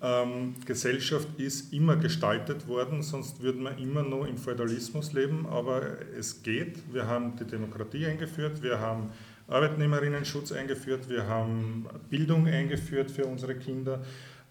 Ähm, 0.00 0.54
Gesellschaft 0.64 1.28
ist 1.38 1.72
immer 1.72 1.96
gestaltet 1.96 2.68
worden, 2.68 3.02
sonst 3.02 3.42
würden 3.42 3.62
wir 3.62 3.76
immer 3.78 4.04
noch 4.04 4.26
im 4.26 4.38
Feudalismus 4.38 5.12
leben, 5.12 5.46
aber 5.46 5.82
es 6.16 6.42
geht. 6.42 6.78
Wir 6.92 7.08
haben 7.08 7.34
die 7.36 7.44
Demokratie 7.44 8.06
eingeführt, 8.06 8.62
wir 8.62 8.78
haben 8.78 9.10
Arbeitnehmerinnenschutz 9.48 10.52
eingeführt, 10.52 11.08
wir 11.08 11.26
haben 11.26 11.86
Bildung 12.10 12.46
eingeführt 12.46 13.10
für 13.10 13.24
unsere 13.24 13.56
Kinder, 13.56 14.04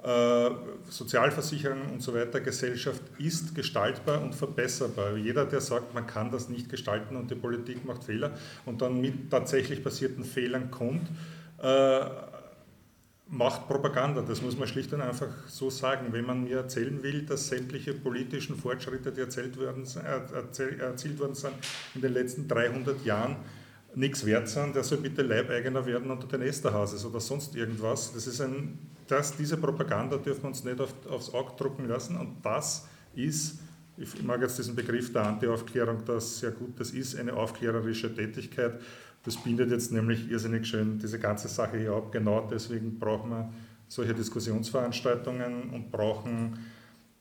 äh, 0.04 0.50
Sozialversicherung 0.90 1.94
und 1.94 2.02
so 2.02 2.14
weiter. 2.14 2.42
Gesellschaft 2.42 3.02
ist 3.18 3.56
gestaltbar 3.56 4.22
und 4.22 4.36
verbesserbar. 4.36 5.16
Jeder, 5.16 5.46
der 5.46 5.62
sagt, 5.62 5.94
man 5.94 6.08
kann 6.08 6.30
das 6.30 6.50
nicht 6.50 6.68
gestalten 6.68 7.16
und 7.16 7.32
die 7.32 7.36
Politik 7.36 7.86
macht 7.86 8.04
Fehler 8.04 8.32
und 8.66 8.82
dann 8.82 9.00
mit 9.00 9.32
tatsächlich 9.32 9.82
passierten 9.82 10.26
Fehlern 10.26 10.72
kommt, 10.72 11.08
äh, 11.60 12.06
macht 13.30 13.68
Propaganda. 13.68 14.22
Das 14.22 14.42
muss 14.42 14.58
man 14.58 14.68
schlicht 14.68 14.94
und 14.94 15.02
einfach 15.02 15.30
so 15.48 15.70
sagen. 15.70 16.08
Wenn 16.12 16.26
man 16.26 16.44
mir 16.44 16.58
erzählen 16.58 17.02
will, 17.04 17.24
dass 17.24 17.48
sämtliche 17.48 17.94
politischen 17.94 18.56
Fortschritte, 18.56 19.12
die 19.12 19.22
erzählt 19.22 19.58
worden, 19.58 19.86
erzähl, 20.34 20.80
erzielt 20.80 21.20
worden 21.20 21.36
sind 21.36 21.54
in 21.96 22.02
den 22.02 22.14
letzten 22.14 22.48
300 22.48 23.04
Jahren, 23.06 23.38
nichts 23.96 24.26
wert 24.26 24.48
sind, 24.48 24.76
der 24.76 24.84
soll 24.84 25.00
bitte 25.00 25.24
Leibeigener 25.24 25.86
werden 25.86 26.12
unter 26.12 26.28
den 26.28 26.48
Esterhauses 26.48 27.04
oder 27.04 27.20
sonst 27.20 27.56
irgendwas. 27.56 28.14
Das 28.14 28.28
ist 28.28 28.40
ein, 28.42 28.78
das, 29.08 29.36
diese 29.36 29.58
Propaganda 29.58 30.18
dürfen 30.18 30.44
wir 30.44 30.50
uns 30.50 30.64
nicht 30.64 30.80
auf, 30.80 30.94
aufs 31.10 31.34
Auge 31.34 31.54
drucken 31.58 31.88
lassen 31.88 32.16
und 32.16 32.38
das 32.44 32.88
ist, 33.16 33.60
ich 33.98 34.22
mag 34.24 34.42
jetzt 34.42 34.60
diesen 34.60 34.76
Begriff 34.76 35.12
der 35.12 35.24
Anti-Aufklärung, 35.24 36.06
das 36.06 36.40
sehr 36.40 36.52
gut, 36.52 36.80
das 36.80 36.92
ist 36.92 37.18
eine 37.18 37.34
aufklärerische 37.34 38.14
Tätigkeit 38.14 38.80
das 39.28 39.36
bindet 39.36 39.72
jetzt 39.72 39.92
nämlich 39.92 40.32
irrsinnig 40.32 40.66
schön 40.66 41.00
diese 41.00 41.20
ganze 41.20 41.50
Sache 41.50 41.78
hier 41.78 41.92
ab. 41.92 42.14
Genau 42.14 42.48
deswegen 42.50 42.98
brauchen 42.98 43.30
wir 43.30 43.54
solche 43.90 44.14
Diskussionsveranstaltungen 44.14 45.70
und 45.72 45.92
brauchen 45.92 46.58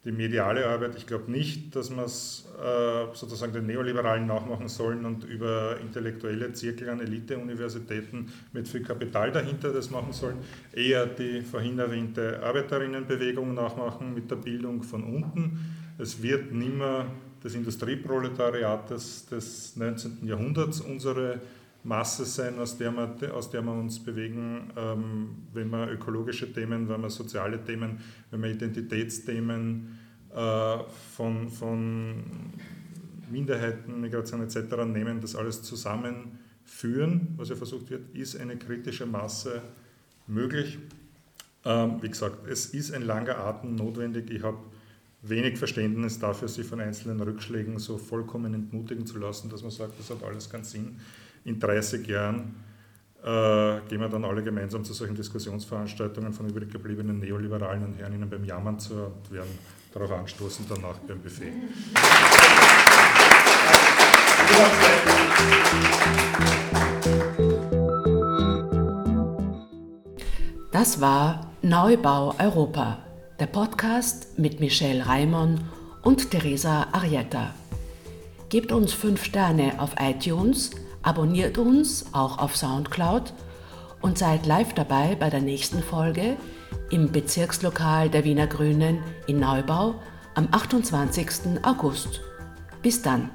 die 0.05 0.13
mediale 0.13 0.69
Arbeit. 0.69 0.95
Ich 0.97 1.09
glaube 1.09 1.29
nicht, 1.33 1.75
dass 1.75 1.91
wir 1.91 2.05
es 2.05 2.47
äh, 2.63 3.13
sozusagen 3.13 3.53
den 3.53 3.67
Neoliberalen 3.67 4.25
nachmachen 4.25 4.69
sollen 4.69 5.05
und 5.05 5.25
über 5.25 5.81
intellektuelle 5.81 6.53
Zirkel 6.53 6.91
an 6.91 7.01
Elite-Universitäten 7.01 8.33
mit 8.53 8.69
viel 8.69 8.85
Kapital 8.85 9.33
dahinter 9.33 9.73
das 9.73 9.91
machen 9.91 10.13
sollen. 10.13 10.37
Eher 10.73 11.07
die 11.07 11.41
vorhin 11.41 11.77
erwähnte 11.81 12.41
Arbeiterinnenbewegung 12.41 13.53
nachmachen 13.53 14.15
mit 14.15 14.31
der 14.31 14.37
Bildung 14.37 14.85
von 14.85 15.03
unten. 15.03 15.59
Es 15.99 16.23
wird 16.23 16.53
nimmer 16.53 17.07
des, 17.43 19.27
des 19.27 19.75
19. 19.75 20.19
Jahrhunderts 20.23 20.81
unsere 20.81 21.41
Masse 21.87 22.25
sein, 22.25 22.59
aus 22.59 22.77
der 22.77 22.91
wir, 22.93 23.35
aus 23.35 23.49
der 23.51 23.63
wir 23.63 23.73
uns 23.73 24.03
bewegen, 24.03 24.73
ähm, 24.77 25.29
wenn 25.53 25.71
wir 25.71 25.89
ökologische 25.89 26.53
Themen, 26.53 26.89
wenn 26.89 27.01
wir 27.01 27.11
soziale 27.11 27.63
Themen, 27.65 28.01
wenn 28.31 28.43
wir 28.43 28.51
Identitätsthemen 28.51 29.97
äh, 30.35 30.79
von, 31.15 31.49
von 31.49 32.25
Minderheiten, 33.31 34.01
Migration 34.01 34.43
etc. 34.43 34.85
nehmen, 34.85 35.21
das 35.21 35.37
alles 35.37 35.63
zusammenführen, 35.63 37.35
was 37.37 37.51
ja 37.51 37.57
versucht 37.57 37.89
wird, 37.91 38.15
ist 38.17 38.37
eine 38.37 38.57
kritische 38.57 39.07
Masse 39.07 39.63
möglich. 40.27 40.79
Ähm, 41.65 42.03
wie 42.03 42.09
gesagt, 42.09 42.49
es 42.49 42.67
ist 42.67 42.93
ein 42.93 43.03
langer 43.03 43.39
Atem 43.39 43.77
notwendig. 43.77 44.31
Ich 44.33 44.43
habe 44.43 44.59
wenig 45.23 45.57
Verständnis 45.57 46.19
dafür, 46.19 46.49
sich 46.49 46.67
von 46.67 46.81
einzelnen 46.81 47.21
Rückschlägen 47.21 47.79
so 47.79 47.97
vollkommen 47.97 48.55
entmutigen 48.55 49.07
zu 49.07 49.19
lassen, 49.19 49.51
dass 49.51 49.63
man 49.63 49.71
sagt, 49.71 49.99
das 50.01 50.11
hat 50.11 50.25
alles 50.25 50.51
keinen 50.51 50.65
Sinn 50.65 50.97
in 51.47 51.61
30 51.61 52.07
Jahren 52.07 52.57
äh, 53.23 53.81
gehen 53.89 54.01
wir 54.01 54.09
dann 54.09 54.25
alle 54.25 54.43
gemeinsam 54.43 54.85
zu 54.85 54.93
solchen 54.93 55.15
Diskussionsveranstaltungen 55.15 56.33
von 56.33 56.49
übrig 56.49 56.71
gebliebenen 56.71 57.21
Neoliberalen 57.21 57.85
und 57.85 57.99
hören 57.99 58.13
ihnen 58.13 58.29
beim 58.29 58.45
Jammern 58.45 58.79
zu 58.79 58.95
und 58.95 59.33
werden 59.33 59.59
darauf 59.93 60.13
anstoßen, 60.13 60.67
danach 60.69 60.99
beim 60.99 61.21
Buffet. 61.21 61.53
Das 70.73 71.01
war 71.01 71.53
Neubau 71.63 72.35
Europa, 72.39 72.99
der 73.41 73.47
Podcast 73.47 74.39
mit 74.39 74.61
Michelle 74.61 75.07
Raimon 75.07 75.61
und 76.03 76.31
Teresa 76.31 76.89
Arietta. 76.93 77.55
Gebt 78.49 78.73
uns 78.73 78.93
fünf 78.93 79.25
Sterne 79.25 79.81
auf 79.81 79.95
iTunes– 79.99 80.71
Abonniert 81.07 81.57
uns 81.57 82.05
auch 82.13 82.39
auf 82.39 82.57
SoundCloud 82.57 83.33
und 84.03 84.19
seid 84.19 84.45
live 84.45 84.75
dabei 84.75 85.15
bei 85.15 85.31
der 85.31 85.41
nächsten 85.41 85.81
Folge 85.81 86.37
im 86.91 87.13
Bezirkslokal 87.13 88.11
der 88.11 88.25
Wiener 88.25 88.49
Grünen 88.49 88.99
in 89.29 89.39
Neubau 89.39 89.95
am 90.35 90.49
28. 90.51 91.63
August. 91.63 92.23
Bis 92.83 93.03
dann. 93.03 93.31